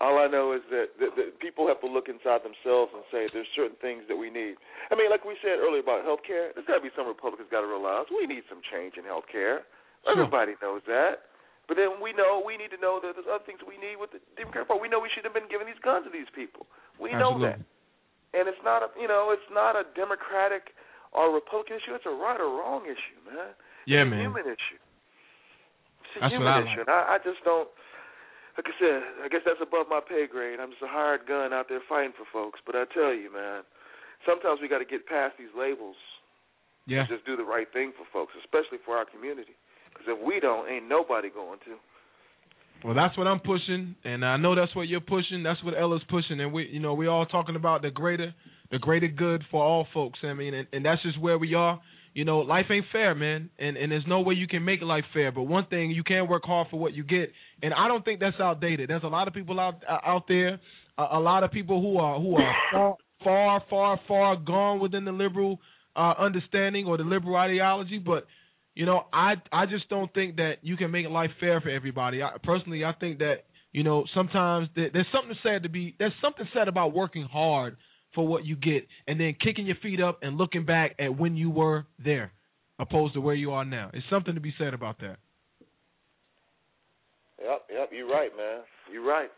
[0.00, 3.28] all I know is that, that, that people have to look inside themselves and say
[3.28, 4.56] there's certain things that we need.
[4.88, 7.52] I mean, like we said earlier about health care, there's got to be some Republicans
[7.52, 9.68] got to realize we need some change in health care.
[10.08, 11.28] Everybody knows that.
[11.70, 14.10] But then we know we need to know that there's other things we need with
[14.10, 14.82] the Democrat Party.
[14.82, 16.66] We know we should have been giving these guns to these people.
[16.98, 17.62] We know that.
[17.62, 18.34] Absolutely.
[18.34, 20.72] And it's not a you know it's not a Democratic
[21.12, 21.94] or Republican issue.
[21.94, 23.52] It's a right or wrong issue, man.
[23.84, 24.24] Yeah, it's a man.
[24.26, 24.80] human issue.
[26.02, 26.80] It's a That's human what I issue.
[26.80, 27.68] And I, I just don't.
[28.56, 30.60] Like I said, I guess that's above my pay grade.
[30.60, 32.60] I'm just a hired gun out there fighting for folks.
[32.66, 33.64] But I tell you, man,
[34.28, 35.96] sometimes we got to get past these labels.
[36.84, 37.06] Yeah.
[37.06, 39.54] And just do the right thing for folks, especially for our community.
[39.88, 41.78] Because if we don't, ain't nobody going to.
[42.84, 45.44] Well, that's what I'm pushing, and I know that's what you're pushing.
[45.44, 48.34] That's what Ella's pushing, and we, you know, we all talking about the greater,
[48.72, 50.18] the greater good for all folks.
[50.24, 51.80] I mean, and, and that's just where we are.
[52.14, 55.04] You know, life ain't fair, man, and and there's no way you can make life
[55.14, 55.32] fair.
[55.32, 57.32] But one thing, you can work hard for what you get,
[57.62, 58.90] and I don't think that's outdated.
[58.90, 60.60] There's a lot of people out out there,
[60.98, 65.06] a, a lot of people who are who are far, far, far, far gone within
[65.06, 65.58] the liberal
[65.96, 68.26] uh, understanding or the liberal ideology, but
[68.74, 72.22] you know, I I just don't think that you can make life fair for everybody.
[72.22, 76.14] I, personally, I think that you know sometimes there, there's something said to be there's
[76.22, 77.76] something said about working hard
[78.14, 81.36] for what you get, and then kicking your feet up and looking back at when
[81.36, 82.32] you were there,
[82.78, 83.90] opposed to where you are now.
[83.92, 85.16] It's something to be said about that.
[87.42, 88.60] Yep, yep, you're right, man.
[88.92, 89.30] You're right.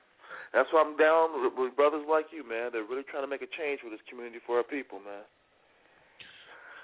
[0.53, 2.71] That's why I'm down with, with brothers like you, man.
[2.73, 5.27] They're really trying to make a change for this community for our people, man.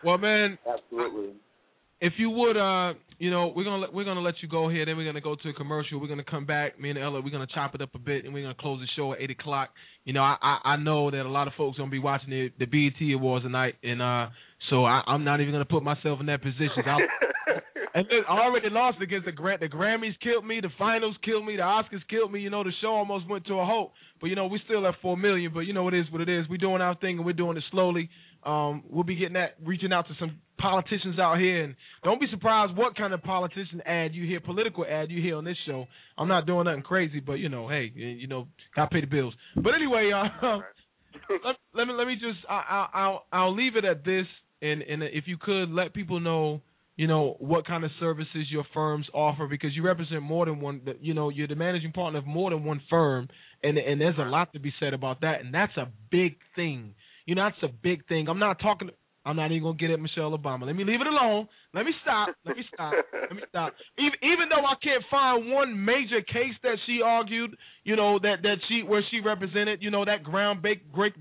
[0.03, 1.35] Well, man, Absolutely.
[2.01, 4.87] If you would, uh, you know, we're gonna let, we're gonna let you go here.
[4.87, 6.01] Then we're gonna go to a commercial.
[6.01, 6.81] We're gonna come back.
[6.81, 8.87] Me and Ella, we're gonna chop it up a bit, and we're gonna close the
[8.97, 9.71] show at eight o'clock.
[10.05, 12.51] You know, I I, I know that a lot of folks gonna be watching the
[12.59, 14.29] the BET Awards tonight, and uh,
[14.71, 16.83] so I, I'm not even gonna put myself in that position.
[16.87, 16.99] I'll,
[17.95, 21.57] and I already lost against the Gra- the Grammys killed me, the finals killed me,
[21.57, 22.41] the Oscars killed me.
[22.41, 23.93] You know, the show almost went to a halt.
[24.21, 25.53] But you know, we still at four million.
[25.53, 26.47] But you know, it is what it is.
[26.49, 28.09] We're doing our thing, and we're doing it slowly.
[28.45, 32.27] Um, we'll be getting that, reaching out to some politicians out here, and don't be
[32.31, 35.87] surprised what kind of politician ad you hear, political ad you hear on this show.
[36.17, 39.35] I'm not doing nothing crazy, but you know, hey, you know, gotta pay the bills.
[39.57, 40.59] But anyway, uh,
[41.45, 44.27] let, let me let me just I, I, I'll I'll leave it at this,
[44.63, 46.61] and and if you could let people know,
[46.97, 50.83] you know, what kind of services your firms offer because you represent more than one.
[51.01, 53.29] You know, you're the managing partner of more than one firm,
[53.63, 56.95] and and there's a lot to be said about that, and that's a big thing.
[57.31, 58.29] You know, that's a big thing.
[58.29, 58.91] I'm not talking.
[59.25, 60.67] I'm not even gonna get at Michelle Obama.
[60.67, 61.47] Let me leave it alone.
[61.73, 62.35] Let me stop.
[62.45, 62.93] Let me stop.
[63.13, 63.73] Let me stop.
[63.99, 68.43] Even even though I can't find one major case that she argued, you know, that
[68.43, 71.13] that she where she represented, you know, that ground break, break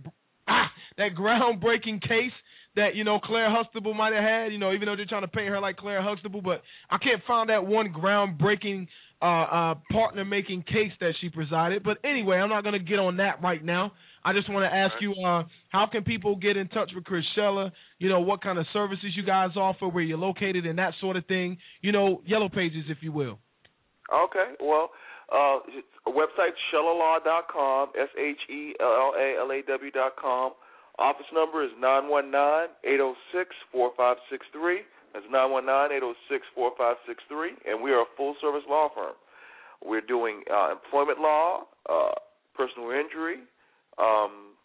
[0.47, 2.33] ah, that groundbreaking case
[2.75, 4.51] that you know Claire Huxtable might have had.
[4.51, 7.21] You know, even though they're trying to paint her like Claire Huxtable, but I can't
[7.27, 8.87] find that one groundbreaking
[9.21, 11.83] uh, uh, partner making case that she presided.
[11.83, 13.91] But anyway, I'm not gonna get on that right now.
[14.23, 17.23] I just want to ask you, uh, how can people get in touch with Chris
[17.37, 17.71] Shella?
[17.99, 21.15] You know, what kind of services you guys offer, where you're located, and that sort
[21.15, 21.57] of thing.
[21.81, 23.39] You know, yellow pages, if you will.
[24.11, 24.89] Okay, well,
[25.31, 25.59] uh,
[26.07, 30.53] website shellalaw.com, S H E L L A L A W dot com.
[30.97, 34.81] Office number is nine one nine eight zero six four five six three.
[35.13, 38.09] That's nine one nine eight zero six four five six three, and we are a
[38.17, 39.13] full service law firm.
[39.83, 42.11] We're doing uh, employment law, uh,
[42.55, 43.37] personal injury.
[43.99, 44.55] Um,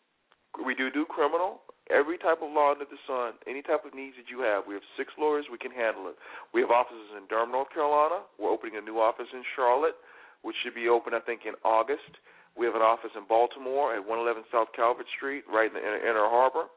[0.64, 1.60] we do do criminal.
[1.92, 4.72] Every type of law under the sun, any type of needs that you have, we
[4.72, 5.44] have six lawyers.
[5.52, 6.16] We can handle it.
[6.56, 8.24] We have offices in Durham, North Carolina.
[8.40, 9.98] We're opening a new office in Charlotte,
[10.40, 12.08] which should be open, I think, in August.
[12.56, 15.98] We have an office in Baltimore at 111 South Calvert Street, right in the Inner,
[15.98, 16.70] Inner Harbor,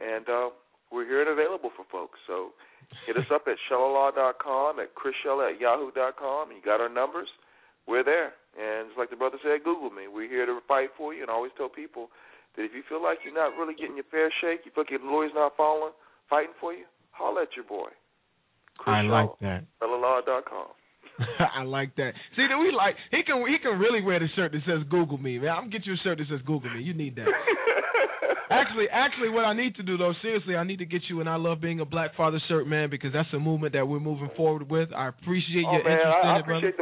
[0.00, 0.48] and uh,
[0.92, 2.18] we're here and available for folks.
[2.26, 2.54] So
[3.04, 6.52] hit us up at shellalaw.com, at chrisshella at yahoo.com.
[6.54, 7.28] You got our numbers.
[7.86, 8.32] We're there.
[8.56, 10.08] And just like the brother said, Google me.
[10.08, 12.08] We're here to fight for you, and I always tell people
[12.56, 14.90] that if you feel like you're not really getting your fair shake, you feel like
[14.90, 15.92] your lawyer's not following,
[16.30, 17.90] fighting for you, holler at your boy.
[18.78, 19.66] Chris I like that.
[19.82, 20.70] Shellalaw.com.
[21.58, 22.14] I like that.
[22.36, 25.18] See that we like he can he can really wear the shirt that says Google
[25.18, 25.50] me, man.
[25.50, 26.82] I'm gonna get you a shirt that says Google me.
[26.82, 27.26] You need that.
[28.50, 31.26] actually, actually, what I need to do though, seriously, I need to get you an
[31.26, 34.30] I love being a black father shirt, man, because that's a movement that we're moving
[34.36, 34.90] forward with.
[34.94, 36.72] I appreciate oh, your man, interest I, in I it, brother.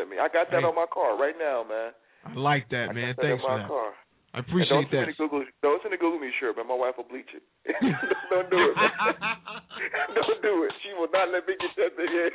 [0.00, 0.16] Appreciate the bumper sticker you sent me.
[0.18, 0.68] I got that Hey.
[0.68, 1.92] on my car right now, man.
[2.24, 3.14] I like that, I man.
[3.16, 3.68] that Thanks in my that.
[3.68, 3.92] car.
[4.32, 5.04] I And appreciate don't that.
[5.10, 7.42] Send Google, don't send a Google me shirt, but my wife will bleach it.
[8.30, 8.76] don't do it.
[8.76, 8.90] Man.
[10.14, 10.72] Don't do it.
[10.84, 12.30] She will not let me get that thing in.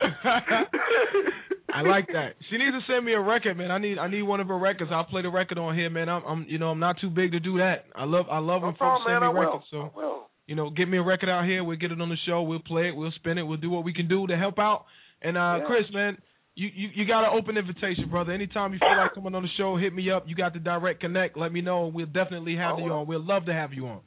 [1.74, 2.34] I like that.
[2.50, 3.70] She needs to send me a record, man.
[3.70, 4.90] I need I need one of her records.
[4.92, 6.08] I'll play the record on here, man.
[6.08, 7.84] I'm, I'm you know I'm not too big to do that.
[7.94, 9.42] I love I love when folks problem, send me man.
[9.42, 9.64] Records.
[9.70, 11.62] So you know, get me a record out here.
[11.62, 12.42] We'll get it on the show.
[12.42, 12.96] We'll play it.
[12.96, 13.42] We'll spin it.
[13.42, 14.84] We'll do what we can do to help out.
[15.22, 15.66] And uh Yeah.
[15.66, 16.18] Chris, man,
[16.60, 18.32] you, you you got an open invitation, brother.
[18.32, 20.24] Anytime you feel like coming on the show, hit me up.
[20.26, 21.36] You got the direct connect.
[21.36, 21.86] Let me know.
[21.86, 23.06] And we'll definitely have Oh, you on.
[23.06, 24.00] We'll love to have you on.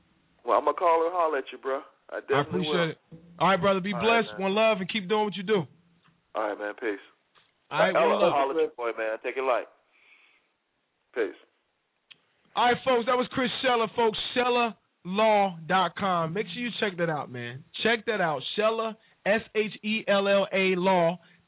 [0.45, 1.81] Well, I'm gonna call and holler at you, bro.
[2.11, 2.38] I definitely will.
[2.38, 2.89] I appreciate will.
[2.91, 2.97] it.
[3.39, 3.80] All right, brother.
[3.80, 4.39] Be All right, blessed.
[4.39, 4.41] man.
[4.43, 5.63] One love, and keep doing what you do.
[6.35, 6.73] All right, man.
[6.80, 6.99] Peace.
[7.71, 8.34] All right, I'll, one I'll love.
[8.34, 9.17] holler at you, boy, man.
[9.23, 9.65] Take it light.
[11.15, 11.39] Peace.
[12.55, 14.17] All right, folks, that was Chris Shella, folks.
[14.38, 16.34] ShellaLaw.com.
[16.34, 17.63] Make sure you check that out, man.
[17.84, 18.41] Check that out.
[18.57, 20.75] Shella, S H E L L A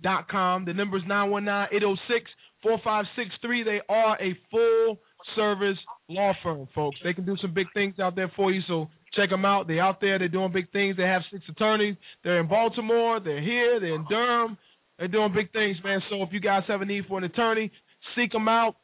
[0.06, 0.66] Law.com.
[0.66, 2.32] The number is 919 806
[2.64, 3.64] 4563.
[3.64, 5.00] They are a full
[5.36, 5.78] service
[6.10, 6.98] law firm, folks.
[7.04, 9.68] They can do some big things out there for you, so check them out.
[9.68, 10.20] They're out there.
[10.20, 10.98] They're doing big things.
[10.98, 11.96] They have six attorneys.
[12.24, 13.20] They're in Baltimore.
[13.20, 13.80] They're here.
[13.80, 14.58] They're in Durham.
[14.98, 16.02] They're doing big things, man.
[16.10, 17.72] So if you guys have a need for an attorney,
[18.16, 18.76] seek them out.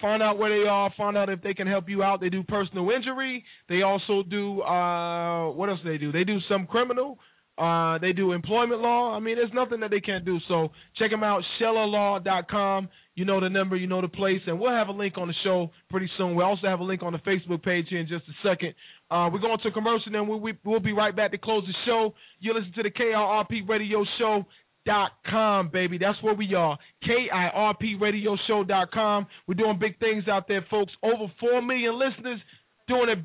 [0.00, 0.92] Find out where they are.
[0.96, 2.20] Find out if they can help you out.
[2.20, 3.44] They do personal injury.
[3.68, 6.12] They also do uh what else do they do?
[6.12, 7.18] They do some criminal.
[7.58, 9.16] Uh they do employment law.
[9.16, 10.38] I mean, there's nothing that they can't do.
[10.48, 10.68] So
[10.98, 12.88] check them out, shellalaw.com.
[13.14, 15.34] You know the number, you know the place, and we'll have a link on the
[15.42, 16.34] show pretty soon.
[16.34, 18.74] We'll also have a link on the Facebook page here in just a second.
[19.10, 21.72] Uh, we're going to commercial, and we'll, we, we'll be right back to close the
[21.86, 22.12] show.
[22.40, 24.44] You listen to the KRP Radio Show
[24.84, 25.96] dot com, baby.
[25.98, 26.78] That's where we are.
[27.04, 29.26] K-I-R-P Radio Show dot com.
[29.48, 30.92] We're doing big things out there, folks.
[31.02, 32.40] Over four million listeners
[32.88, 33.24] doing it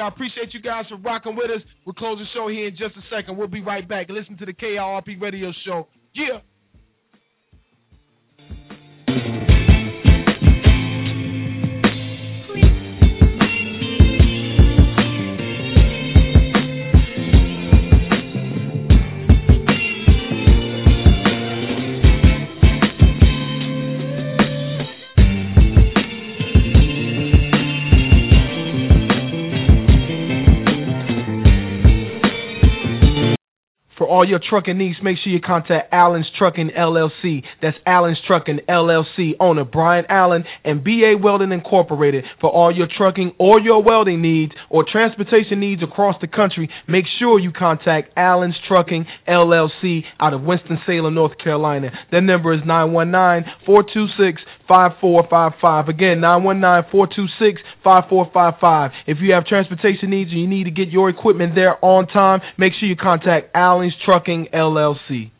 [0.00, 1.62] I appreciate you guys for rocking with us.
[1.84, 3.36] We'll close the show here in just a second.
[3.36, 4.08] We'll be right back.
[4.08, 5.88] Listen to the KRP Radio Show.
[6.14, 6.40] Yeah.
[34.12, 37.42] All your trucking needs, make sure you contact Allen's Trucking LLC.
[37.62, 42.24] That's Allen's Trucking LLC owner Brian Allen and BA Welding Incorporated.
[42.38, 47.06] For all your trucking or your welding needs or transportation needs across the country, make
[47.18, 51.90] sure you contact Allen's Trucking LLC out of Winston-Salem, North Carolina.
[52.10, 54.34] Their number is 919-426
[54.72, 55.88] 5455.
[55.88, 56.20] Again,
[57.84, 58.90] 919-426-5455.
[59.06, 62.40] If you have transportation needs and you need to get your equipment there on time,
[62.56, 65.30] make sure you contact Allen's Trucking LLC.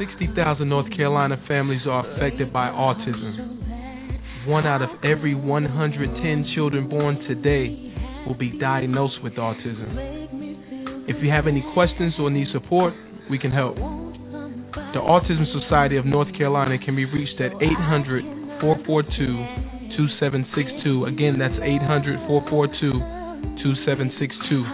[0.00, 4.46] Sixty thousand North Carolina families are affected by autism.
[4.48, 7.92] One out of every 110 children born today
[8.26, 10.18] will be diagnosed with autism.
[11.08, 12.92] If you have any questions or need support,
[13.30, 13.76] we can help.
[13.76, 18.24] The Autism Society of North Carolina can be reached at 800
[18.60, 21.04] 442 2762.
[21.06, 22.92] Again, that's 800 442
[23.62, 24.64] 2762.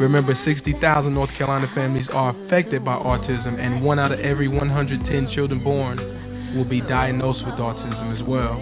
[0.00, 5.28] Remember, 60,000 North Carolina families are affected by autism, and one out of every 110
[5.34, 5.98] children born
[6.56, 8.56] will be diagnosed with autism as well.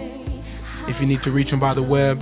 [0.89, 2.19] If you need to reach them by the web,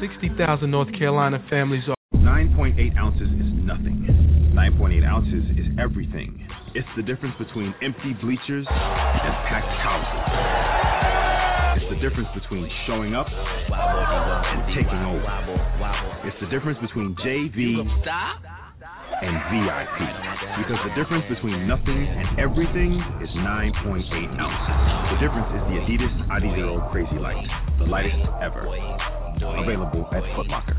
[0.00, 4.52] Sixty thousand North Carolina families are 9.8 ounces is nothing.
[4.54, 6.46] 9.8 ounces is everything.
[6.72, 10.22] It's the difference between empty bleachers and packed houses.
[11.82, 15.26] It's the difference between showing up and taking over.
[16.30, 19.98] It's the difference between JV and VIP.
[20.62, 24.06] Because the difference between nothing and everything is 9.8
[24.38, 24.78] ounces.
[25.10, 27.42] The difference is the Adidas Adizero Crazy Light,
[27.82, 28.70] the lightest ever.
[29.42, 30.78] Available at Foot Locker.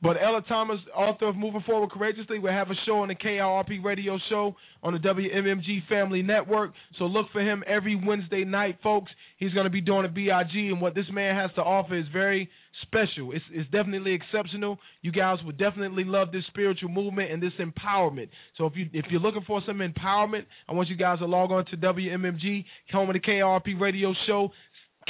[0.00, 3.82] But Ella Thomas, author of Moving Forward Courageously, will have a show on the KIRP
[3.82, 6.70] radio show on the WMMG Family Network.
[6.98, 9.10] So look for him every Wednesday night, folks.
[9.38, 12.06] He's going to be doing a BIG, and what this man has to offer is
[12.12, 12.48] very
[12.82, 13.32] special.
[13.32, 14.78] It's, it's definitely exceptional.
[15.02, 18.28] You guys would definitely love this spiritual movement and this empowerment.
[18.56, 21.50] So if you if you're looking for some empowerment, I want you guys to log
[21.50, 24.50] on to WMMG, home of the KIRP radio show.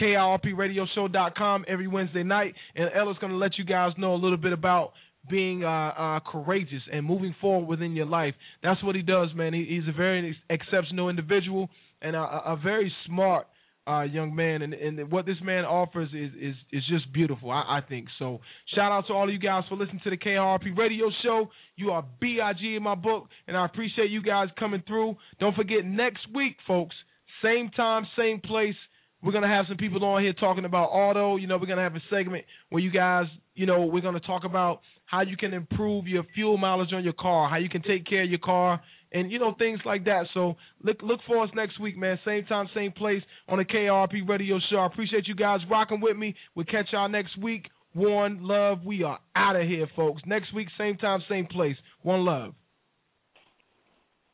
[0.00, 4.52] KIRPradioshow.com every Wednesday night, and Ella's going to let you guys know a little bit
[4.52, 4.92] about
[5.28, 8.34] being uh, uh, courageous and moving forward within your life.
[8.62, 9.52] That's what he does, man.
[9.52, 11.68] He, he's a very exceptional individual
[12.00, 13.46] and a, a very smart
[13.88, 17.50] uh, young man, and, and what this man offers is is is just beautiful.
[17.50, 18.40] I, I think so.
[18.74, 21.48] Shout out to all of you guys for listening to the KIRP Radio Show.
[21.76, 25.16] You are Big in my book, and I appreciate you guys coming through.
[25.40, 26.94] Don't forget next week, folks.
[27.42, 28.74] Same time, same place.
[29.22, 31.36] We're gonna have some people on here talking about auto.
[31.36, 34.44] You know, we're gonna have a segment where you guys, you know, we're gonna talk
[34.44, 38.06] about how you can improve your fuel mileage on your car, how you can take
[38.06, 38.80] care of your car,
[39.12, 40.26] and you know things like that.
[40.34, 42.18] So look look for us next week, man.
[42.24, 44.76] Same time, same place on the KRP Radio Show.
[44.76, 46.34] I appreciate you guys rocking with me.
[46.54, 47.66] We'll catch y'all next week.
[47.94, 48.84] One love.
[48.84, 50.22] We are out of here, folks.
[50.26, 51.76] Next week, same time, same place.
[52.02, 52.54] One love.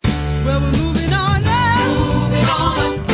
[0.02, 2.28] Well, we're moving on now.
[2.28, 3.13] Moving on.